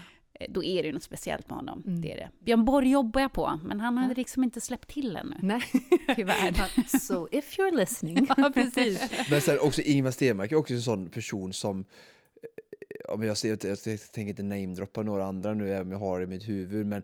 då 0.49 0.63
är 0.63 0.83
det 0.83 0.91
något 0.91 1.03
speciellt 1.03 1.49
med 1.49 1.57
honom. 1.57 1.83
Mm. 1.87 2.01
Det 2.01 2.11
är 2.11 2.17
det. 2.17 2.29
Björn 2.39 2.65
Borg 2.65 2.91
jobbar 2.91 3.21
jag 3.21 3.33
på, 3.33 3.59
men 3.63 3.79
han 3.79 3.97
har 3.97 4.15
liksom 4.15 4.43
inte 4.43 4.61
släppt 4.61 4.89
till 4.89 5.15
ännu. 5.15 5.35
Nej. 5.41 5.61
Tyvärr. 6.15 6.97
so 6.99 7.27
if 7.31 7.57
you're 7.57 7.75
listening. 7.75 8.27
ja, 8.37 8.51
precis. 8.53 9.01
Men 9.29 9.41
sen 9.41 9.59
också 9.59 9.81
Ingmar 9.81 10.11
Stenmark 10.11 10.51
är 10.51 10.55
också 10.55 10.73
en 10.73 10.81
sån 10.81 11.09
person 11.09 11.53
som 11.53 11.79
eh, 11.79 13.13
om 13.13 13.23
jag, 13.23 13.37
ser, 13.37 13.49
jag 13.49 13.83
tänker 14.11 14.29
inte 14.29 14.43
namedroppa 14.43 15.03
några 15.03 15.25
andra 15.25 15.53
nu, 15.53 15.71
även 15.71 15.87
om 15.87 15.91
jag 15.91 15.99
har 15.99 16.19
det 16.19 16.23
i 16.23 16.27
mitt 16.27 16.49
huvud, 16.49 16.85
men 16.85 17.03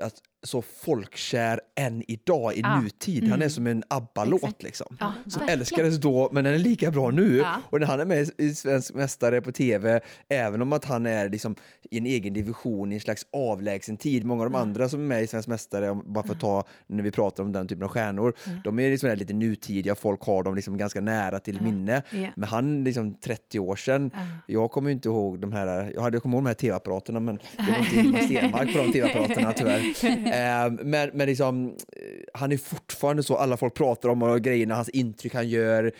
att 0.00 0.22
så 0.42 0.62
folkkär 0.62 1.60
än 1.76 2.02
idag 2.08 2.54
i 2.54 2.62
ah. 2.64 2.80
nutid. 2.80 3.18
Mm. 3.18 3.30
Han 3.30 3.40
är 3.40 3.44
mm. 3.44 3.50
som 3.50 3.66
en 3.66 3.82
ABBA-låt 3.88 4.62
liksom. 4.62 4.96
Ja, 5.00 5.12
som 5.26 5.40
verkligen. 5.40 5.60
älskades 5.60 5.96
då, 5.96 6.28
men 6.32 6.44
den 6.44 6.54
är 6.54 6.58
lika 6.58 6.90
bra 6.90 7.10
nu. 7.10 7.36
Ja. 7.36 7.54
Och 7.70 7.80
när 7.80 7.86
han 7.86 8.00
är 8.00 8.04
med 8.04 8.30
i 8.38 8.54
Svensk 8.54 8.94
Mästare 8.94 9.40
på 9.40 9.52
TV, 9.52 10.00
även 10.28 10.62
om 10.62 10.72
att 10.72 10.84
han 10.84 11.06
är 11.06 11.28
liksom 11.28 11.54
i 11.90 11.98
en 11.98 12.06
egen 12.06 12.34
division 12.34 12.92
i 12.92 12.94
en 12.94 13.00
slags 13.00 13.26
avlägsen 13.32 13.96
tid. 13.96 14.24
Många 14.24 14.42
av 14.42 14.50
de 14.50 14.54
mm. 14.56 14.68
andra 14.68 14.88
som 14.88 15.00
är 15.00 15.04
med 15.04 15.22
i 15.22 15.26
Svensk 15.26 15.48
Mästare, 15.48 16.00
bara 16.04 16.26
för 16.26 16.34
att 16.34 16.40
ta 16.40 16.64
när 16.86 17.02
vi 17.02 17.10
pratar 17.10 17.42
om 17.42 17.52
den 17.52 17.68
typen 17.68 17.84
av 17.84 17.90
stjärnor, 17.90 18.34
mm. 18.46 18.58
de 18.64 18.78
är 18.78 18.90
liksom 18.90 19.10
lite 19.10 19.34
nutidiga, 19.34 19.94
folk 19.94 20.22
har 20.22 20.42
dem 20.42 20.54
liksom 20.54 20.76
ganska 20.76 21.00
nära 21.00 21.40
till 21.40 21.62
minne. 21.62 22.02
Yeah. 22.12 22.32
Men 22.36 22.48
han 22.48 22.84
liksom 22.84 23.14
30 23.14 23.58
år 23.58 23.76
sedan, 23.76 24.10
jag 24.46 24.70
kommer 24.70 24.90
inte 24.90 25.08
ihåg 25.08 25.40
de 25.40 25.52
här, 25.52 25.92
jag 25.94 26.02
hade 26.02 26.20
kommit 26.20 26.34
ihåg 26.34 26.44
de 26.44 26.48
här 26.48 26.54
tv-apparaterna, 26.54 27.20
men 27.20 27.38
det 27.56 27.72
var 27.72 27.78
inte 27.78 27.96
Ingmar 27.96 28.20
Stenmark 28.20 28.72
på 28.72 28.78
de 28.78 28.92
tv-apparaterna 28.92 29.52
tyvärr. 29.52 30.27
Eh, 30.32 30.72
men, 30.84 31.10
men 31.14 31.26
liksom, 31.26 31.66
eh, 31.68 32.02
han 32.34 32.52
är 32.52 32.56
fortfarande 32.56 33.22
så, 33.22 33.36
alla 33.36 33.56
folk 33.56 33.74
pratar 33.74 34.08
om 34.08 34.22
och 34.22 34.40
grejerna, 34.40 34.74
hans 34.74 34.88
intryck 34.88 35.34
han 35.34 35.48
gör 35.48 35.92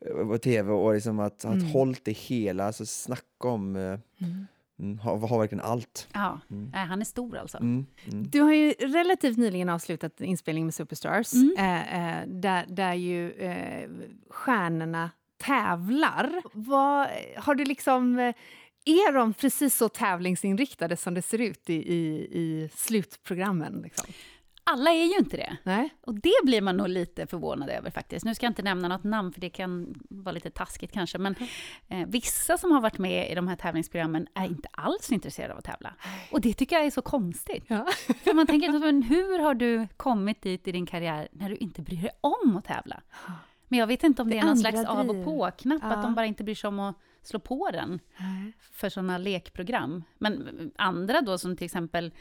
eh, 0.00 0.26
på 0.26 0.38
tv 0.38 0.72
och 0.72 0.94
liksom 0.94 1.20
att 1.20 1.42
han 1.42 1.58
mm. 1.58 1.66
hållit 1.66 2.04
det 2.04 2.12
hela, 2.12 2.64
alltså 2.64 2.86
snacka 2.86 3.48
om 3.48 3.76
mm. 3.76 4.46
Mm, 4.78 4.98
har, 4.98 5.18
har, 5.18 5.38
verkligen 5.38 5.64
allt. 5.64 6.08
Ja, 6.12 6.40
mm. 6.50 6.72
han 6.72 7.00
är 7.00 7.04
stor 7.04 7.36
alltså. 7.36 7.58
Mm, 7.58 7.86
mm. 8.12 8.30
Du 8.30 8.40
har 8.40 8.52
ju 8.52 8.72
relativt 8.72 9.38
nyligen 9.38 9.68
avslutat 9.68 10.20
inspelningen 10.20 10.66
med 10.66 10.74
Superstars, 10.74 11.32
mm. 11.32 11.54
eh, 11.58 12.18
eh, 12.20 12.26
där, 12.26 12.64
där 12.68 12.94
ju 12.94 13.32
eh, 13.32 13.88
stjärnorna 14.30 15.10
tävlar. 15.38 16.42
Vad, 16.52 17.08
har 17.36 17.54
du 17.54 17.64
liksom 17.64 18.32
är 18.86 19.12
de 19.12 19.34
precis 19.34 19.76
så 19.76 19.88
tävlingsinriktade 19.88 20.96
som 20.96 21.14
det 21.14 21.22
ser 21.22 21.40
ut 21.40 21.70
i, 21.70 21.74
i, 21.74 22.28
i 22.32 22.70
slutprogrammen? 22.74 23.80
Liksom? 23.82 24.06
alla 24.70 24.90
är 24.90 25.04
ju 25.04 25.16
inte 25.18 25.36
det. 25.36 25.56
Nej. 25.62 25.90
Och 26.00 26.14
det 26.14 26.34
blir 26.44 26.60
man 26.60 26.76
nog 26.76 26.88
lite 26.88 27.26
förvånad 27.26 27.68
över 27.70 27.90
faktiskt. 27.90 28.24
Nu 28.24 28.34
ska 28.34 28.46
jag 28.46 28.50
inte 28.50 28.62
nämna 28.62 28.88
något 28.88 29.04
namn 29.04 29.32
för 29.32 29.40
det 29.40 29.50
kan 29.50 29.94
vara 30.10 30.32
lite 30.32 30.50
taskigt 30.50 30.92
kanske, 30.92 31.18
men 31.18 31.34
eh, 31.88 32.06
vissa 32.08 32.58
som 32.58 32.72
har 32.72 32.80
varit 32.80 32.98
med 32.98 33.30
i 33.32 33.34
de 33.34 33.48
här 33.48 33.56
tävlingsprogrammen 33.56 34.26
är 34.34 34.44
inte 34.46 34.68
alls 34.72 35.12
intresserade 35.12 35.52
av 35.52 35.58
att 35.58 35.64
tävla. 35.64 35.94
Och 36.30 36.40
det 36.40 36.54
tycker 36.54 36.76
jag 36.76 36.86
är 36.86 36.90
så 36.90 37.02
konstigt. 37.02 37.64
Ja. 37.66 37.86
För 38.24 38.34
man 38.34 38.46
tänker, 38.46 38.72
men 38.78 39.02
hur 39.02 39.38
har 39.38 39.54
du 39.54 39.88
kommit 39.96 40.42
dit 40.42 40.68
i 40.68 40.72
din 40.72 40.86
karriär 40.86 41.28
när 41.32 41.48
du 41.48 41.56
inte 41.56 41.82
bryr 41.82 42.02
dig 42.02 42.10
om 42.20 42.56
att 42.56 42.64
tävla? 42.64 43.02
Men 43.68 43.78
jag 43.78 43.86
vet 43.86 44.02
inte 44.02 44.22
om 44.22 44.28
det, 44.28 44.34
Det 44.34 44.40
är 44.40 44.44
någon 44.46 44.56
slags 44.56 44.84
av 44.84 45.08
och 45.08 45.14
driv. 45.14 45.24
på-knapp, 45.24 45.82
Ja. 45.82 45.88
att 45.88 46.02
de 46.02 46.14
bara 46.14 46.26
inte 46.26 46.44
bryr 46.44 46.54
sig 46.54 46.68
om 46.68 46.80
att 46.80 46.96
slå 47.26 47.38
på 47.40 47.70
den 47.72 48.00
för 48.72 48.88
sådana 48.88 49.18
lekprogram. 49.18 50.04
Men 50.18 50.72
andra 50.76 51.20
då, 51.20 51.38
som 51.38 51.56
till 51.56 51.64
exempel 51.64 52.12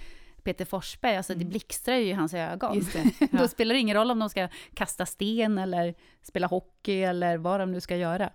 Peter 0.43 0.65
Forsberg, 0.65 1.17
alltså 1.17 1.35
det 1.35 1.45
blixtrar 1.45 1.95
ju 1.95 2.05
i 2.05 2.11
hans 2.11 2.33
ögon. 2.33 2.71
Mm. 2.71 2.85
Det. 3.19 3.25
Då 3.31 3.43
Ja. 3.43 3.47
spelar 3.47 3.73
det 3.73 3.79
ingen 3.79 3.95
roll 3.97 4.11
om 4.11 4.19
de 4.19 4.29
ska 4.29 4.47
kasta 4.73 5.05
sten 5.05 5.57
eller 5.57 5.95
spela 6.21 6.47
hockey 6.47 7.01
eller 7.03 7.37
vad 7.37 7.59
de 7.59 7.71
nu 7.71 7.81
ska 7.81 7.97
göra. 7.97 8.29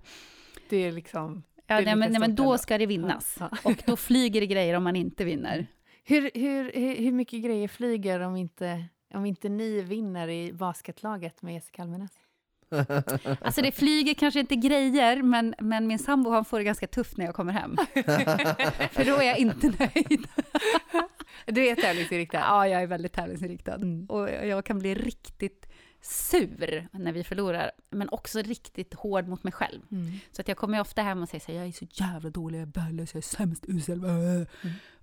Det 0.69 0.77
är 0.77 0.93
liksom... 0.93 1.43
Ja, 1.67 1.75
Det 1.77 1.83
är 1.83 1.85
nej, 1.85 1.97
men, 1.97 2.11
nej, 2.13 2.21
men 2.21 2.35
då 2.35 2.59
ska 2.59 2.79
det 2.79 2.87
vinnas. 2.87 3.37
Ja. 3.41 3.51
Och 3.65 3.83
då 3.87 3.97
flyger 4.07 4.41
det 4.41 4.47
grejer 4.47 4.75
om 4.77 4.85
man 4.85 4.97
inte 4.97 5.25
vinner. 5.25 5.67
Hur, 6.05 6.31
hur, 6.35 6.73
hur, 6.75 6.97
hur 6.97 7.13
mycket 7.13 7.43
grejer 7.45 7.69
flyger 7.69 8.21
om 8.21 8.37
inte, 8.37 8.85
om 9.15 9.27
inte 9.27 9.49
ni 9.49 9.81
vinner 9.83 10.29
i 10.29 10.53
basketlaget 10.53 11.43
med 11.43 11.55
Jessica 11.55 11.83
Almenäs? 11.83 12.11
Alltså 13.41 13.63
det 13.63 13.73
flyger 13.73 14.15
kanske 14.15 14.41
inte 14.41 14.57
grejer, 14.57 15.23
men, 15.23 15.55
men 15.59 15.87
min 15.87 15.99
sambo 15.99 16.31
han 16.31 16.45
får 16.45 16.59
det 16.59 16.65
ganska 16.65 16.87
tufft 16.87 17.17
när 17.17 17.25
jag 17.25 17.35
kommer 17.35 17.53
hem. 17.53 17.77
För 18.93 19.05
då 19.05 19.17
är 19.17 19.23
jag 19.23 19.39
inte 19.39 19.67
nöjd. 19.67 20.27
Du 21.47 21.67
är 21.67 21.77
tävlingsinriktad? 21.77 22.39
Ja, 22.39 22.69
jag 22.69 22.83
är 22.83 22.87
väldigt 22.87 23.13
tävlingsinriktad. 23.13 23.75
Mm. 23.75 24.07
Och 24.07 24.31
jag 24.31 24.65
kan 24.65 24.79
bli 24.79 24.95
riktigt 24.95 25.67
sur 26.03 26.89
när 26.93 27.13
vi 27.13 27.25
förlorar, 27.25 27.71
men 27.91 28.09
också 28.09 28.43
riktigt 28.43 28.95
hård 28.95 29.29
mot 29.29 29.45
mig 29.45 29.53
själv. 29.53 29.83
Mm. 29.91 30.13
Så 30.33 30.41
att 30.41 30.49
jag 30.49 30.57
kommer 30.57 30.81
ofta 30.81 31.03
hem 31.03 31.23
och 31.23 31.29
säger 31.29 31.41
så 31.41 31.53
här, 31.53 31.59
jag 31.59 31.69
är 31.69 31.73
så 31.73 31.87
jävla 31.91 32.31
dålig, 32.31 32.59
jag 32.59 32.69
är 32.69 32.81
värdelös, 32.81 33.15
jag 33.15 33.19
är 33.19 33.23
sämst, 33.23 33.65
usel. 33.69 34.05
Mm. 34.05 34.47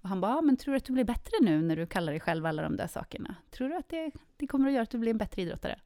Och 0.01 0.09
han 0.09 0.22
bara, 0.22 0.41
men 0.41 0.57
tror 0.57 0.74
du 0.74 0.78
att 0.78 0.86
du 0.86 0.93
blir 0.93 1.03
bättre 1.03 1.32
nu 1.41 1.61
när 1.61 1.76
du 1.76 1.88
kallar 1.88 2.11
dig 2.11 2.20
själv 2.20 2.45
alla 2.45 2.61
de 2.61 2.78
där 2.78 2.88
sakerna? 2.88 3.36
Tror 3.51 3.70
du 3.70 3.76
att 3.76 3.89
det, 3.89 4.11
det 4.38 4.47
kommer 4.47 4.68
att 4.68 4.74
göra 4.74 4.84
att 4.84 4.89
du 4.89 4.97
blir 4.97 5.11
en 5.11 5.18
bättre 5.18 5.41
idrottare? 5.41 5.80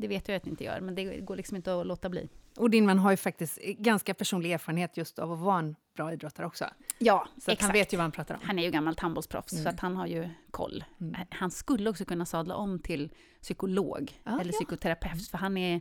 Det 0.00 0.08
vet 0.08 0.28
jag 0.28 0.36
att 0.36 0.42
det 0.42 0.50
inte 0.50 0.64
gör, 0.64 0.80
men 0.80 0.94
det 0.94 1.04
går 1.20 1.36
liksom 1.36 1.56
inte 1.56 1.80
att 1.80 1.86
låta 1.86 2.08
bli. 2.08 2.28
Och 2.56 2.70
din 2.70 2.86
man 2.86 2.98
har 2.98 3.10
ju 3.10 3.16
faktiskt 3.16 3.58
ganska 3.62 4.14
personlig 4.14 4.52
erfarenhet 4.52 4.96
just 4.96 5.18
av 5.18 5.32
att 5.32 5.38
vara 5.38 5.58
en 5.58 5.76
bra 5.96 6.12
idrottare 6.12 6.46
också. 6.46 6.64
Ja, 6.98 7.28
Så 7.38 7.52
att 7.52 7.62
han 7.62 7.72
vet 7.72 7.92
ju 7.92 7.96
vad 7.96 8.04
han 8.04 8.12
pratar 8.12 8.34
om. 8.34 8.40
Han 8.44 8.58
är 8.58 8.62
ju 8.62 8.70
gammal 8.70 8.94
handbollsproffs, 8.98 9.52
Mm. 9.52 9.62
så 9.64 9.68
att 9.68 9.80
han 9.80 9.96
har 9.96 10.06
ju 10.06 10.28
koll. 10.50 10.84
Mm. 11.00 11.16
Han 11.30 11.50
skulle 11.50 11.90
också 11.90 12.04
kunna 12.04 12.26
sadla 12.26 12.54
om 12.54 12.78
till 12.78 13.10
psykolog 13.42 14.12
Ja, 14.24 14.40
eller 14.40 14.52
ja. 14.52 14.58
psykoterapeut, 14.58 15.28
för 15.28 15.38
han, 15.38 15.56
är, 15.56 15.80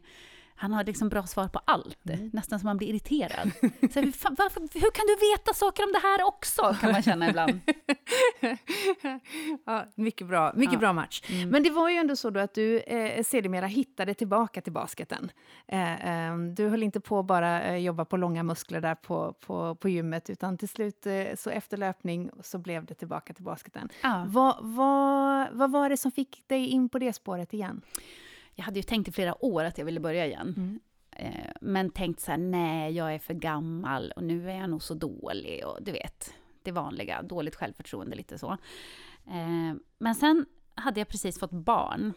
han 0.62 0.74
har 0.74 0.84
liksom 0.84 1.10
bra 1.10 1.24
svar 1.28 1.48
på 1.48 1.60
allt. 1.66 2.10
Mm. 2.10 2.30
Nästan 2.34 2.60
som 2.60 2.68
man 2.68 2.78
blir 2.78 2.88
irriterad. 2.88 3.52
Så, 3.94 4.00
hur, 4.00 4.12
fan, 4.12 4.36
varför, 4.38 4.62
hur 4.62 4.92
kan 4.92 5.06
du 5.08 5.16
veta 5.32 5.54
saker 5.54 5.84
om 5.84 5.92
det 5.92 6.00
här 6.00 6.24
också, 6.28 6.76
kan 6.82 6.92
man 6.92 7.04
känna 7.04 7.30
ibland. 7.30 7.60
ja, 9.66 9.86
mycket 9.96 10.28
bra, 10.28 10.54
mycket 10.56 10.74
Ja. 10.74 10.80
bra 10.80 10.94
match. 10.94 11.22
Mm. 11.30 11.50
Men 11.50 11.64
det 11.64 11.70
var 11.70 11.90
ju 11.90 11.96
ändå 11.96 12.16
så 12.16 12.30
då 12.30 12.40
att 12.40 12.54
du 12.54 12.80
eh, 12.80 13.24
sedermera 13.24 13.66
hittade 13.66 14.14
tillbaka 14.14 14.62
till 14.62 14.74
basketen. 14.74 15.32
Eh, 15.68 16.28
eh, 16.30 16.38
du 16.38 16.68
höll 16.68 16.84
inte 16.84 17.00
på 17.00 17.20
att 17.20 17.26
bara 17.26 17.62
eh, 17.64 17.76
jobba 17.78 18.06
på 18.06 18.18
långa 18.18 18.44
muskler 18.44 18.82
där 18.82 18.96
på, 18.96 19.34
på, 19.34 19.76
på 19.76 19.90
gymmet 19.90 20.30
utan 20.30 20.58
till 20.58 20.70
slut 20.70 21.06
eh, 21.06 21.24
så 21.38 21.50
efter 21.50 21.78
löpning 21.78 22.30
så 22.44 22.58
blev 22.58 22.86
det 22.86 22.94
tillbaka 22.94 23.34
till 23.34 23.44
basketen. 23.44 23.90
Ja. 24.04 24.26
Vad, 24.28 24.58
vad, 24.62 25.48
vad 25.52 25.72
var 25.72 25.90
det 25.90 25.98
som 25.98 26.12
fick 26.12 26.44
dig 26.48 26.68
in 26.68 26.90
på 26.90 27.00
det 27.00 27.14
spåret 27.14 27.54
igen? 27.54 27.82
Jag 28.60 28.64
hade 28.64 28.80
ju 28.80 28.84
tänkt 28.84 29.08
i 29.08 29.12
flera 29.12 29.46
år 29.46 29.64
att 29.64 29.78
jag 29.78 29.86
ville 29.86 30.00
börja 30.00 30.26
igen. 30.26 30.54
Mm. 30.58 30.80
Eh, 31.12 31.52
Men 31.62 31.90
tänkt 31.90 32.20
så 32.20 32.32
här, 32.32 32.38
nej, 32.38 32.92
jag 32.92 33.14
är 33.14 33.20
för 33.20 33.34
gammal 33.34 34.12
och 34.16 34.24
nu 34.24 34.50
är 34.52 34.56
jag 34.56 34.70
nog 34.70 34.84
så 34.84 34.94
dålig 34.94 35.66
och 35.66 35.78
du 35.82 35.92
vet, 35.92 36.34
det 36.64 36.72
vanliga, 36.72 37.22
dåligt 37.22 37.56
självförtroende, 37.56 38.16
lite 38.16 38.38
så. 38.38 38.52
Eh, 39.28 39.76
Men 39.98 40.16
sen 40.16 40.46
hade 40.76 41.00
jag 41.00 41.08
precis 41.08 41.40
fått 41.40 41.52
barn, 41.52 42.14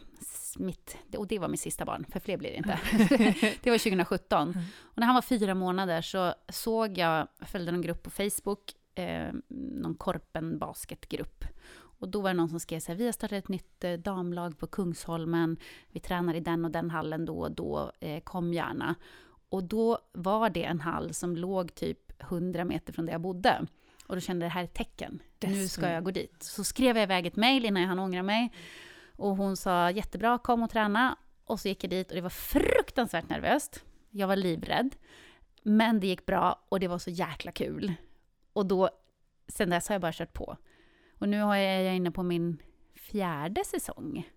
mitt, 0.59 0.97
och 1.17 1.27
det 1.27 1.39
var 1.39 1.49
mitt 1.49 1.61
sista 1.61 1.85
barn, 1.85 2.07
för 2.09 2.21
fler 2.21 2.37
blir 2.37 2.51
det 2.51 2.57
inte. 2.57 2.79
det 3.63 3.71
var 3.71 3.79
2017. 3.79 4.49
Och 4.81 4.99
när 4.99 5.07
han 5.07 5.15
var 5.15 5.23
fyra 5.23 5.55
månader 5.55 6.03
så 6.03 6.35
såg 6.49 6.99
jag, 6.99 7.27
jag 7.39 7.49
följde 7.49 7.73
någon 7.73 7.83
grupp 7.83 8.03
på 8.03 8.11
Facebook, 8.11 8.73
eh, 8.95 9.33
någon 9.49 9.95
Korpen 9.95 10.59
basketgrupp. 10.59 11.45
Och 12.03 12.09
då 12.09 12.21
var 12.21 12.31
det 12.31 12.35
någon 12.35 12.49
som 12.49 12.61
skrev 12.61 12.81
så 12.81 12.93
här, 12.93 12.99
vi 12.99 13.05
har 13.05 13.13
startat 13.13 13.39
ett 13.39 13.49
nytt 13.49 13.85
eh, 13.85 13.93
damlag 13.93 14.59
på 14.59 14.67
Kungsholmen, 14.67 15.57
vi 15.89 16.01
tränar 16.01 16.35
i 16.35 16.41
den 16.41 16.65
och 16.65 16.71
den 16.71 16.91
hallen 16.91 17.25
då 17.25 17.39
och 17.39 17.53
då, 17.53 17.93
eh, 18.01 18.21
kom 18.21 18.53
gärna. 18.55 18.95
Och 19.49 19.65
då 19.65 19.99
var 20.13 20.51
det 20.51 20.65
en 20.65 20.81
hall 20.81 21.15
som 21.15 21.37
låg 21.37 21.75
typ 21.75 22.23
100 22.23 22.65
meter 22.65 22.93
från 22.93 23.07
där 23.07 23.13
jag 23.13 23.21
bodde. 23.21 23.67
Och 24.07 24.15
då 24.17 24.21
kände 24.21 24.45
jag 24.45 24.51
det 24.51 24.55
här 24.55 24.61
är 24.61 24.65
ett 24.65 24.75
tecken, 24.75 25.23
nu 25.41 25.69
ska 25.69 25.91
jag 25.91 26.05
gå 26.05 26.11
dit. 26.11 26.43
Så 26.43 26.65
skrev 26.65 26.97
jag 26.97 27.03
iväg 27.03 27.27
ett 27.27 27.37
mejl 27.37 27.65
innan 27.65 27.83
jag 27.83 27.89
hann 27.89 27.99
ångra 27.99 28.23
mig. 28.23 28.53
Och 29.17 29.37
hon 29.37 29.57
sa 29.57 29.91
jättebra, 29.91 30.39
kom 30.39 30.63
och 30.63 30.71
träna. 30.71 31.17
Och 31.45 31.61
så 31.61 31.69
gick 31.69 31.85
jag 31.85 31.91
dit 31.91 32.09
och 32.09 32.15
det 32.15 32.21
var 32.21 32.31
fruktansvärt 32.31 33.29
nervöst. 33.29 33.85
Jag 34.11 34.29
var 34.29 34.37
livrädd. 34.37 34.97
Men 35.63 36.01
det 36.01 36.07
gick 36.07 36.27
bra 36.27 36.65
och 36.69 36.81
det 36.81 36.89
var 36.89 36.99
så 36.99 37.11
jäkla 37.11 37.53
kul. 37.53 37.95
Och 38.53 38.67
då, 38.67 38.91
sen 39.49 39.71
dess 39.71 39.89
har 39.89 39.95
jag 39.95 40.03
bara 40.03 40.13
kört 40.13 40.33
på. 40.33 40.57
Och 41.23 41.29
nu 41.29 41.41
har 41.41 41.57
jag, 41.57 41.87
är 41.87 41.93
inne 41.93 42.11
på 42.11 42.23
min 42.23 42.63
fjärde 42.95 43.65
säsong. 43.65 44.29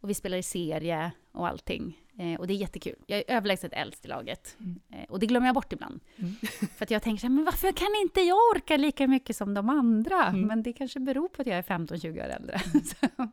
Och 0.00 0.10
vi 0.10 0.14
spelar 0.14 0.36
i 0.38 0.42
serie 0.42 1.12
och 1.32 1.48
allting. 1.48 2.00
Eh, 2.18 2.40
och 2.40 2.46
det 2.46 2.52
är 2.52 2.56
jättekul. 2.56 2.96
Jag 3.06 3.18
är 3.18 3.24
överlägset 3.28 3.72
äldst 3.72 4.04
i 4.04 4.08
laget. 4.08 4.56
Mm. 4.60 4.80
Eh, 4.92 5.10
och 5.10 5.18
det 5.18 5.26
glömmer 5.26 5.48
jag 5.48 5.54
bort 5.54 5.72
ibland. 5.72 6.00
Mm. 6.16 6.34
För 6.76 6.84
att 6.84 6.90
jag 6.90 7.02
tänker 7.02 7.20
så 7.20 7.26
här, 7.26 7.34
men 7.34 7.44
varför 7.44 7.72
kan 7.72 7.88
inte 8.02 8.20
jag 8.20 8.36
orka 8.54 8.76
lika 8.76 9.06
mycket 9.06 9.36
som 9.36 9.54
de 9.54 9.68
andra? 9.68 10.26
Mm. 10.26 10.40
Men 10.46 10.62
det 10.62 10.72
kanske 10.72 11.00
beror 11.00 11.28
på 11.28 11.42
att 11.42 11.48
jag 11.48 11.58
är 11.58 11.62
15-20 11.62 12.24
år 12.24 12.28
äldre. 12.28 12.58
Så, 12.84 13.28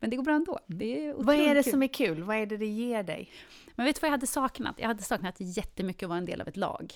men 0.00 0.10
det 0.10 0.16
går 0.16 0.24
bra 0.24 0.34
ändå. 0.34 0.58
Det 0.66 1.06
är 1.06 1.14
Vad 1.14 1.36
är 1.36 1.54
det 1.54 1.62
kul. 1.62 1.70
som 1.70 1.82
är 1.82 1.88
kul? 1.88 2.22
Vad 2.22 2.36
är 2.36 2.46
det 2.46 2.56
det 2.56 2.66
ger 2.66 3.02
dig? 3.02 3.30
Men 3.74 3.86
vet 3.86 3.96
du 3.96 4.00
vad 4.00 4.08
jag 4.08 4.12
hade 4.12 4.26
saknat? 4.26 4.74
Jag 4.78 4.88
hade 4.88 5.02
saknat 5.02 5.36
jättemycket 5.38 6.02
att 6.02 6.08
vara 6.08 6.18
en 6.18 6.26
del 6.26 6.40
av 6.40 6.48
ett 6.48 6.56
lag. 6.56 6.94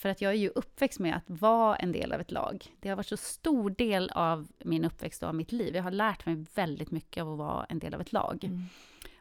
För 0.00 0.08
att 0.08 0.20
jag 0.20 0.32
är 0.32 0.36
ju 0.36 0.48
uppväxt 0.48 0.98
med 0.98 1.16
att 1.16 1.40
vara 1.40 1.76
en 1.76 1.92
del 1.92 2.12
av 2.12 2.20
ett 2.20 2.30
lag. 2.30 2.66
Det 2.80 2.88
har 2.88 2.96
varit 2.96 3.06
så 3.06 3.16
stor 3.16 3.70
del 3.70 4.10
av 4.10 4.48
min 4.64 4.84
uppväxt 4.84 5.22
och 5.22 5.28
av 5.28 5.34
mitt 5.34 5.52
liv. 5.52 5.76
Jag 5.76 5.82
har 5.82 5.90
lärt 5.90 6.26
mig 6.26 6.44
väldigt 6.54 6.90
mycket 6.90 7.22
av 7.22 7.32
att 7.32 7.38
vara 7.38 7.64
en 7.64 7.78
del 7.78 7.94
av 7.94 8.00
ett 8.00 8.12
lag. 8.12 8.44
Mm. 8.44 8.62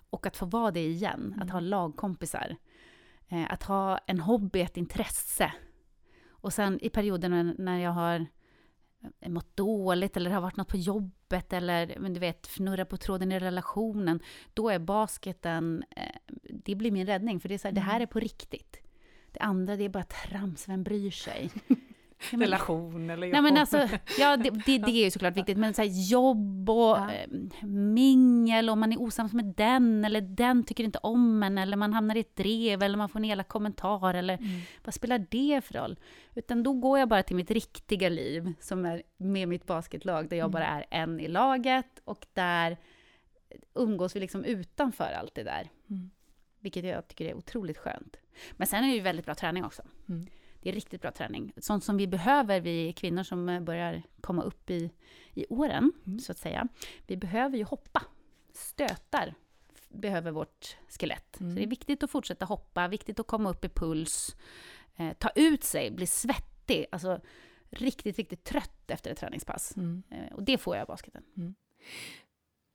Och 0.09 0.25
att 0.25 0.37
få 0.37 0.45
vara 0.45 0.71
det 0.71 0.85
igen, 0.85 1.35
att 1.41 1.49
ha 1.49 1.59
lagkompisar. 1.59 2.55
Eh, 3.27 3.53
att 3.53 3.63
ha 3.63 3.97
en 3.97 4.19
hobby, 4.19 4.61
ett 4.61 4.77
intresse. 4.77 5.53
Och 6.29 6.53
sen 6.53 6.79
i 6.81 6.89
perioder 6.89 7.53
när- 7.57 7.79
jag 7.79 7.91
har 7.91 8.25
eh, 9.19 9.29
mått 9.29 9.57
dåligt 9.57 10.17
eller 10.17 10.29
det 10.29 10.35
har 10.35 10.41
varit 10.41 10.57
något 10.57 10.67
på 10.67 10.77
jobbet 10.77 11.53
eller 11.53 11.97
men 11.99 12.13
du 12.13 12.19
vet, 12.19 12.47
fnurra 12.47 12.85
på 12.85 12.97
tråden 12.97 13.31
i 13.31 13.39
relationen. 13.39 14.19
Då 14.53 14.69
är 14.69 14.79
basketen, 14.79 15.83
eh, 15.95 16.15
det 16.49 16.75
blir 16.75 16.91
min 16.91 17.05
räddning. 17.05 17.39
För 17.39 17.49
det 17.49 17.55
är 17.55 17.59
så 17.59 17.67
här, 17.67 17.75
det 17.75 17.81
här 17.81 18.01
är 18.01 18.05
på 18.05 18.19
riktigt. 18.19 18.88
Det 19.31 19.39
andra, 19.39 19.75
det 19.75 19.83
är 19.85 19.89
bara 19.89 20.03
trams, 20.03 20.69
vem 20.69 20.83
bryr 20.83 21.11
sig? 21.11 21.49
Men- 22.31 22.39
Relation 22.41 23.09
eller 23.09 23.27
Nej 23.31 23.41
men 23.41 23.57
alltså, 23.57 23.87
ja 24.19 24.37
det, 24.37 24.49
det, 24.49 24.77
det 24.77 24.91
är 24.91 25.03
ju 25.03 25.11
såklart 25.11 25.37
viktigt, 25.37 25.57
men 25.57 25.73
så 25.73 25.81
här, 25.81 25.89
jobb 26.11 26.69
och 26.69 26.75
Ja. 26.97 27.11
eh, 27.11 27.27
mingel, 27.67 28.69
om 28.69 28.79
man 28.79 28.91
är 28.93 29.01
osams 29.01 29.33
med 29.33 29.45
den, 29.45 30.05
eller 30.05 30.21
den 30.21 30.63
tycker 30.63 30.83
inte 30.83 30.99
om 31.03 31.43
en, 31.43 31.57
eller 31.57 31.77
man 31.77 31.93
hamnar 31.93 32.15
i 32.15 32.19
ett 32.19 32.35
drev, 32.35 32.83
eller 32.83 32.97
man 32.97 33.09
får 33.09 33.19
en 33.19 33.25
elak 33.25 33.47
kommentar, 33.47 34.13
eller 34.13 34.33
Mm. 34.37 34.61
vad 34.83 34.93
spelar 34.93 35.25
det 35.29 35.61
för 35.65 35.73
roll? 35.73 35.99
Utan 36.35 36.63
då 36.63 36.73
går 36.73 36.99
jag 36.99 37.09
bara 37.09 37.23
till 37.23 37.35
mitt 37.35 37.51
riktiga 37.51 38.09
liv, 38.09 38.53
som 38.59 38.85
är 38.85 39.01
med 39.17 39.47
mitt 39.47 39.65
basketlag, 39.65 40.29
där 40.29 40.37
jag 40.37 40.43
Mm. 40.45 40.51
bara 40.51 40.65
är 40.67 40.85
en 40.91 41.19
i 41.19 41.27
laget, 41.27 42.01
och 42.05 42.25
där 42.33 42.77
umgås 43.75 44.15
vi 44.15 44.19
liksom 44.19 44.43
utanför 44.45 45.11
allt 45.19 45.35
det 45.35 45.43
där. 45.43 45.69
Mm. 45.89 46.09
Vilket 46.59 46.85
jag 46.85 47.07
tycker 47.07 47.25
är 47.25 47.33
otroligt 47.33 47.77
skönt. 47.77 48.17
Men 48.51 48.67
sen 48.67 48.83
är 48.83 48.87
det 48.87 48.93
ju 48.93 49.01
väldigt 49.01 49.25
bra 49.25 49.35
träning 49.35 49.65
också. 49.65 49.81
Mm. 50.09 50.27
Det 50.61 50.69
är 50.69 50.73
riktigt 50.73 51.01
bra 51.01 51.11
träning. 51.11 51.53
Sånt 51.57 51.83
som 51.83 51.97
vi 51.97 52.07
behöver, 52.07 52.61
vi 52.61 52.93
kvinnor 52.93 53.23
som 53.23 53.65
börjar 53.65 54.03
komma 54.21 54.43
upp 54.43 54.69
i, 54.69 54.91
i 55.33 55.45
åren, 55.49 55.91
Mm. 56.05 56.19
så 56.19 56.31
att 56.31 56.37
säga. 56.37 56.67
Vi 57.07 57.17
behöver 57.17 57.57
ju 57.57 57.63
hoppa. 57.63 58.01
Stötar 58.53 59.33
behöver 59.89 60.31
vårt 60.31 60.77
skelett. 60.99 61.39
Mm. 61.39 61.51
Så 61.51 61.57
det 61.57 61.63
är 61.63 61.67
viktigt 61.67 62.03
att 62.03 62.11
fortsätta 62.11 62.45
hoppa, 62.45 62.87
viktigt 62.87 63.19
att 63.19 63.27
komma 63.27 63.49
upp 63.49 63.65
i 63.65 63.69
puls, 63.69 64.35
eh, 64.95 65.13
ta 65.13 65.29
ut 65.35 65.63
sig, 65.63 65.91
bli 65.91 66.07
svettig, 66.07 66.85
alltså 66.91 67.21
riktigt, 67.69 68.17
riktigt 68.17 68.43
trött 68.43 68.91
efter 68.91 69.11
ett 69.11 69.17
träningspass. 69.17 69.77
Mm. 69.77 70.03
Eh, 70.09 70.33
och 70.33 70.43
det 70.43 70.57
får 70.57 70.75
jag 70.75 70.81
av 70.81 70.87
basketen. 70.87 71.23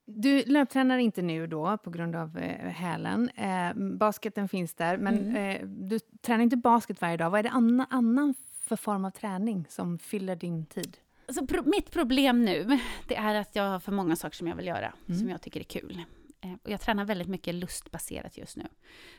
Du 0.07 0.43
löptränar 0.45 0.99
inte 0.99 1.23
nu 1.23 1.47
då 1.47 1.79
på 1.79 1.91
grund 1.91 2.17
av 2.17 2.39
eh, 2.39 2.69
hälen. 2.71 3.29
Eh, 3.29 3.75
basketen 3.75 4.49
finns 4.49 4.75
där, 4.75 4.97
men 4.97 5.19
Mm. 5.19 5.37
eh, 5.37 5.69
du 5.69 5.99
tränar 5.99 6.45
inte 6.45 6.57
basket 6.57 7.01
varje 7.01 7.17
dag. 7.17 7.31
Vad 7.31 7.39
är 7.39 7.43
det 7.43 7.51
anna, 7.51 7.87
annan 7.91 8.35
för 8.61 8.77
form 8.77 9.05
av 9.05 9.11
träning 9.11 9.67
som 9.69 9.99
fyller 9.99 10.37
din 10.37 10.67
tid? 10.67 10.97
Alltså, 11.29 11.47
pro 11.47 11.63
mitt 11.65 11.91
problem 11.91 12.45
nu, 12.45 12.79
det 13.09 13.17
är 13.17 13.35
att 13.35 13.57
jag 13.57 13.71
har 13.71 13.81
för 13.81 13.93
många 13.93 14.17
saker 14.17 14.37
som 14.37 14.47
jag 14.49 14.57
vill 14.57 14.67
göra, 14.67 14.93
mm. 15.09 15.19
som 15.19 15.29
jag 15.29 15.41
tycker 15.41 15.61
är 15.61 15.65
kul. 15.65 16.03
Eh, 16.41 16.53
och 16.63 16.71
jag 16.71 16.81
tränar 16.81 17.05
väldigt 17.05 17.29
mycket 17.29 17.55
lustbaserat 17.55 18.39
just 18.39 18.57
nu. 18.57 18.65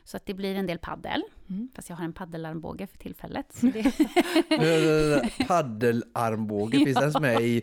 Så 0.04 0.18
att 0.18 0.26
det 0.26 0.34
blir 0.34 0.56
en 0.56 0.66
del 0.66 0.80
paddel, 0.80 1.24
mm. 1.50 1.70
fast 1.76 1.90
jag 1.90 1.96
har 1.96 2.06
en 2.06 2.14
paddelarmbåge 2.14 2.88
för 2.88 2.98
tillfället. 2.98 3.46
Så 3.54 3.66
det... 3.74 5.30
paddelarmbåge, 5.48 6.78
finns 6.78 6.98
ja. 7.02 7.10
den 7.10 7.22
med 7.22 7.42
i 7.42 7.62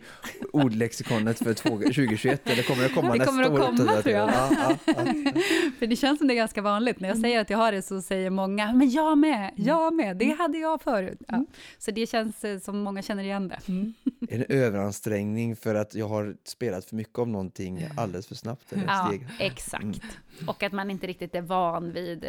ordlexikonet 0.53 1.37
för 1.37 1.53
2021? 1.53 2.49
Eller 2.49 2.63
kommer 2.63 2.83
det 2.83 2.89
komma 2.89 3.13
det 3.13 3.25
kommer 3.25 3.43
nästa 3.49 3.63
att 3.63 3.77
komma, 3.77 4.01
tror 4.01 4.15
jag. 4.15 4.29
Ja, 4.29 4.77
ja, 4.85 4.93
för 5.79 5.87
det 5.87 5.95
känns 5.95 6.17
som 6.17 6.27
det 6.27 6.33
är 6.33 6.35
ganska 6.35 6.61
vanligt. 6.61 6.99
När 6.99 7.09
jag 7.09 7.17
säger 7.17 7.41
att 7.41 7.49
jag 7.49 7.57
har 7.57 7.71
det 7.71 7.81
så 7.81 8.01
säger 8.01 8.29
många, 8.29 8.73
men 8.73 8.89
jag 8.89 9.17
med, 9.17 9.51
jag 9.55 9.93
med, 9.93 10.17
det 10.17 10.31
hade 10.31 10.57
jag 10.57 10.81
förut. 10.81 11.21
Mm. 11.27 11.45
Så 11.77 11.91
det 11.91 12.07
känns 12.07 12.43
eh, 12.43 12.59
som 12.59 12.79
många 12.79 13.01
känner 13.01 13.23
igen 13.23 13.47
det. 13.47 13.59
Mm. 13.67 13.93
En 14.29 14.45
överansträngning 14.49 15.55
för 15.55 15.75
att 15.75 15.95
jag 15.95 16.07
har 16.07 16.35
spelat 16.43 16.85
för 16.85 16.95
mycket 16.95 17.19
av 17.19 17.27
någonting 17.27 17.87
alldeles 17.97 18.27
för 18.27 18.35
snabbt? 18.35 18.73
Eller 18.73 18.83
ja, 18.83 19.07
steg. 19.07 19.27
exakt. 19.39 19.83
Mm. 19.83 20.49
Och 20.49 20.63
att 20.63 20.71
man 20.71 20.91
inte 20.91 21.07
riktigt 21.07 21.35
är 21.35 21.41
van 21.41 21.91
vid 21.91 22.25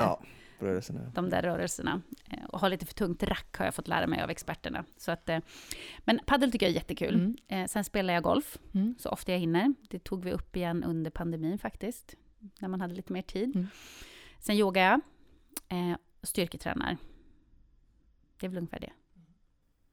ja, 0.59 0.81
de 1.15 1.31
där 1.31 1.43
rörelserna. 1.43 2.03
Eh, 2.31 2.45
och 2.45 2.61
har 2.61 2.69
lite 2.69 2.87
för 2.87 2.95
tungt 2.95 3.23
rack 3.23 3.57
har 3.57 3.65
jag 3.65 3.75
fått 3.75 3.89
lära 3.89 4.07
mig 4.07 4.23
av 4.23 4.31
experterna. 4.31 4.85
Så 4.97 5.11
att, 5.11 5.29
eh, 5.29 5.39
men 5.99 6.21
paddel 6.27 6.53
tycker 6.53 6.67
jag 6.67 6.71
är 6.71 6.75
jättekul. 6.75 7.15
Mm. 7.15 7.37
Eh, 7.49 7.67
sen 7.67 7.85
spelar 7.85 8.15
jag 8.15 8.23
golf 8.23 8.59
mm. 8.75 8.95
så 8.99 9.09
ofta 9.09 9.33
jag 9.33 9.39
hinner. 9.39 9.75
Det 9.89 9.99
tog 9.99 10.25
vi 10.25 10.33
upp 10.33 10.57
igen 10.57 10.85
under 10.85 11.11
pandemin 11.11 11.59
faktiskt, 11.59 12.15
när 12.59 12.69
man 12.69 12.81
hade 12.81 12.95
lite 12.95 13.13
mer 13.13 13.23
tid. 13.23 13.57
Mm. 13.57 13.67
Sen 14.39 14.57
yogar 14.57 14.83
jag 14.83 15.01
och 16.21 16.29
styrketränar. 16.29 16.97
Det 18.41 18.47
är 18.47 18.49
väl 18.49 18.59
ungefär 18.59 18.81
det. 18.81 18.93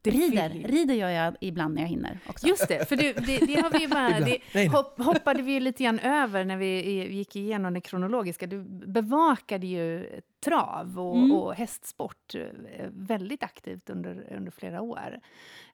Rider, 0.04 0.50
rider 0.50 0.94
gör 0.94 1.10
jag 1.10 1.36
ibland 1.42 1.76
när 1.76 1.82
jag 1.82 1.90
hinner 1.90 2.20
också. 2.28 2.48
Just 2.48 2.68
det, 2.68 2.90
för 2.90 2.96
det, 2.96 3.14
det, 3.14 3.38
det 3.38 3.62
har 3.62 3.80
vi 3.80 3.88
bara, 3.88 4.20
det 4.20 4.68
hopp, 4.68 5.02
hoppade 5.02 5.42
vi 5.42 5.52
ju 5.52 5.60
lite 5.60 5.84
grann 5.84 6.00
över 6.00 6.46
när 6.46 6.58
vi 6.58 7.08
gick 7.14 7.36
igenom 7.36 7.74
det 7.74 7.82
kronologiska. 7.82 8.48
Du 8.48 8.64
bevakade 8.88 9.68
ju 9.68 10.22
trav 10.44 11.00
och, 11.00 11.18
mm. 11.18 11.32
och 11.32 11.56
hästsport 11.56 12.36
eh, 12.36 12.90
väldigt 12.90 13.44
aktivt 13.44 13.90
under, 13.90 14.34
under 14.38 14.52
flera 14.52 14.82
år. 14.82 15.20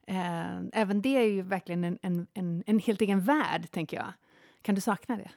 Eh, 0.06 0.60
även 0.72 1.02
det 1.02 1.16
är 1.16 1.22
ju 1.22 1.42
verkligen 1.42 1.84
en, 1.84 1.98
en, 2.02 2.26
en, 2.34 2.64
en 2.66 2.78
helt 2.78 3.00
egen 3.00 3.20
värld, 3.20 3.70
tänker 3.70 3.96
jag. 3.96 4.12
Kan 4.62 4.74
du 4.74 4.80
sakna 4.80 5.16
det? 5.16 5.30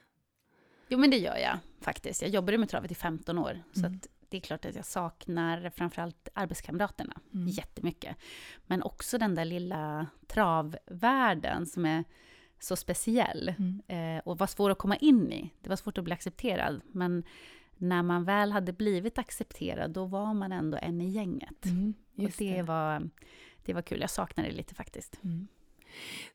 Jo, 0.87 0.99
men 0.99 1.09
det 1.09 1.17
gör 1.17 1.37
jag 1.37 1.57
faktiskt. 1.81 2.21
Jag 2.21 2.31
jobbade 2.31 2.57
med 2.57 2.69
travet 2.69 2.91
i 2.91 2.95
15 2.95 3.37
år, 3.37 3.51
mm. 3.51 3.63
så 3.73 3.85
att 3.85 4.07
det 4.31 4.37
är 4.37 4.41
klart 4.41 4.65
att 4.65 4.75
jag 4.75 4.85
saknar 4.85 5.69
framförallt 5.69 6.29
arbetskamraterna 6.33 7.21
mm. 7.33 7.47
jättemycket. 7.47 8.17
Men 8.67 8.83
också 8.83 9.17
den 9.17 9.35
där 9.35 9.45
lilla 9.45 10.07
travvärlden 10.27 11.65
som 11.65 11.85
är 11.85 12.03
så 12.59 12.75
speciell 12.75 13.53
mm. 13.57 13.81
eh, 13.87 14.21
och 14.25 14.37
var 14.37 14.47
svår 14.47 14.69
att 14.69 14.77
komma 14.77 14.95
in 14.95 15.31
i. 15.33 15.53
Det 15.61 15.69
var 15.69 15.75
svårt 15.75 15.97
att 15.97 16.03
bli 16.03 16.13
accepterad, 16.13 16.81
men 16.91 17.23
när 17.77 18.03
man 18.03 18.23
väl 18.23 18.51
hade 18.51 18.73
blivit 18.73 19.17
accepterad, 19.17 19.91
då 19.91 20.05
var 20.05 20.33
man 20.33 20.51
ändå 20.51 20.77
en 20.81 21.01
i 21.01 21.09
gänget. 21.09 21.65
Mm, 21.65 21.93
och 22.15 22.23
det, 22.37 22.55
det, 22.55 22.61
Var, 22.61 23.09
det 23.65 23.73
var 23.73 23.81
kul, 23.81 24.01
jag 24.01 24.09
saknar 24.09 24.43
det 24.43 24.51
lite 24.51 24.75
faktiskt. 24.75 25.19
Mm. 25.23 25.47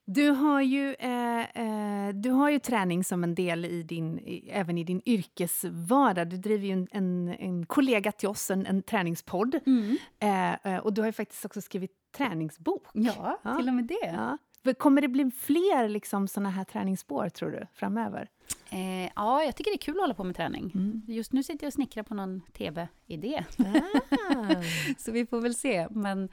Du 0.05 0.31
har 0.31 0.61
ju, 0.61 0.95
eh, 0.95 1.41
eh, 1.41 2.15
du 2.15 2.31
har 2.31 2.51
ju 2.51 2.59
träning 2.59 3.05
som 3.05 3.25
en 3.25 3.35
del 3.35 3.65
i 3.65 3.83
din, 3.83 4.21
även 4.49 4.79
i 4.79 4.85
din 4.85 5.03
yrkesvardag. 5.07 6.29
Du 6.29 6.37
driver 6.37 6.67
ju 6.67 6.73
en, 6.73 6.89
en, 6.91 7.29
en 7.29 7.67
kollega 7.67 8.13
till 8.13 8.29
oss, 8.29 8.51
en, 8.51 8.67
en 8.67 8.83
träningspodd. 8.83 9.61
Mm. 9.67 9.97
Eh, 10.19 10.73
eh 10.73 10.79
och 10.79 10.93
du 10.93 11.01
har 11.01 11.07
ju 11.07 11.13
faktiskt 11.13 11.45
också 11.45 11.61
skrivit 11.61 11.91
träningsbok. 12.17 12.85
Ja, 12.93 13.39
ja. 13.43 13.57
till 13.57 13.69
och 13.69 13.75
med 13.75 13.85
det. 13.85 14.07
Ja. 14.07 14.39
Kommer 14.75 15.01
det 15.01 15.09
bli 15.09 15.31
fler 15.31 15.89
liksom, 15.89 16.29
såna 16.29 16.51
här 16.51 16.65
träningsspår, 16.65 17.29
tror 17.29 17.51
du, 17.51 17.67
framöver? 17.75 18.29
Eh, 18.71 19.11
ja, 19.17 19.43
jag 19.43 19.57
tycker 19.57 19.71
det 19.71 19.75
är 19.75 19.79
kul 19.79 19.97
att 19.97 20.01
hålla 20.01 20.15
på 20.15 20.25
med 20.25 20.37
träning. 20.37 20.73
Mm. 20.75 21.03
Just 21.09 21.33
nu 21.33 21.43
sitter 21.43 21.65
jag 21.65 21.69
och 21.69 21.75
snickrar 21.75 22.03
på 22.03 22.15
någon 22.15 22.41
tv-idé. 22.41 23.45
Ah. 23.59 24.63
Så 24.99 25.13
vi 25.13 25.27
får 25.27 25.41
väl 25.41 25.55
se. 25.55 25.89
Men 25.91 26.29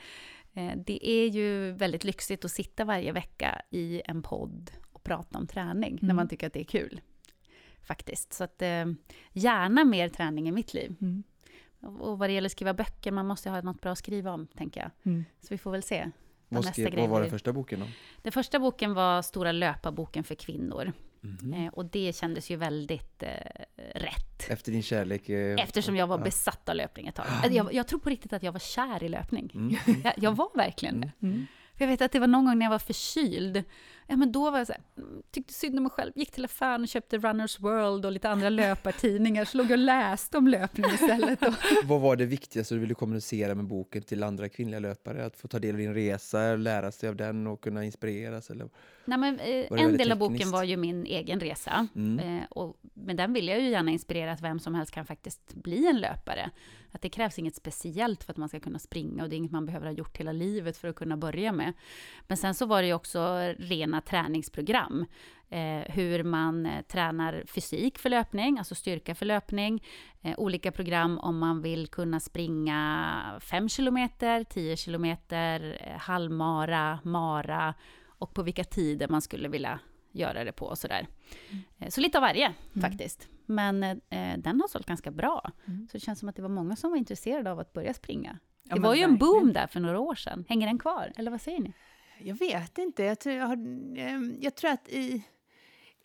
det 0.76 1.08
är 1.10 1.28
ju 1.28 1.72
väldigt 1.72 2.04
lyxigt 2.04 2.45
att 2.45 2.51
sitta 2.51 2.86
varje 2.86 3.12
vecka 3.12 3.62
i 3.70 4.01
en 4.06 4.22
podd 4.22 4.72
och 4.91 5.04
prata 5.04 5.38
om 5.38 5.47
träning, 5.47 5.91
mm. 5.91 6.08
när 6.08 6.14
man 6.14 6.28
tycker 6.28 6.47
att 6.47 6.54
det 6.54 6.60
är 6.60 6.64
kul. 6.64 7.01
Faktiskt. 7.82 8.34
Så 8.34 8.43
att, 8.43 8.62
eh, 8.62 8.86
gärna 9.32 9.84
mer 9.84 10.10
träning 10.10 10.47
i 10.47 10.51
mitt 10.51 10.74
liv. 10.74 10.95
Mm. 11.01 11.24
Och 11.99 12.20
vad 12.20 12.30
det 12.30 12.34
gäller 12.34 12.45
att 12.45 12.51
skriva 12.51 12.74
böcker, 12.74 13.12
man 13.12 13.28
måste 13.28 13.49
ha 13.49 13.62
något 13.62 13.82
bra 13.82 13.91
att 13.91 13.97
skriva 13.97 14.32
om, 14.32 14.47
tänker 14.47 14.82
jag. 14.82 14.91
Mm. 15.04 15.26
Så 15.41 15.47
vi 15.49 15.58
får 15.58 15.72
väl 15.72 15.84
se. 15.84 16.12
Vad, 16.49 16.66
skrev, 16.66 16.95
vad 16.95 17.10
var 17.10 17.22
den 17.22 17.30
första 17.30 17.54
boken 17.54 17.80
då? 17.80 17.86
Den 18.22 18.32
första 18.32 18.60
boken 18.60 18.93
var 18.93 19.22
Stora 19.22 19.51
löparboken 19.51 20.24
för 20.24 20.36
kvinnor. 20.36 20.91
Mm. 21.24 21.70
Och 21.70 21.86
det 21.86 22.16
kändes 22.16 22.50
ju 22.50 22.56
väldigt 22.56 23.24
eh, 23.24 23.30
rätt. 23.96 24.50
Efter 24.50 24.72
din 24.72 24.84
kärlek? 24.84 25.30
Eh, 25.30 25.64
Eftersom 25.64 25.96
jag 25.96 26.08
var 26.08 26.18
ja. 26.18 26.24
besatt 26.24 26.70
av 26.70 26.76
löpning 26.76 27.08
ett 27.08 27.16
tag. 27.16 27.26
Ah. 27.30 27.48
Jag, 27.48 27.74
jag, 27.74 27.88
tror 27.88 28.00
på 28.00 28.10
riktigt 28.10 28.34
att 28.34 28.44
jag 28.44 28.52
var 28.52 28.60
kär 28.60 29.04
i 29.04 29.10
löpning. 29.10 29.52
Mm. 29.54 29.76
Jag, 30.04 30.14
jag, 30.18 30.36
var 30.36 30.58
verkligen 30.58 31.02
det. 31.02 31.12
Mm. 31.22 31.48
För 31.78 31.86
jag 31.86 31.90
vet 31.90 32.02
att 32.02 32.12
det 32.12 32.20
var 32.20 32.28
någon 32.28 32.46
gång 32.46 32.58
när 32.58 32.66
jag 32.66 32.72
var 32.72 32.80
förkyld. 32.80 33.64
Ja, 34.08 34.16
men 34.16 34.32
då 34.32 34.51
var 34.51 34.58
jag 34.58 34.68
så 34.68 34.74
här, 34.74 34.82
tyckte 35.32 35.54
synd 35.54 35.78
om 35.78 35.84
mig 35.84 35.91
själv. 35.91 36.12
Gick 36.16 36.32
till 36.32 36.45
affären 36.45 36.82
och 36.82 36.88
köpte 36.88 37.18
Runners 37.18 37.60
World 37.60 38.06
och 38.06 38.12
lite 38.12 38.30
andra 38.30 38.49
löpartidningar. 38.49 39.45
Så 39.45 39.58
låg 39.58 39.66
jag 39.66 39.72
och 39.72 39.78
läste 39.78 40.38
om 40.38 40.47
löpning 40.47 40.86
istället. 40.86 41.39
Vad 41.84 42.01
var 42.01 42.16
det 42.16 42.26
viktigaste 42.26 42.76
du 42.76 42.80
ville 42.80 42.93
kommunicera 42.93 43.56
med 43.56 43.66
boken 43.66 44.04
till 44.04 44.24
andra 44.24 44.49
kvinnliga 44.49 44.80
löpare? 44.80 45.26
Att 45.26 45.38
få 45.38 45.47
ta 45.47 45.60
del 45.60 45.76
av 45.76 45.80
din 45.80 45.93
resa, 45.93 46.56
lära 46.56 46.91
sig 46.91 47.10
av 47.10 47.16
den 47.16 47.47
och 47.47 47.62
kunna 47.62 47.86
inspireras? 47.86 48.49
Eller? 48.49 48.70
Nej, 49.06 49.18
men, 49.18 49.39
eh, 49.39 49.82
en 49.84 49.97
del 49.97 50.12
av 50.12 50.18
boken 50.18 50.51
var 50.51 50.64
ju 50.64 50.78
min 50.78 51.06
egen 51.06 51.39
resa. 51.39 51.88
Mm. 51.95 52.38
Eh, 52.38 52.43
och 52.49 52.78
med 52.93 53.18
den 53.18 53.34
vill 53.34 53.47
jag 53.47 53.62
ju 53.62 53.70
gärna 53.70 53.91
inspirera 53.91 54.32
att 54.32 54.41
vem 54.41 54.60
som 54.60 54.76
helst 54.76 54.91
kan 54.91 55.06
faktiskt 55.06 55.54
bli 55.54 55.88
en 55.88 55.99
löpare. 55.99 56.51
Att 56.91 57.01
det 57.01 57.10
krävs 57.10 57.39
inget 57.39 57.56
speciellt 57.56 58.24
för 58.24 58.32
att 58.32 58.38
man 58.38 58.49
ska 58.49 58.60
kunna 58.60 58.80
springa 58.80 59.24
och 59.24 59.30
det 59.30 59.36
är 59.36 59.38
inget 59.38 59.51
man 59.51 59.66
behöver 59.66 59.86
ha 59.86 59.93
gjort 59.93 60.18
hela 60.18 60.32
livet 60.32 60.78
för 60.78 60.88
att 60.88 60.95
kunna 60.95 61.18
börja 61.18 61.51
med. 61.51 61.74
Men 62.28 62.38
sen 62.38 62.54
så 62.54 62.66
var 62.66 62.82
det 62.82 62.88
ju 62.88 62.93
också 62.93 63.54
rena 63.94 64.02
träningsprogram. 64.02 65.06
Eh, 65.50 65.94
hur 65.94 66.24
man 66.24 66.66
eh, 66.66 66.82
tränar 66.82 67.44
fysik 67.48 67.98
för 67.98 68.10
löpning, 68.10 68.58
alltså 68.58 68.76
styrka 68.76 69.16
för 69.16 69.26
löpning. 69.26 69.84
Eh, 70.22 70.34
olika 70.38 70.72
program 70.72 71.20
om 71.20 71.38
man 71.38 71.62
vill 71.62 71.88
kunna 71.88 72.20
springa 72.20 73.39
5 73.41 73.70
kilometer, 73.70 74.44
10 74.44 74.78
kilometer, 74.78 75.78
eh, 75.82 76.00
halvmara, 76.00 77.00
mara 77.04 77.74
och 78.20 78.34
på 78.34 78.44
vilka 78.44 78.64
tider 78.64 79.08
man 79.08 79.22
skulle 79.22 79.50
vilja 79.50 79.80
göra 80.12 80.44
det 80.44 80.52
på 80.52 80.66
och 80.66 80.78
sådär. 80.78 81.08
Mm. 81.50 81.91
Så 81.91 82.02
lite 82.02 82.18
av 82.18 82.22
varje 82.22 82.46
mm. 82.46 82.82
faktiskt. 82.82 83.28
Men 83.46 83.84
eh, 83.84 84.38
den 84.38 84.62
har 84.62 84.68
sålt 84.68 84.88
ganska 84.88 85.12
bra. 85.12 85.52
Mm. 85.68 85.88
Så 85.91 85.98
det 85.98 86.04
känns 86.04 86.20
som 86.20 86.30
att 86.30 86.36
det 86.36 86.41
var 86.41 86.50
många 86.50 86.76
som 86.76 86.89
var 86.89 86.98
intresserade 86.98 87.52
av 87.52 87.60
att 87.60 87.74
börja 87.74 87.94
springa. 87.94 88.39
Ja, 88.70 88.76
det 88.76 88.82
var 88.82 88.96
ju 88.96 89.02
verkligen. 89.02 89.12
en 89.12 89.18
boom 89.18 89.54
där 89.54 89.68
för 89.68 89.80
några 89.80 90.00
år 90.00 90.16
sedan. 90.16 90.46
Hänger 90.50 90.68
den 90.68 90.80
kvar? 90.80 91.12
Eller 91.16 91.32
vad 91.32 91.41
säger 91.41 91.60
ni? 91.60 91.74
Jag 92.24 92.36
vet 92.36 92.78
inte. 92.78 93.04
Jag 93.04 93.20
tror, 93.20 93.36
jag 93.36 93.46
har, 93.46 93.56
ehm, 93.98 94.36
jag 94.40 94.56
tror 94.56 94.72
att 94.72 94.88
i... 94.90 95.24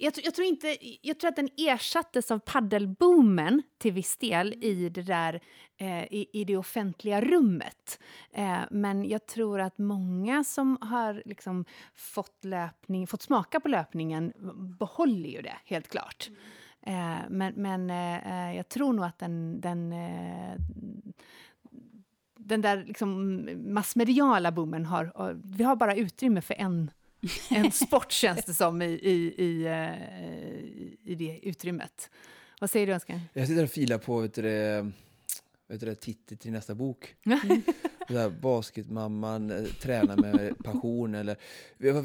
Jag, 0.01 0.13
jag, 0.23 0.35
tror 0.35 0.47
inte, 0.47 0.77
jag 1.03 1.21
tror 1.21 1.29
att 1.29 1.37
den 1.37 1.49
ersattes 1.57 2.31
av 2.31 2.39
paddelboomen 2.39 3.63
till 3.79 3.93
viss 3.93 4.17
del 4.17 4.65
i 4.65 4.89
det, 4.89 5.03
där, 5.03 5.41
eh, 5.77 6.05
i, 6.05 6.27
i, 6.33 6.45
det 6.45 6.57
offentliga 6.57 7.21
rummet. 7.21 8.01
Eh, 8.33 8.61
men 8.71 9.05
jag 9.09 9.27
tror 9.27 9.61
att 9.61 9.79
många 9.79 10.45
som 10.45 10.79
har 10.81 11.23
liksom 11.25 11.65
fått, 11.95 12.45
löpning, 12.45 13.07
fått 13.07 13.23
smaka 13.23 13.61
på 13.61 13.69
löpningen 13.69 14.33
behåller 14.79 15.29
ju 15.29 15.43
det, 15.43 15.57
helt 15.65 15.89
klart. 15.89 16.29
Mm. 16.29 16.41
Eh, 16.89 17.19
men 17.29 17.53
men 17.57 17.91
eh, 17.91 18.57
jag 18.57 18.69
tror 18.69 18.93
nog 18.93 19.05
att 19.05 19.19
den, 19.19 19.61
den 19.61 19.93
eh, 19.93 20.57
den 22.49 22.61
där 22.61 22.85
liksom 22.87 23.43
massmediala 23.75 24.53
boomen 24.53 24.85
har... 24.85 25.37
Vi 25.57 25.65
har 25.65 25.77
bara 25.77 25.97
utrymme 25.97 26.41
för 26.41 26.55
en, 26.55 26.91
en 27.51 27.73
sport, 27.73 28.13
känns 28.13 28.45
det 28.45 28.55
som, 28.55 28.83
i, 28.83 28.87
i, 28.87 29.35
i, 29.45 29.67
eh, 29.67 31.13
i 31.13 31.15
det 31.15 31.41
utrymmet. 31.43 32.11
Vad 32.61 32.71
säger 32.71 32.87
du, 32.87 32.95
Oskar? 32.95 33.21
Jag 33.33 33.49
sitter 33.49 33.63
och 33.63 33.71
filar 33.71 33.99
på 33.99 34.21
vet 34.21 34.35
du, 34.35 34.43
vet 35.69 35.81
du, 35.81 35.95
titel 35.95 36.39
till 36.39 36.53
nästa 36.53 36.75
bok. 36.75 37.15
Mm. 37.27 37.63
basketmamman 38.41 39.51
eh, 39.51 39.65
tränar 39.65 40.17
med 40.17 40.59
passion. 40.65 41.15
Eller, 41.15 41.37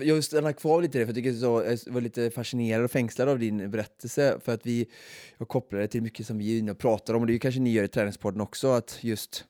jag 0.04 0.24
stannar 0.24 0.52
kvar 0.52 0.82
lite 0.82 0.98
där, 0.98 1.06
för 1.06 1.10
jag, 1.10 1.16
tycker 1.16 1.34
så, 1.34 1.64
jag 1.86 1.94
var 1.94 2.02
lite 2.02 2.32
fascinerad 2.32 2.86
och 2.86 2.92
fängslad 2.92 3.30
av 3.30 3.40
din 3.40 3.72
berättelse. 3.72 4.40
För 4.44 4.54
att 4.54 4.66
vi, 4.66 4.90
jag 5.38 5.48
kopplar 5.48 5.80
det 5.80 5.88
till 5.88 6.02
mycket 6.02 6.28
som 6.28 6.38
vi 6.38 6.74
pratar 6.80 7.14
om, 7.14 7.22
och 7.22 7.28
det 7.28 7.34
är 7.34 7.40
kanske 7.40 7.62
ni 7.62 7.72
gör 7.72 7.84
i 7.84 7.88
Träningspodden 7.88 8.42
också, 8.42 8.68
att 8.68 8.98
just 9.02 9.46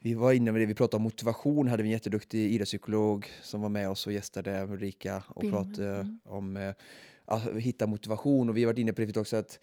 vi 0.00 0.14
var 0.14 0.32
inne 0.32 0.52
med 0.52 0.60
det, 0.60 0.66
vi 0.66 0.74
pratade 0.74 0.96
om 0.96 1.02
motivation, 1.02 1.68
hade 1.68 1.82
vi 1.82 1.88
en 1.88 1.92
jätteduktig 1.92 2.52
idrottspsykolog 2.52 3.26
som 3.42 3.62
var 3.62 3.68
med 3.68 3.90
oss 3.90 4.06
och 4.06 4.12
gästade 4.12 4.66
Ulrika 4.70 5.22
och 5.28 5.42
Bim. 5.42 5.50
pratade 5.50 5.94
mm. 5.94 6.20
om 6.24 6.56
eh, 6.56 6.74
att 7.24 7.52
hitta 7.56 7.86
motivation. 7.86 8.48
Och 8.48 8.56
vi 8.56 8.64
har 8.64 8.72
varit 8.72 8.78
inne 8.78 8.92
på 8.92 9.02
det 9.02 9.16
också 9.16 9.36
att 9.36 9.58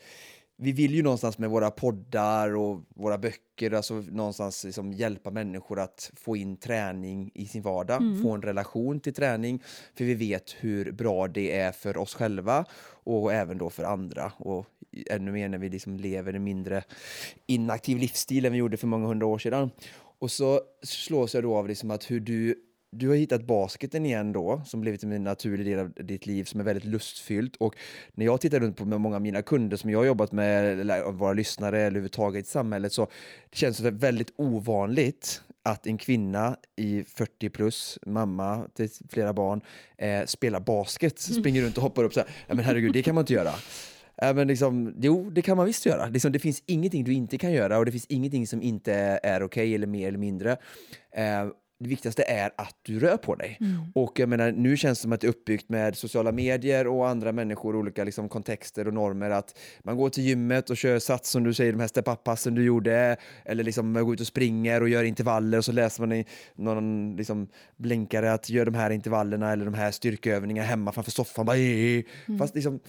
vi 0.57 0.71
vill 0.71 0.95
ju 0.95 1.03
någonstans 1.03 1.37
med 1.37 1.49
våra 1.49 1.71
poddar 1.71 2.55
och 2.55 2.81
våra 2.95 3.17
böcker, 3.17 3.71
alltså 3.71 3.93
någonstans 3.93 4.63
liksom 4.63 4.93
hjälpa 4.93 5.31
människor 5.31 5.79
att 5.79 6.11
få 6.15 6.37
in 6.37 6.57
träning 6.57 7.31
i 7.33 7.45
sin 7.45 7.61
vardag, 7.61 8.01
mm. 8.01 8.23
få 8.23 8.31
en 8.31 8.41
relation 8.41 8.99
till 8.99 9.13
träning, 9.13 9.63
för 9.95 10.05
vi 10.05 10.13
vet 10.13 10.55
hur 10.59 10.91
bra 10.91 11.27
det 11.27 11.57
är 11.57 11.71
för 11.71 11.97
oss 11.97 12.15
själva 12.15 12.65
och 13.03 13.33
även 13.33 13.57
då 13.57 13.69
för 13.69 13.83
andra. 13.83 14.31
Och 14.37 14.65
ännu 15.09 15.31
mer 15.31 15.49
när 15.49 15.57
vi 15.57 15.69
liksom 15.69 15.97
lever 15.97 16.33
en 16.33 16.43
mindre 16.43 16.83
inaktiv 17.45 17.97
livsstil 17.97 18.45
än 18.45 18.51
vi 18.51 18.57
gjorde 18.57 18.77
för 18.77 18.87
många 18.87 19.07
hundra 19.07 19.25
år 19.25 19.37
sedan. 19.37 19.69
Och 20.23 20.31
så 20.31 20.61
slås 20.83 21.33
jag 21.33 21.43
då 21.43 21.55
av 21.55 21.67
liksom 21.67 21.91
att 21.91 22.11
hur 22.11 22.19
du 22.19 22.55
du 22.91 23.09
har 23.09 23.15
hittat 23.15 23.47
basketen 23.47 24.05
igen 24.05 24.33
då, 24.33 24.61
som 24.65 24.81
blivit 24.81 25.03
en 25.03 25.23
naturlig 25.23 25.65
del 25.65 25.79
av 25.79 25.93
ditt 25.93 26.25
liv 26.25 26.43
som 26.43 26.59
är 26.59 26.63
väldigt 26.63 26.85
lustfyllt. 26.85 27.55
Och 27.55 27.75
när 28.13 28.25
jag 28.25 28.41
tittar 28.41 28.59
runt 28.59 28.77
på 28.77 28.85
många 28.85 29.15
av 29.15 29.21
mina 29.21 29.41
kunder 29.41 29.77
som 29.77 29.89
jag 29.89 29.99
har 29.99 30.05
jobbat 30.05 30.31
med, 30.31 30.79
eller 30.79 31.11
våra 31.11 31.33
lyssnare 31.33 31.77
eller 31.77 31.87
överhuvudtaget 31.87 32.45
i 32.45 32.49
samhället, 32.49 32.93
så 32.93 33.07
det 33.49 33.57
känns 33.57 33.77
det 33.77 33.91
väldigt 33.91 34.33
ovanligt 34.35 35.41
att 35.63 35.87
en 35.87 35.97
kvinna 35.97 36.57
i 36.75 37.03
40 37.03 37.49
plus, 37.49 37.99
mamma 38.05 38.67
till 38.75 38.89
flera 39.09 39.33
barn, 39.33 39.61
eh, 39.97 40.25
spelar 40.25 40.59
basket, 40.59 41.27
mm. 41.29 41.41
springer 41.41 41.61
runt 41.61 41.77
och 41.77 41.83
hoppar 41.83 42.03
upp 42.03 42.13
så 42.13 42.19
här. 42.19 42.29
Ja, 42.47 42.55
men 42.55 42.65
herregud, 42.65 42.93
det 42.93 43.03
kan 43.03 43.15
man 43.15 43.21
inte 43.21 43.33
göra. 43.33 43.53
Äh, 44.21 44.33
men 44.33 44.47
liksom, 44.47 44.95
jo, 45.01 45.29
det 45.29 45.41
kan 45.41 45.57
man 45.57 45.65
visst 45.65 45.85
göra. 45.85 46.07
Liksom, 46.07 46.31
det 46.31 46.39
finns 46.39 46.63
ingenting 46.65 47.03
du 47.03 47.13
inte 47.13 47.37
kan 47.37 47.51
göra 47.51 47.77
och 47.77 47.85
det 47.85 47.91
finns 47.91 48.05
ingenting 48.05 48.47
som 48.47 48.61
inte 48.61 48.93
är 49.23 49.43
okej 49.43 49.45
okay, 49.45 49.75
eller 49.75 49.87
mer 49.87 50.07
eller 50.07 50.17
mindre. 50.17 50.51
Eh, 51.15 51.45
det 51.83 51.89
viktigaste 51.89 52.23
är 52.23 52.51
att 52.57 52.75
du 52.81 52.99
rör 52.99 53.17
på 53.17 53.35
dig. 53.35 53.57
Mm. 53.59 53.81
Och 53.95 54.19
jag 54.19 54.29
menar, 54.29 54.51
nu 54.51 54.77
känns 54.77 54.99
det 54.99 55.01
som 55.01 55.13
att 55.13 55.21
det 55.21 55.27
är 55.27 55.29
uppbyggt 55.29 55.69
med 55.69 55.97
sociala 55.97 56.31
medier 56.31 56.87
och 56.87 57.09
andra 57.09 57.31
människor, 57.31 57.75
olika 57.75 58.03
liksom, 58.03 58.29
kontexter 58.29 58.87
och 58.87 58.93
normer. 58.93 59.29
Att 59.29 59.57
man 59.83 59.97
går 59.97 60.09
till 60.09 60.23
gymmet 60.23 60.69
och 60.69 60.77
kör 60.77 60.99
sats 60.99 61.29
som 61.29 61.43
du 61.43 61.53
säger, 61.53 61.71
de 61.71 61.79
här 61.79 61.87
step-up-passen 61.87 62.55
du 62.55 62.63
gjorde. 62.63 63.17
Eller 63.45 63.63
liksom 63.63 63.91
man 63.91 64.05
går 64.05 64.13
ut 64.13 64.21
och 64.21 64.27
springer 64.27 64.81
och 64.81 64.89
gör 64.89 65.03
intervaller 65.03 65.57
och 65.57 65.65
så 65.65 65.71
läser 65.71 66.01
man 66.01 66.11
i 66.11 66.25
någon 66.55 67.15
liksom, 67.15 67.47
blinkare 67.77 68.33
att 68.33 68.49
gör 68.49 68.65
de 68.65 68.75
här 68.75 68.89
intervallerna 68.89 69.51
eller 69.51 69.65
de 69.65 69.73
här 69.73 69.91
styrkeövningarna 69.91 70.67
hemma 70.67 70.91
framför 70.91 71.11
soffan. 71.11 71.45
Bara, 71.45 71.57
mm. 71.57 72.03
Fast 72.39 72.55
liksom, 72.55 72.79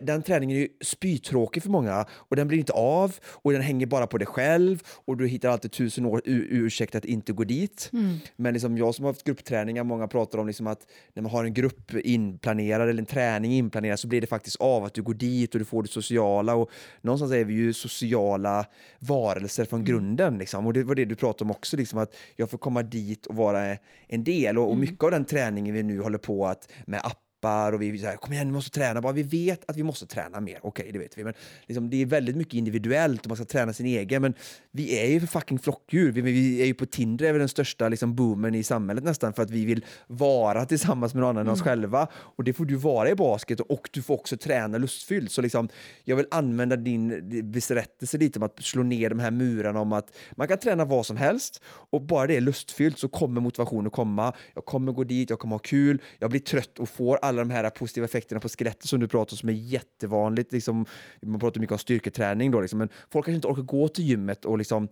den 0.00 0.22
träningen 0.22 0.56
är 0.56 0.60
ju 0.60 0.68
spytråkig 0.80 1.62
för 1.62 1.70
många 1.70 2.06
och 2.10 2.36
den 2.36 2.48
blir 2.48 2.58
inte 2.58 2.72
av 2.72 3.16
och 3.24 3.52
den 3.52 3.62
hänger 3.62 3.86
bara 3.86 4.06
på 4.06 4.18
dig 4.18 4.26
själv 4.26 4.82
och 5.04 5.16
du 5.16 5.26
hittar 5.26 5.48
alltid 5.48 5.72
tusen 5.72 6.06
år 6.06 6.22
ursäkt 6.24 6.94
att 6.94 7.04
inte 7.04 7.32
gå 7.32 7.44
dit. 7.44 7.90
Mm. 7.92 8.18
Men 8.36 8.52
liksom 8.52 8.78
jag 8.78 8.94
som 8.94 9.04
har 9.04 9.12
haft 9.12 9.24
gruppträningar, 9.24 9.84
många 9.84 10.08
pratar 10.08 10.38
om 10.38 10.46
liksom 10.46 10.66
att 10.66 10.86
när 11.14 11.22
man 11.22 11.32
har 11.32 11.44
en 11.44 11.54
grupp 11.54 11.94
inplanerad 11.94 12.88
eller 12.88 13.02
en 13.02 13.06
träning 13.06 13.52
inplanerad 13.52 13.98
så 13.98 14.08
blir 14.08 14.20
det 14.20 14.26
faktiskt 14.26 14.56
av 14.56 14.84
att 14.84 14.94
du 14.94 15.02
går 15.02 15.14
dit 15.14 15.54
och 15.54 15.58
du 15.58 15.64
får 15.64 15.82
det 15.82 15.88
sociala 15.88 16.54
och 16.54 16.70
någonstans 17.00 17.32
är 17.32 17.44
vi 17.44 17.54
ju 17.54 17.72
sociala 17.72 18.66
varelser 18.98 19.64
från 19.64 19.80
mm. 19.80 19.86
grunden 19.86 20.38
liksom. 20.38 20.66
och 20.66 20.72
det 20.72 20.82
var 20.82 20.94
det 20.94 21.04
du 21.04 21.16
pratade 21.16 21.44
om 21.44 21.50
också, 21.50 21.76
liksom 21.76 21.98
att 21.98 22.16
jag 22.36 22.50
får 22.50 22.58
komma 22.58 22.82
dit 22.82 23.26
och 23.26 23.36
vara 23.36 23.76
en 24.08 24.24
del 24.24 24.58
och, 24.58 24.64
och 24.64 24.72
mm. 24.72 24.80
mycket 24.80 25.04
av 25.04 25.10
den 25.10 25.24
träningen 25.24 25.74
vi 25.74 25.82
nu 25.82 26.00
håller 26.00 26.18
på 26.18 26.46
att 26.46 26.72
med 26.86 27.00
app 27.04 27.23
appar 27.44 27.72
och 27.72 27.82
vi 27.82 27.98
säger 27.98 28.16
kom 28.16 28.32
igen, 28.32 28.46
vi 28.46 28.52
måste 28.52 28.70
träna. 28.70 29.00
Bara 29.00 29.12
vi 29.12 29.22
vet 29.22 29.70
att 29.70 29.76
vi 29.76 29.82
måste 29.82 30.06
träna 30.06 30.40
mer. 30.40 30.58
Okej, 30.62 30.82
okay, 30.82 30.92
det 30.92 30.98
vet 30.98 31.18
vi. 31.18 31.24
Men 31.24 31.34
liksom, 31.66 31.90
det 31.90 32.02
är 32.02 32.06
väldigt 32.06 32.36
mycket 32.36 32.54
individuellt 32.54 33.20
och 33.20 33.28
man 33.28 33.36
ska 33.36 33.44
träna 33.46 33.72
sin 33.72 33.86
egen. 33.86 34.22
Men 34.22 34.34
vi 34.70 34.98
är 34.98 35.06
ju 35.06 35.20
för 35.20 35.26
fucking 35.26 35.58
flockdjur. 35.58 36.12
Vi, 36.12 36.20
vi 36.20 36.62
är 36.62 36.66
ju 36.66 36.74
på 36.74 36.86
Tinder, 36.86 37.26
är 37.26 37.32
väl 37.32 37.38
den 37.38 37.48
största 37.48 37.88
liksom, 37.88 38.14
boomen 38.14 38.54
i 38.54 38.62
samhället 38.62 39.04
nästan 39.04 39.32
för 39.32 39.42
att 39.42 39.50
vi 39.50 39.64
vill 39.64 39.84
vara 40.06 40.64
tillsammans 40.64 41.14
med 41.14 41.20
någon 41.20 41.30
annan 41.30 41.40
än 41.40 41.46
mm. 41.46 41.54
oss 41.54 41.62
själva. 41.62 42.08
Och 42.12 42.44
det 42.44 42.52
får 42.52 42.64
du 42.64 42.76
vara 42.76 43.10
i 43.10 43.14
basket 43.14 43.60
och 43.60 43.88
du 43.92 44.02
får 44.02 44.14
också 44.14 44.36
träna 44.36 44.78
lustfyllt. 44.78 45.32
Så 45.32 45.42
liksom, 45.42 45.68
jag 46.04 46.16
vill 46.16 46.26
använda 46.30 46.76
din 46.76 47.08
berättelse 47.50 48.18
lite 48.18 48.38
om 48.38 48.42
att 48.42 48.64
slå 48.64 48.82
ner 48.82 49.10
de 49.10 49.18
här 49.18 49.30
murarna 49.30 49.80
om 49.80 49.92
att 49.92 50.16
man 50.36 50.48
kan 50.48 50.58
träna 50.58 50.84
vad 50.84 51.06
som 51.06 51.16
helst 51.16 51.62
och 51.66 52.02
bara 52.02 52.26
det 52.26 52.36
är 52.36 52.40
lustfyllt 52.40 52.98
så 52.98 53.08
kommer 53.08 53.40
motivationen 53.40 53.90
komma. 53.90 54.32
Jag 54.54 54.64
kommer 54.64 54.92
gå 54.92 55.04
dit, 55.04 55.30
jag 55.30 55.38
kommer 55.38 55.54
ha 55.54 55.58
kul, 55.58 56.02
jag 56.18 56.30
blir 56.30 56.40
trött 56.40 56.78
och 56.78 56.88
får 56.88 57.16
alla 57.16 57.33
alla 57.34 57.44
de 57.44 57.50
här 57.50 57.70
positiva 57.70 58.04
effekterna 58.04 58.40
på 58.40 58.48
skelettet 58.48 58.88
som 58.88 59.00
du 59.00 59.08
pratar 59.08 59.34
om 59.34 59.38
som 59.38 59.48
är 59.48 59.52
jättevanligt. 59.52 60.52
Liksom, 60.52 60.86
man 61.22 61.40
pratar 61.40 61.60
mycket 61.60 61.72
om 61.72 61.78
styrketräning 61.78 62.50
då, 62.50 62.60
liksom, 62.60 62.78
men 62.78 62.88
folk 63.10 63.24
kanske 63.24 63.36
inte 63.36 63.48
orkar 63.48 63.62
gå 63.62 63.88
till 63.88 64.04
gymmet 64.04 64.44
och 64.44 64.58
liksom 64.58 64.88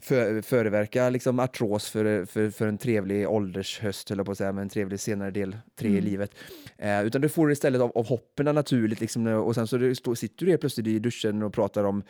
för, 0.00 0.42
föreverka 0.42 1.10
liksom, 1.10 1.38
artros 1.38 1.88
för, 1.90 2.24
för, 2.24 2.50
för 2.50 2.66
en 2.66 2.78
trevlig 2.78 3.28
åldershöst, 3.28 4.10
eller 4.10 4.24
på 4.24 4.32
att 4.32 4.38
säga, 4.38 4.52
men 4.52 4.62
en 4.62 4.68
trevlig 4.68 5.00
senare 5.00 5.30
del 5.30 5.56
tre 5.78 5.88
mm. 5.88 5.98
i 5.98 6.00
livet. 6.00 6.30
Eh, 6.78 7.02
utan 7.02 7.20
du 7.20 7.28
får 7.28 7.46
det 7.46 7.52
istället 7.52 7.80
av, 7.80 7.92
av 7.94 8.06
hoppen 8.06 8.54
naturligt 8.54 9.00
liksom, 9.00 9.26
och 9.26 9.54
sen 9.54 9.66
så 9.66 9.76
det, 9.76 10.16
sitter 10.16 10.44
du 10.44 10.50
helt 10.50 10.60
plötsligt 10.60 10.86
i 10.86 10.98
duschen 10.98 11.42
och 11.42 11.52
pratar 11.52 11.84
om 11.84 12.02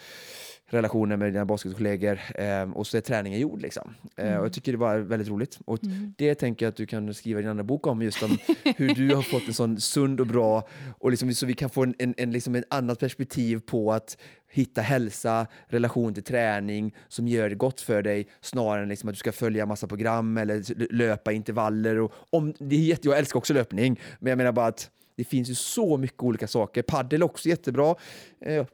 relationer 0.69 1.17
med 1.17 1.33
dina 1.33 1.45
basketkollegor 1.45 2.21
eh, 2.35 2.71
och 2.73 2.87
så 2.87 2.97
är 2.97 3.01
träningen 3.01 3.41
gjord. 3.41 3.63
Liksom. 3.63 3.95
Eh, 4.17 4.27
mm. 4.27 4.39
och 4.39 4.45
jag 4.45 4.53
tycker 4.53 4.73
det 4.73 4.79
var 4.79 4.99
väldigt 4.99 5.29
roligt. 5.29 5.59
Och 5.65 5.85
mm. 5.85 6.15
Det 6.19 6.35
tänker 6.35 6.67
jag 6.67 6.71
att 6.71 6.77
du 6.77 6.87
kan 6.87 7.15
skriva 7.15 7.41
din 7.41 7.51
andra 7.51 7.65
bok 7.65 7.87
om, 7.87 8.03
just 8.03 8.23
om 8.23 8.39
hur 8.77 8.95
du 8.95 9.15
har 9.15 9.23
fått 9.23 9.49
en 9.49 9.55
sån 9.55 9.76
sund 9.81 10.21
och 10.21 10.27
bra, 10.27 10.69
och 10.99 11.11
liksom, 11.11 11.35
så 11.35 11.47
vi 11.47 11.55
kan 11.55 11.71
få 11.71 11.83
en, 11.83 11.95
en, 11.99 12.15
en, 12.17 12.31
liksom 12.31 12.55
ett 12.55 12.65
annat 12.71 12.99
perspektiv 12.99 13.61
på 13.61 13.93
att 13.93 14.19
hitta 14.49 14.81
hälsa, 14.81 15.47
relation 15.69 16.15
till 16.15 16.23
träning 16.23 16.95
som 17.09 17.29
gör 17.29 17.49
det 17.49 17.55
gott 17.55 17.81
för 17.81 18.03
dig 18.03 18.29
snarare 18.41 18.83
än 18.83 18.89
liksom 18.89 19.09
att 19.09 19.15
du 19.15 19.19
ska 19.19 19.33
följa 19.33 19.67
massa 19.67 19.87
program 19.87 20.37
eller 20.37 20.93
löpa 20.93 21.33
intervaller. 21.33 21.99
Och 21.99 22.13
om, 22.31 22.55
det 22.59 22.77
är 22.77 22.81
jätte, 22.81 23.09
jag 23.09 23.19
älskar 23.19 23.39
också 23.39 23.55
löpning, 23.55 24.01
men 24.19 24.31
jag 24.31 24.37
menar 24.37 24.53
bara 24.53 24.67
att 24.67 24.91
det 25.17 25.25
finns 25.25 25.51
ju 25.51 25.55
så 25.55 25.97
mycket 25.97 26.23
olika 26.23 26.49
saker. 26.49 26.83
Paddel 26.83 27.23
är 27.23 27.27
också 27.27 27.49
jättebra. 27.49 27.95
Eh, 28.41 28.67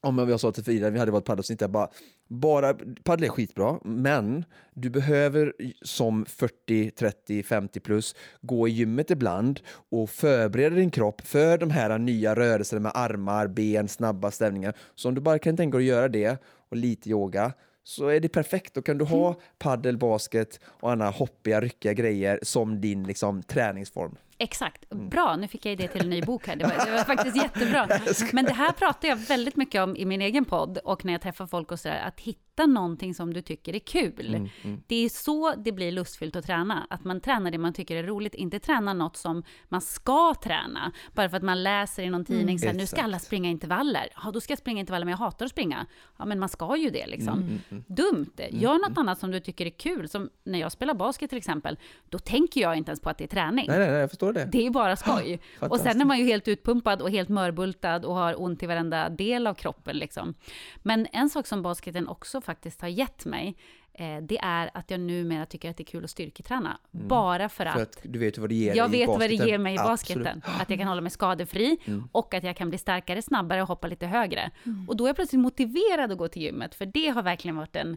om 0.00 0.28
jag 0.28 0.40
sa 0.40 0.52
till 0.52 0.64
Frida, 0.64 0.90
vi 0.90 0.98
hade 0.98 1.12
varit 1.12 1.24
paddelavsnitt, 1.24 1.60
jag 1.60 1.70
bara, 1.70 1.88
bara 2.28 2.74
paddel 3.04 3.24
är 3.24 3.28
skitbra, 3.28 3.78
men 3.84 4.44
du 4.74 4.90
behöver 4.90 5.52
som 5.82 6.24
40, 6.26 6.90
30, 6.90 7.42
50 7.42 7.80
plus 7.80 8.14
gå 8.40 8.68
i 8.68 8.70
gymmet 8.70 9.10
ibland 9.10 9.60
och 9.90 10.10
förbereda 10.10 10.76
din 10.76 10.90
kropp 10.90 11.20
för 11.20 11.58
de 11.58 11.70
här 11.70 11.98
nya 11.98 12.34
rörelserna 12.34 12.80
med 12.80 12.92
armar, 12.94 13.46
ben, 13.46 13.88
snabba 13.88 14.30
ställningar. 14.30 14.76
Så 14.94 15.08
om 15.08 15.14
du 15.14 15.20
bara 15.20 15.38
kan 15.38 15.56
tänka 15.56 15.78
dig 15.78 15.84
att 15.84 15.96
göra 15.96 16.08
det 16.08 16.42
och 16.68 16.76
lite 16.76 17.10
yoga 17.10 17.52
så 17.84 18.08
är 18.08 18.20
det 18.20 18.28
perfekt. 18.28 18.74
Då 18.74 18.82
kan 18.82 18.98
du 18.98 19.04
ha 19.04 19.28
mm. 19.28 19.40
paddel, 19.58 19.98
basket 19.98 20.60
och 20.64 20.92
andra 20.92 21.10
hoppiga, 21.10 21.60
ryckiga 21.60 21.92
grejer 21.92 22.38
som 22.42 22.80
din 22.80 23.04
liksom, 23.04 23.42
träningsform. 23.42 24.16
Exakt. 24.38 24.92
Mm. 24.92 25.08
Bra, 25.08 25.36
nu 25.36 25.48
fick 25.48 25.66
jag 25.66 25.72
idé 25.72 25.88
till 25.88 26.00
en 26.00 26.10
ny 26.10 26.22
bok 26.22 26.46
här. 26.46 26.56
Det 26.56 26.64
var, 26.64 26.86
det 26.86 26.92
var 26.92 27.04
faktiskt 27.04 27.36
jättebra. 27.36 27.88
Men 28.32 28.44
det 28.44 28.52
här 28.52 28.72
pratar 28.72 29.08
jag 29.08 29.16
väldigt 29.16 29.56
mycket 29.56 29.82
om 29.82 29.96
i 29.96 30.04
min 30.04 30.22
egen 30.22 30.44
podd 30.44 30.78
och 30.78 31.04
när 31.04 31.12
jag 31.12 31.22
träffar 31.22 31.46
folk 31.46 31.72
och 31.72 31.80
sådär, 31.80 32.02
att 32.06 32.20
hitta 32.20 32.47
någonting 32.66 33.14
som 33.14 33.34
du 33.34 33.42
tycker 33.42 33.74
är 33.74 33.78
kul. 33.78 34.34
Mm, 34.34 34.48
mm. 34.62 34.82
Det 34.86 35.04
är 35.04 35.08
så 35.08 35.54
det 35.54 35.72
blir 35.72 35.92
lustfyllt 35.92 36.36
att 36.36 36.46
träna, 36.46 36.86
att 36.90 37.04
man 37.04 37.20
tränar 37.20 37.50
det 37.50 37.58
man 37.58 37.72
tycker 37.72 37.96
är 37.96 38.02
roligt, 38.02 38.34
inte 38.34 38.58
träna 38.58 38.92
något 38.92 39.16
som 39.16 39.42
man 39.68 39.80
ska 39.80 40.34
träna, 40.34 40.92
bara 41.12 41.28
för 41.28 41.36
att 41.36 41.42
man 41.42 41.62
läser 41.62 42.02
i 42.02 42.10
någon 42.10 42.24
tidning 42.24 42.48
mm, 42.48 42.58
så 42.58 42.66
här, 42.66 42.74
nu 42.74 42.86
ska 42.86 43.02
alla 43.02 43.18
springa 43.18 43.50
intervaller. 43.50 44.08
Ja, 44.24 44.30
då 44.30 44.40
ska 44.40 44.52
jag 44.52 44.58
springa 44.58 44.80
intervaller, 44.80 45.04
men 45.04 45.12
jag 45.12 45.18
hatar 45.18 45.44
att 45.44 45.50
springa. 45.50 45.86
Ja, 46.16 46.24
men 46.24 46.38
man 46.38 46.48
ska 46.48 46.76
ju 46.76 46.90
det 46.90 47.06
liksom. 47.06 47.42
Mm, 47.42 47.60
mm, 47.70 47.84
Dumt. 47.86 48.32
Gör 48.50 48.88
något 48.88 48.98
annat 48.98 49.18
som 49.18 49.30
du 49.30 49.40
tycker 49.40 49.66
är 49.66 49.70
kul, 49.70 50.08
som 50.08 50.30
när 50.44 50.58
jag 50.58 50.72
spelar 50.72 50.94
basket 50.94 51.30
till 51.30 51.38
exempel, 51.38 51.78
då 52.08 52.18
tänker 52.18 52.60
jag 52.60 52.76
inte 52.76 52.90
ens 52.90 53.00
på 53.00 53.10
att 53.10 53.18
det 53.18 53.24
är 53.24 53.28
träning. 53.28 53.66
Nej, 53.68 53.78
nej, 53.78 53.90
nej 53.90 54.00
jag 54.00 54.10
förstår 54.10 54.28
förstår 54.32 54.32
det. 54.32 54.58
Det 54.58 54.66
är 54.66 54.70
bara 54.70 54.96
skoj. 54.96 55.40
och 55.60 55.80
sen 55.80 56.00
är 56.00 56.04
man 56.04 56.18
ju 56.18 56.24
helt 56.24 56.48
utpumpad 56.48 57.02
och 57.02 57.10
helt 57.10 57.28
mörbultad 57.28 58.04
och 58.04 58.14
har 58.14 58.42
ont 58.42 58.62
i 58.62 58.66
varenda 58.66 59.08
del 59.08 59.46
av 59.46 59.54
kroppen. 59.54 59.96
Liksom. 59.96 60.34
Men 60.82 61.06
en 61.12 61.30
sak 61.30 61.46
som 61.46 61.62
basketen 61.62 62.08
också 62.08 62.40
faktiskt 62.48 62.80
har 62.80 62.88
gett 62.88 63.24
mig, 63.24 63.56
eh, 63.92 64.18
det 64.22 64.38
är 64.38 64.70
att 64.74 64.90
jag 64.90 65.00
numera 65.00 65.46
tycker 65.46 65.70
att 65.70 65.76
det 65.76 65.82
är 65.82 65.92
kul 65.92 66.04
att 66.04 66.10
styrketräna. 66.10 66.78
Mm. 66.94 67.08
Bara 67.08 67.48
för 67.48 67.66
att, 67.66 67.74
för 67.74 67.82
att, 67.82 68.00
du 68.02 68.18
vet 68.18 68.38
vad 68.38 68.48
det 68.48 68.54
ger 68.54 68.74
jag 68.74 68.88
vet 68.88 69.06
basketen. 69.06 69.38
vad 69.38 69.46
det 69.46 69.50
ger 69.50 69.58
mig 69.58 69.74
i 69.74 69.78
basketen. 69.78 70.42
Att 70.60 70.70
jag 70.70 70.78
kan 70.78 70.88
hålla 70.88 71.00
mig 71.00 71.10
skadefri 71.10 71.78
mm. 71.84 72.08
och 72.12 72.34
att 72.34 72.44
jag 72.44 72.56
kan 72.56 72.68
bli 72.68 72.78
starkare, 72.78 73.22
snabbare 73.22 73.62
och 73.62 73.68
hoppa 73.68 73.86
lite 73.86 74.06
högre. 74.06 74.50
Mm. 74.66 74.88
Och 74.88 74.96
då 74.96 75.04
är 75.04 75.08
jag 75.08 75.16
plötsligt 75.16 75.40
motiverad 75.40 76.12
att 76.12 76.18
gå 76.18 76.28
till 76.28 76.42
gymmet, 76.42 76.74
för 76.74 76.86
det 76.86 77.08
har 77.08 77.22
verkligen 77.22 77.56
varit 77.56 77.76
en 77.76 77.96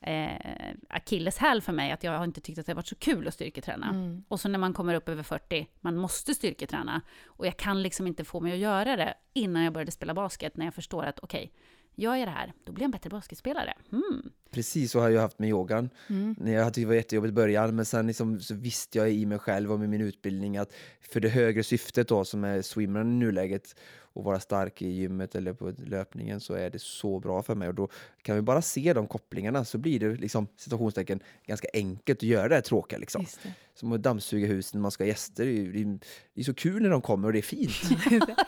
eh, 0.00 0.74
akilleshäl 0.88 1.60
för 1.60 1.72
mig, 1.72 1.92
att 1.92 2.04
jag 2.04 2.18
har 2.18 2.24
inte 2.24 2.40
tyckt 2.40 2.58
att 2.58 2.66
det 2.66 2.72
har 2.72 2.76
varit 2.76 2.86
så 2.86 2.94
kul 2.94 3.28
att 3.28 3.34
styrketräna. 3.34 3.88
Mm. 3.88 4.24
Och 4.28 4.40
så 4.40 4.48
när 4.48 4.58
man 4.58 4.72
kommer 4.72 4.94
upp 4.94 5.08
över 5.08 5.22
40, 5.22 5.66
man 5.80 5.96
måste 5.96 6.34
styrketräna, 6.34 7.00
och 7.26 7.46
jag 7.46 7.56
kan 7.56 7.82
liksom 7.82 8.06
inte 8.06 8.24
få 8.24 8.40
mig 8.40 8.52
att 8.52 8.58
göra 8.58 8.96
det 8.96 9.14
innan 9.32 9.62
jag 9.62 9.72
började 9.72 9.92
spela 9.92 10.14
basket, 10.14 10.56
när 10.56 10.64
jag 10.64 10.74
förstår 10.74 11.04
att 11.04 11.18
okej, 11.18 11.44
okay, 11.44 11.50
gör 11.94 12.14
jag 12.14 12.28
det 12.28 12.32
här, 12.32 12.52
då 12.64 12.72
blir 12.72 12.82
jag 12.82 12.88
en 12.88 12.90
bättre 12.90 13.10
basketspelare. 13.10 13.74
Hmm. 13.90 14.30
Precis 14.52 14.90
så 14.90 15.00
har 15.00 15.08
jag 15.10 15.20
haft 15.20 15.38
med 15.38 15.48
yogan. 15.48 15.90
Mm. 16.08 16.36
Jag 16.46 16.66
tyckte 16.66 16.80
det 16.80 16.86
var 16.86 16.94
jättejobbigt 16.94 17.32
i 17.32 17.34
början 17.34 17.76
men 17.76 17.84
sen 17.84 18.06
liksom, 18.06 18.40
så 18.40 18.54
visste 18.54 18.98
jag 18.98 19.12
i 19.12 19.26
mig 19.26 19.38
själv 19.38 19.72
och 19.72 19.80
med 19.80 19.88
min 19.88 20.00
utbildning 20.00 20.56
att 20.56 20.72
för 21.00 21.20
det 21.20 21.28
högre 21.28 21.62
syftet 21.62 22.08
då 22.08 22.24
som 22.24 22.44
är 22.44 22.62
swimrun 22.62 23.12
i 23.12 23.14
nuläget 23.14 23.74
och 24.14 24.24
vara 24.24 24.40
stark 24.40 24.82
i 24.82 24.88
gymmet 24.88 25.34
eller 25.34 25.52
på 25.52 25.72
löpningen 25.86 26.40
så 26.40 26.54
är 26.54 26.70
det 26.70 26.78
så 26.78 27.20
bra 27.20 27.42
för 27.42 27.54
mig 27.54 27.68
och 27.68 27.74
då 27.74 27.88
kan 28.22 28.36
vi 28.36 28.42
bara 28.42 28.62
se 28.62 28.92
de 28.92 29.06
kopplingarna 29.06 29.64
så 29.64 29.78
blir 29.78 30.00
det 30.00 30.14
liksom 30.14 30.46
situationstecken 30.56 31.20
ganska 31.46 31.68
enkelt 31.74 32.18
att 32.18 32.22
göra 32.22 32.48
det 32.48 32.54
här 32.54 32.62
tråkiga 32.62 32.98
liksom. 32.98 33.26
Som 33.74 33.92
att 33.92 34.02
dammsuga 34.02 34.46
huset 34.46 34.74
när 34.74 34.80
man 34.80 34.90
ska 34.90 35.04
ha 35.04 35.08
gäster. 35.08 35.44
Det 35.44 35.50
är, 35.50 35.98
det 36.34 36.40
är, 36.40 36.44
så 36.44 36.54
kul 36.54 36.82
när 36.82 36.90
de 36.90 37.00
kommer 37.00 37.28
och 37.28 37.32
det 37.32 37.38
är 37.38 37.42
fint. 37.42 37.72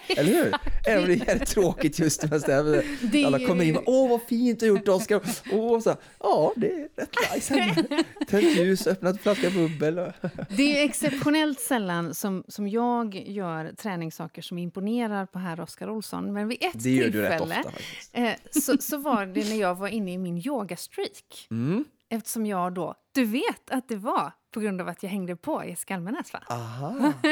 Eller 0.17 0.45
hur? 0.45 0.55
Även 0.87 1.03
om 1.03 1.19
det 1.19 1.29
är 1.29 1.39
tråkigt 1.39 1.99
just 1.99 2.21
det. 2.21 3.27
Alla 3.27 3.47
kommer 3.47 3.65
in 3.65 3.77
och 3.77 3.83
åh 3.87 4.11
vad 4.11 4.23
fint 4.23 4.61
du 4.61 4.71
har 4.71 4.79
gjort 4.79 4.89
Oskar. 4.89 5.21
Åh, 5.53 5.81
så 5.81 5.94
ja, 6.21 6.53
det 6.57 6.73
är 6.73 6.89
rätt 6.97 7.15
nice. 7.35 7.85
Tänt 8.27 8.57
ljus, 8.57 8.87
öppnat 8.87 9.21
flaska 9.21 9.51
bubbel. 9.51 10.13
det 10.57 10.81
är 10.81 10.85
exceptionellt 10.85 11.61
sällan 11.61 12.15
som, 12.15 12.45
som 12.49 12.69
jag 12.69 13.15
gör 13.15 13.73
träningssaker 13.73 14.43
som 14.43 14.59
imponerar 14.59 15.27
på 15.27 15.39
herr 15.39 15.61
Oskar 15.61 15.91
Olsson. 15.91 16.33
Men 16.33 16.49
vid 16.49 16.59
ett 16.61 16.73
det 16.73 16.81
tillfälle 16.81 17.65
ofta, 17.67 17.73
eh, 18.13 18.35
så, 18.51 18.77
så 18.81 18.97
var 18.97 19.27
det 19.27 19.49
när 19.49 19.57
jag 19.57 19.75
var 19.75 19.89
inne 19.89 20.13
i 20.13 20.19
min 20.19 20.39
yogastreak. 20.47 21.47
Mm. 21.51 21.85
Eftersom 22.09 22.47
jag 22.47 22.75
då, 22.75 22.95
du 23.13 23.25
vet 23.25 23.71
att 23.71 23.89
det 23.89 23.97
var 23.97 24.33
på 24.55 24.61
grund 24.61 24.81
av 24.81 24.89
att 24.89 25.03
jag 25.03 25.11
hängde 25.11 25.37
på 25.37 25.65
Jessica 25.65 25.95
Almenäs 25.95 26.33
va? 26.33 26.43
Aha. 26.49 27.13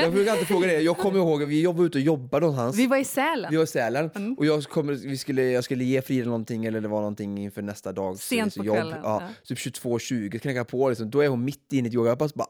jag 0.00 0.12
brukar 0.12 0.32
alltid 0.32 0.48
fråga 0.48 0.66
det. 0.66 0.80
Jag 0.80 0.96
kommer 0.96 1.18
ihåg, 1.18 1.42
vi 1.42 1.66
var 1.66 1.84
ute 1.84 1.98
och 1.98 2.02
jobbade 2.02 2.46
någonstans. 2.46 2.76
Vi 2.76 2.86
var 2.86 2.96
i 2.96 3.04
Sälen. 3.04 3.50
Vi 3.50 3.56
var 3.56 3.64
i 3.64 3.66
Sälen. 3.66 4.10
Mm. 4.14 4.34
Och 4.34 4.46
jag, 4.46 4.62
kommer, 4.62 4.92
vi 4.92 5.18
skulle, 5.18 5.42
jag 5.42 5.64
skulle 5.64 5.84
ge 5.84 6.02
Frida 6.02 6.26
någonting 6.26 6.64
eller 6.64 6.80
det 6.80 6.88
var 6.88 7.00
någonting 7.00 7.38
inför 7.38 7.62
nästa 7.62 7.92
dag. 7.92 8.18
Sent 8.18 8.56
på 8.56 8.64
jobb. 8.64 8.76
kvällen. 8.76 9.00
Ja, 9.02 9.22
ja. 9.22 9.28
Typ 9.44 9.58
22.20, 9.58 10.38
knäcka 10.38 10.64
på 10.64 10.88
liksom. 10.88 11.10
Då 11.10 11.20
är 11.20 11.28
hon 11.28 11.44
mitt 11.44 11.72
inne 11.72 11.88
i 11.88 11.88
ett 11.88 11.94
yogapass 11.94 12.34
bara 12.34 12.48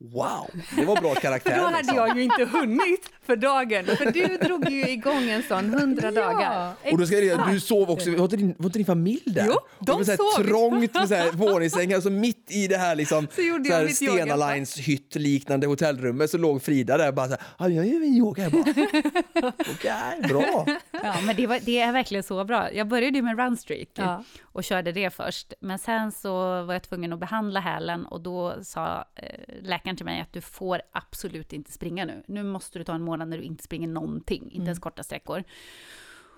Wow, 0.00 0.50
det 0.76 0.84
var 0.84 1.00
bra 1.00 1.14
karaktär. 1.22 1.58
Då 1.58 1.64
hade 1.64 1.76
liksom. 1.76 1.96
jag 1.96 2.16
ju 2.16 2.22
inte 2.22 2.44
hunnit 2.44 3.10
för 3.22 3.36
dagen, 3.36 3.86
för 3.86 4.12
du 4.12 4.36
drog 4.36 4.70
ju 4.70 4.88
igång 4.88 5.30
en 5.30 5.42
sån 5.42 5.74
100 5.74 6.10
dagar. 6.10 6.72
och 6.92 6.98
då 6.98 7.06
ska 7.06 7.18
jag, 7.18 7.48
du 7.48 7.60
sov 7.60 7.90
också, 7.90 8.10
var 8.10 8.24
inte 8.24 8.36
din, 8.36 8.54
var 8.58 8.66
inte 8.66 8.78
din 8.78 8.86
familj 8.86 9.22
där? 9.26 9.44
Jo, 9.46 9.54
de 9.80 10.00
och 10.00 10.06
så 10.06 10.16
sov. 10.16 10.44
Trångt 10.44 10.94
med 10.94 11.08
så 11.08 11.14
här 11.14 11.32
våningssängar, 11.32 11.94
alltså 11.94 12.10
mitt 12.10 12.50
i 12.50 12.66
det 12.66 12.76
här 12.76 12.94
liksom, 12.94 13.26
så 13.26 13.34
så 13.66 13.72
här 13.72 13.88
Stena 13.88 14.36
Lines 14.36 14.78
hytt 14.78 15.14
liknande 15.14 15.66
hotellrummet 15.66 16.30
så 16.30 16.38
låg 16.38 16.62
Frida 16.62 16.96
där 16.96 17.08
och 17.08 17.14
bara 17.14 17.28
så 17.28 17.36
här, 17.58 17.68
jag 17.68 17.86
gör 17.86 18.00
min 18.00 18.14
yoga. 18.16 18.46
Okej, 18.48 19.52
okay, 19.74 20.28
bra. 20.28 20.66
Ja, 21.02 21.14
men 21.26 21.36
det, 21.36 21.46
var, 21.46 21.60
det, 21.62 21.80
är 21.80 21.92
verkligen 21.92 22.22
så 22.22 22.44
bra. 22.44 22.72
Jag 22.72 22.88
började 22.88 23.16
ju 23.16 23.22
med 23.22 23.38
runstreak 23.38 23.88
ja. 23.94 24.24
och 24.42 24.64
körde 24.64 24.92
det 24.92 25.10
först, 25.10 25.52
men 25.60 25.78
sen 25.78 26.12
så 26.12 26.62
var 26.62 26.72
jag 26.72 26.82
tvungen 26.82 27.12
att 27.12 27.20
behandla 27.20 27.60
hälen 27.60 28.06
och 28.06 28.20
då 28.20 28.54
sa 28.62 29.04
eh, 29.14 29.28
läkaren 29.62 29.83
läkaren 29.84 29.96
till 29.96 30.06
mig 30.06 30.20
att 30.20 30.32
du 30.32 30.40
får 30.40 30.82
absolut 30.92 31.52
inte 31.52 31.72
springa 31.72 32.04
nu. 32.04 32.22
Nu 32.26 32.42
måste 32.42 32.78
du 32.78 32.84
ta 32.84 32.94
en 32.94 33.02
månad 33.02 33.28
när 33.28 33.38
du 33.38 33.44
inte 33.44 33.64
springer 33.64 33.88
någonting, 33.88 34.42
inte 34.42 34.56
mm. 34.56 34.66
ens 34.66 34.78
korta 34.78 35.02
sträckor. 35.02 35.44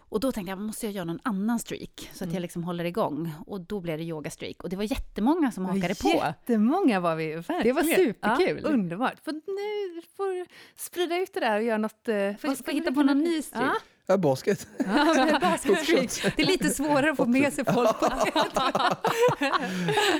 Och 0.08 0.20
då 0.20 0.32
tänkte 0.32 0.50
jag, 0.50 0.58
måste 0.58 0.86
jag 0.86 0.92
göra 0.92 1.04
någon 1.04 1.20
annan 1.22 1.58
streak 1.58 2.10
så 2.12 2.24
att 2.24 2.28
mm. 2.28 2.34
jag 2.34 2.40
liksom 2.40 2.64
håller 2.64 2.84
igång. 2.84 3.32
Och 3.46 3.60
då 3.60 3.80
blev 3.80 3.98
det 3.98 4.04
yoga-streak. 4.04 4.62
Och 4.62 4.68
det 4.68 4.76
var 4.76 4.84
jättemånga 4.84 5.52
som 5.52 5.64
hakade 5.64 5.94
på. 5.94 6.08
Jättemånga 6.08 7.00
var 7.00 7.16
vi, 7.16 7.34
verkligen. 7.34 7.62
Det 7.62 7.72
var 7.72 7.82
superkul. 7.82 8.60
Ja, 8.62 8.68
underbart. 8.68 9.18
För 9.24 9.32
nu 9.32 10.02
får 10.16 10.46
sprida 10.76 11.16
ut 11.16 11.34
det 11.34 11.40
där 11.40 11.58
och 11.58 11.64
göra 11.64 11.78
något... 11.78 12.04
Får, 12.40 12.64
får 12.64 12.72
hitta 12.72 12.92
på 12.92 13.02
någon 13.02 13.18
ny 13.18 13.42
streak. 13.42 13.64
Ja. 13.64 13.95
Ja, 14.08 14.16
basket. 14.16 14.68
Ja, 14.78 15.38
basket 15.40 16.36
det 16.36 16.42
är 16.42 16.46
lite 16.46 16.70
svårare 16.70 17.10
att 17.10 17.16
få 17.16 17.26
med 17.26 17.52
sig 17.52 17.64
folk 17.64 18.00
på 18.00 18.08
det. 18.08 18.32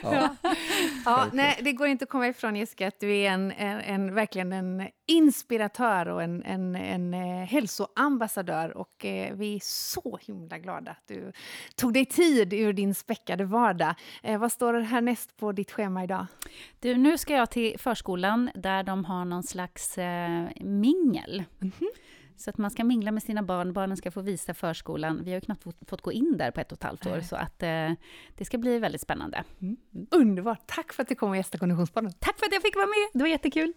ja. 0.03 0.37
Ja, 1.05 1.27
nej, 1.33 1.61
det 1.63 1.73
går 1.73 1.87
inte 1.87 2.03
att 2.03 2.09
komma 2.09 2.29
ifrån 2.29 2.57
Jessica 2.57 2.89
att 2.89 3.01
du 3.01 3.17
är 3.17 3.31
en, 3.31 3.53
en, 3.53 3.81
en 3.81 4.15
verkligen 4.15 4.53
en 4.53 4.89
inspiratör 5.07 6.09
och 6.09 6.23
en, 6.23 6.43
en, 6.43 6.77
en 6.77 7.15
eh, 7.15 7.47
hälsoambassadör. 7.47 8.77
Och 8.77 9.05
eh, 9.05 9.35
vi 9.35 9.55
är 9.55 9.61
så 9.63 10.19
himla 10.23 10.59
glada 10.59 10.91
att 10.91 11.07
du 11.07 11.33
tog 11.75 11.93
dig 11.93 12.05
tid 12.05 12.53
ur 12.53 12.73
din 12.73 12.95
späckade 12.95 13.45
vardag. 13.45 13.95
Eh, 14.23 14.39
vad 14.39 14.53
står 14.53 14.73
det 14.73 14.83
härnäst 14.83 15.37
på 15.37 15.53
ditt 15.53 15.71
schema 15.71 16.05
idag? 16.05 16.27
Du, 16.81 16.97
nu 16.97 17.19
ska 17.19 17.35
jag 17.35 17.51
till 17.51 17.79
förskolan 17.79 18.51
där 18.55 18.83
de 18.83 19.05
har 19.05 19.25
någon 19.25 19.43
slags 19.43 19.99
eh, 19.99 20.45
mingel. 20.61 21.45
Mm 21.61 21.73
-hmm. 21.79 21.89
Så 22.37 22.51
att 22.51 22.59
man 22.59 22.71
ska 22.71 22.85
mingla 22.85 23.13
med 23.13 23.23
sina 23.23 23.43
barn, 23.43 23.73
barnen 23.73 23.97
ska 23.97 24.11
få 24.11 24.21
visa 24.21 24.55
förskolan. 24.55 25.25
Vi 25.25 25.31
har 25.31 25.37
ju 25.37 25.41
knappt 25.41 25.63
fått, 25.89 26.03
gå 26.03 26.13
in 26.13 26.37
där 26.39 26.51
på 26.51 26.61
ett 26.61 26.73
och 26.73 26.79
ett 26.79 26.83
halvt 26.83 27.07
år, 27.07 27.21
så 27.21 27.37
att 27.37 27.63
eh, 27.63 27.93
det 28.37 28.45
ska 28.45 28.59
bli 28.59 28.79
väldigt 28.79 29.01
spännande. 29.01 29.45
Mm. 29.61 29.77
Underbart! 30.11 30.67
Tack 30.67 30.93
för 30.93 31.03
att 31.03 31.09
du 31.09 31.15
kom 31.15 31.31
och 31.31 31.37
gästade 31.37 31.59
Konditionspodden. 31.59 32.13
Tack 32.19 32.39
för 32.39 32.47
att 32.47 32.53
jag 32.53 32.63
fick 32.63 32.77
vara 32.77 32.87
med, 32.87 33.09
det 33.13 33.19
var 33.19 33.29
jättekul. 33.29 33.73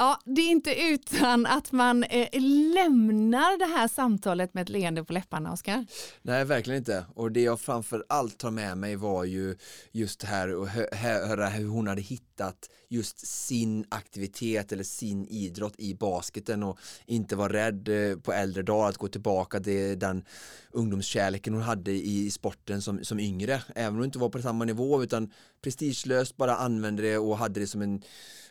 Ja, 0.00 0.20
det 0.24 0.40
är 0.40 0.50
inte 0.50 0.82
utan 0.82 1.46
att 1.46 1.72
man 1.72 2.04
eh, 2.04 2.28
lämnar 2.74 3.58
det 3.58 3.78
här 3.78 3.88
samtalet 3.88 4.54
med 4.54 4.62
ett 4.62 4.68
leende 4.68 5.04
på 5.04 5.12
läpparna, 5.12 5.52
Oskar. 5.52 5.86
Nej, 6.22 6.44
verkligen 6.44 6.78
inte. 6.78 7.04
Och 7.14 7.32
det 7.32 7.42
jag 7.42 7.60
framför 7.60 8.04
allt 8.08 8.38
tar 8.38 8.50
med 8.50 8.78
mig 8.78 8.96
var 8.96 9.24
ju 9.24 9.56
just 9.92 10.20
det 10.20 10.26
här 10.26 10.54
och 10.54 10.68
höra 10.68 11.48
hur 11.48 11.68
hon 11.68 11.86
hade 11.86 12.00
hittat 12.00 12.70
just 12.88 13.26
sin 13.26 13.84
aktivitet 13.88 14.72
eller 14.72 14.84
sin 14.84 15.26
idrott 15.26 15.74
i 15.78 15.94
basketen 15.94 16.62
och 16.62 16.78
inte 17.06 17.36
vara 17.36 17.52
rädd 17.52 17.88
eh, 17.88 18.18
på 18.18 18.32
äldre 18.32 18.62
dagar 18.62 18.88
att 18.88 18.96
gå 18.96 19.08
tillbaka 19.08 19.60
till 19.60 19.98
den 19.98 20.24
ungdomskärleken 20.70 21.54
hon 21.54 21.62
hade 21.62 21.92
i 21.92 22.30
sporten 22.30 22.82
som, 22.82 23.04
som 23.04 23.20
yngre. 23.20 23.62
Även 23.74 23.88
om 23.88 23.96
hon 23.96 24.04
inte 24.04 24.18
var 24.18 24.28
på 24.28 24.42
samma 24.42 24.64
nivå 24.64 25.02
utan 25.02 25.32
prestigelöst 25.62 26.36
bara 26.36 26.56
använde 26.56 27.02
det 27.02 27.18
och 27.18 27.38
hade 27.38 27.60
det 27.60 27.66
som 27.66 27.82
en 27.82 28.02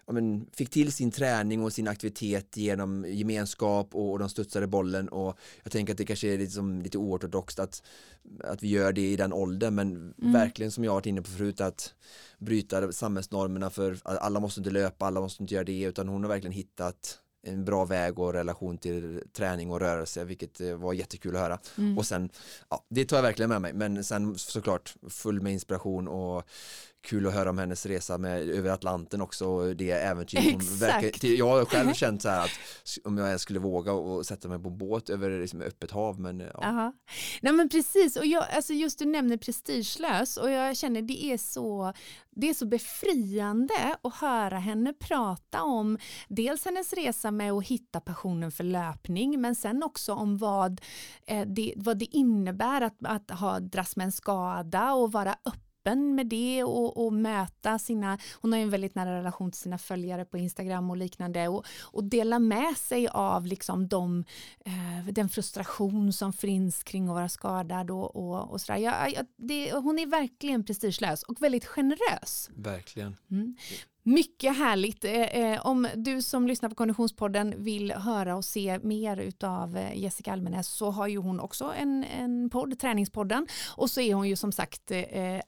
ja, 0.07 0.13
men, 0.13 0.47
fick 0.53 0.69
till 0.69 0.91
sin 0.91 1.11
träning 1.11 1.63
och 1.63 1.73
sin 1.73 1.87
aktivitet 1.87 2.57
genom 2.57 3.05
gemenskap 3.07 3.95
och, 3.95 4.11
och 4.11 4.19
de 4.19 4.29
studsade 4.29 4.67
bollen 4.67 5.09
och 5.09 5.39
jag 5.63 5.71
tänker 5.71 5.93
att 5.93 5.97
det 5.97 6.05
kanske 6.05 6.33
är 6.33 6.37
liksom 6.37 6.81
lite 6.81 6.97
oortodoxt 6.97 7.59
att, 7.59 7.83
att 8.43 8.63
vi 8.63 8.67
gör 8.67 8.93
det 8.93 9.11
i 9.11 9.15
den 9.15 9.33
åldern 9.33 9.75
men 9.75 10.13
mm. 10.21 10.33
verkligen 10.33 10.71
som 10.71 10.83
jag 10.83 10.93
varit 10.93 11.05
inne 11.05 11.21
på 11.21 11.29
förut 11.29 11.61
att 11.61 11.93
bryta 12.37 12.91
samhällsnormerna 12.91 13.69
för 13.69 13.97
alla 14.03 14.39
måste 14.39 14.59
inte 14.59 14.69
löpa, 14.69 15.05
alla 15.05 15.21
måste 15.21 15.43
inte 15.43 15.53
göra 15.53 15.63
det 15.63 15.81
utan 15.81 16.07
hon 16.07 16.23
har 16.23 16.29
verkligen 16.29 16.53
hittat 16.53 17.19
en 17.47 17.65
bra 17.65 17.85
väg 17.85 18.19
och 18.19 18.33
relation 18.33 18.77
till 18.77 19.23
träning 19.33 19.71
och 19.71 19.79
rörelse 19.79 20.23
vilket 20.23 20.61
eh, 20.61 20.75
var 20.75 20.93
jättekul 20.93 21.35
att 21.35 21.41
höra 21.41 21.59
mm. 21.77 21.97
och 21.97 22.05
sen 22.05 22.29
ja, 22.69 22.85
det 22.89 23.05
tar 23.05 23.17
jag 23.17 23.23
verkligen 23.23 23.49
med 23.49 23.61
mig 23.61 23.73
men 23.73 24.03
sen 24.03 24.37
såklart 24.37 24.95
full 25.09 25.41
med 25.41 25.53
inspiration 25.53 26.07
och 26.07 26.43
kul 27.01 27.27
att 27.27 27.33
höra 27.33 27.49
om 27.49 27.57
hennes 27.57 27.85
resa 27.85 28.17
med, 28.17 28.49
över 28.49 28.69
Atlanten 28.69 29.21
också 29.21 29.73
det 29.73 29.91
äventyret 29.91 31.23
jag 31.23 31.47
har 31.47 31.65
själv 31.65 31.93
känt 31.93 32.21
så 32.21 32.29
här 32.29 32.43
att 32.43 32.59
om 33.03 33.17
jag 33.17 33.27
ens 33.27 33.41
skulle 33.41 33.59
våga 33.59 33.91
och 33.91 34.25
sätta 34.25 34.47
mig 34.47 34.59
på 34.59 34.69
båt 34.69 35.09
över 35.09 35.41
liksom, 35.41 35.61
öppet 35.61 35.91
hav 35.91 36.19
men 36.19 36.39
ja. 36.39 36.63
Aha. 36.63 36.93
Nej 37.41 37.53
men 37.53 37.69
precis 37.69 38.15
och 38.15 38.25
jag, 38.25 38.45
alltså 38.55 38.73
just 38.73 38.99
du 38.99 39.05
nämner 39.05 39.37
prestigelös 39.37 40.37
och 40.37 40.51
jag 40.51 40.77
känner 40.77 41.01
det 41.01 41.25
är 41.25 41.37
så 41.37 41.93
det 42.31 42.49
är 42.49 42.53
så 42.53 42.65
befriande 42.65 43.97
att 44.03 44.15
höra 44.15 44.57
henne 44.57 44.93
prata 44.93 45.63
om 45.63 45.97
dels 46.27 46.65
hennes 46.65 46.93
resa 46.93 47.31
med 47.31 47.51
att 47.51 47.67
hitta 47.67 47.99
passionen 47.99 48.51
för 48.51 48.63
löpning 48.63 49.41
men 49.41 49.55
sen 49.55 49.83
också 49.83 50.13
om 50.13 50.37
vad, 50.37 50.81
eh, 51.27 51.47
det, 51.47 51.73
vad 51.75 51.97
det 51.97 52.15
innebär 52.15 52.81
att, 52.81 52.97
att 53.03 53.31
ha, 53.31 53.59
dras 53.59 53.95
med 53.95 54.05
en 54.05 54.11
skada 54.11 54.93
och 54.93 55.11
vara 55.11 55.31
öppen 55.45 55.66
öppen 55.87 56.15
med 56.15 56.27
det 56.27 56.63
och, 56.63 57.05
och, 57.05 57.13
möta 57.13 57.79
sina, 57.79 58.17
hon 58.41 58.51
har 58.51 58.59
ju 58.59 58.63
en 58.63 58.69
väldigt 58.69 58.95
nära 58.95 59.19
relation 59.19 59.51
till 59.51 59.61
sina 59.61 59.77
följare 59.77 60.25
på 60.25 60.37
Instagram 60.37 60.89
och 60.89 60.97
liknande 60.97 61.47
och, 61.47 61.65
och 61.81 62.03
dela 62.03 62.39
med 62.39 62.77
sig 62.77 63.07
av 63.07 63.45
liksom 63.45 63.87
de, 63.87 64.23
eh, 64.65 65.11
den 65.11 65.29
frustration 65.29 66.13
som 66.13 66.33
finns 66.33 66.83
kring 66.83 67.07
att 67.07 67.15
vara 67.15 67.29
skadad 67.29 67.91
och, 67.91 68.15
och, 68.15 68.51
och 68.51 68.61
sådär. 68.61 68.79
Ja, 68.79 69.07
ja, 69.07 69.21
det, 69.37 69.71
hon 69.73 69.99
är 69.99 70.05
verkligen 70.05 70.65
prestigelös 70.65 71.23
och 71.23 71.41
väldigt 71.41 71.65
generös. 71.65 72.49
Verkligen. 72.55 73.15
Mm. 73.31 73.55
Mycket 74.07 74.57
härligt. 74.57 75.05
Eh, 75.05 75.11
eh, 75.11 75.65
om 75.65 75.87
du 75.95 76.21
som 76.21 76.47
lyssnar 76.47 76.69
på 76.69 76.75
Konditionspodden 76.75 77.53
vill 77.57 77.91
höra 77.91 78.35
och 78.35 78.45
se 78.45 78.79
mer 78.83 79.31
av 79.43 79.77
eh, 79.77 79.97
Jessica 79.97 80.31
Almenäs 80.31 80.67
så 80.67 80.91
har 80.91 81.07
ju 81.07 81.17
hon 81.17 81.39
också 81.39 81.73
en, 81.77 82.03
en 82.03 82.49
podd, 82.49 82.79
Träningspodden. 82.79 83.47
Och 83.75 83.89
så 83.89 84.01
är 84.01 84.13
hon 84.13 84.29
ju 84.29 84.35
som 84.35 84.51
sagt 84.51 84.91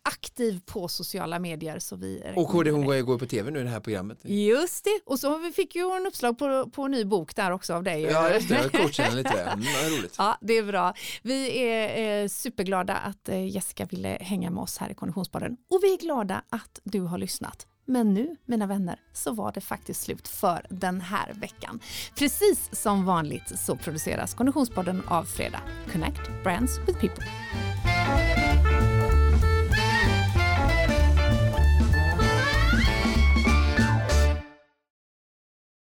aktiv 0.03 0.61
på 0.65 0.87
sociala 0.87 1.39
medier. 1.39 1.79
Så 1.79 1.95
vi 1.95 2.23
och 2.35 2.49
hon 2.49 2.85
går, 2.85 3.01
går 3.01 3.17
på 3.17 3.25
tv 3.25 3.51
nu 3.51 3.59
i 3.59 3.63
det 3.63 3.69
här 3.69 3.79
programmet. 3.79 4.19
Just 4.23 4.83
det, 4.83 4.99
och 5.05 5.19
så 5.19 5.51
fick 5.55 5.75
ju 5.75 5.83
hon 5.83 6.07
uppslag 6.07 6.37
på, 6.37 6.69
på 6.69 6.83
en 6.83 6.91
ny 6.91 7.05
bok 7.05 7.35
där 7.35 7.51
också 7.51 7.73
av 7.73 7.83
dig. 7.83 8.01
Ja, 8.01 8.33
just 8.33 8.49
det, 8.49 8.55
jag 8.55 8.71
coachar 8.81 9.15
lite. 9.15 9.41
Mm, 9.41 9.59
det 9.59 9.67
är 9.67 9.99
roligt. 9.99 10.15
Ja, 10.17 10.37
det 10.41 10.57
är 10.57 10.63
bra. 10.63 10.93
Vi 11.21 11.63
är 11.63 12.27
superglada 12.27 12.95
att 12.95 13.29
Jessica 13.49 13.85
ville 13.85 14.17
hänga 14.21 14.49
med 14.49 14.61
oss 14.61 14.77
här 14.77 14.89
i 14.89 14.93
Konditionspodden 14.93 15.57
och 15.69 15.79
vi 15.83 15.93
är 15.93 15.97
glada 15.97 16.41
att 16.49 16.79
du 16.83 17.01
har 17.01 17.17
lyssnat. 17.17 17.68
Men 17.91 18.13
nu, 18.13 18.35
mina 18.45 18.67
vänner, 18.67 18.99
så 19.13 19.31
var 19.31 19.51
det 19.51 19.61
faktiskt 19.61 20.01
slut 20.01 20.27
för 20.27 20.65
den 20.69 21.01
här 21.01 21.33
veckan. 21.33 21.79
Precis 22.17 22.69
som 22.71 23.05
vanligt 23.05 23.59
så 23.59 23.75
produceras 23.75 24.33
Konditionspodden 24.33 25.03
av 25.07 25.23
Fredag. 25.23 25.61
Connect 25.91 26.21
Brands 26.43 26.79
with 26.87 26.99
People. 26.99 27.23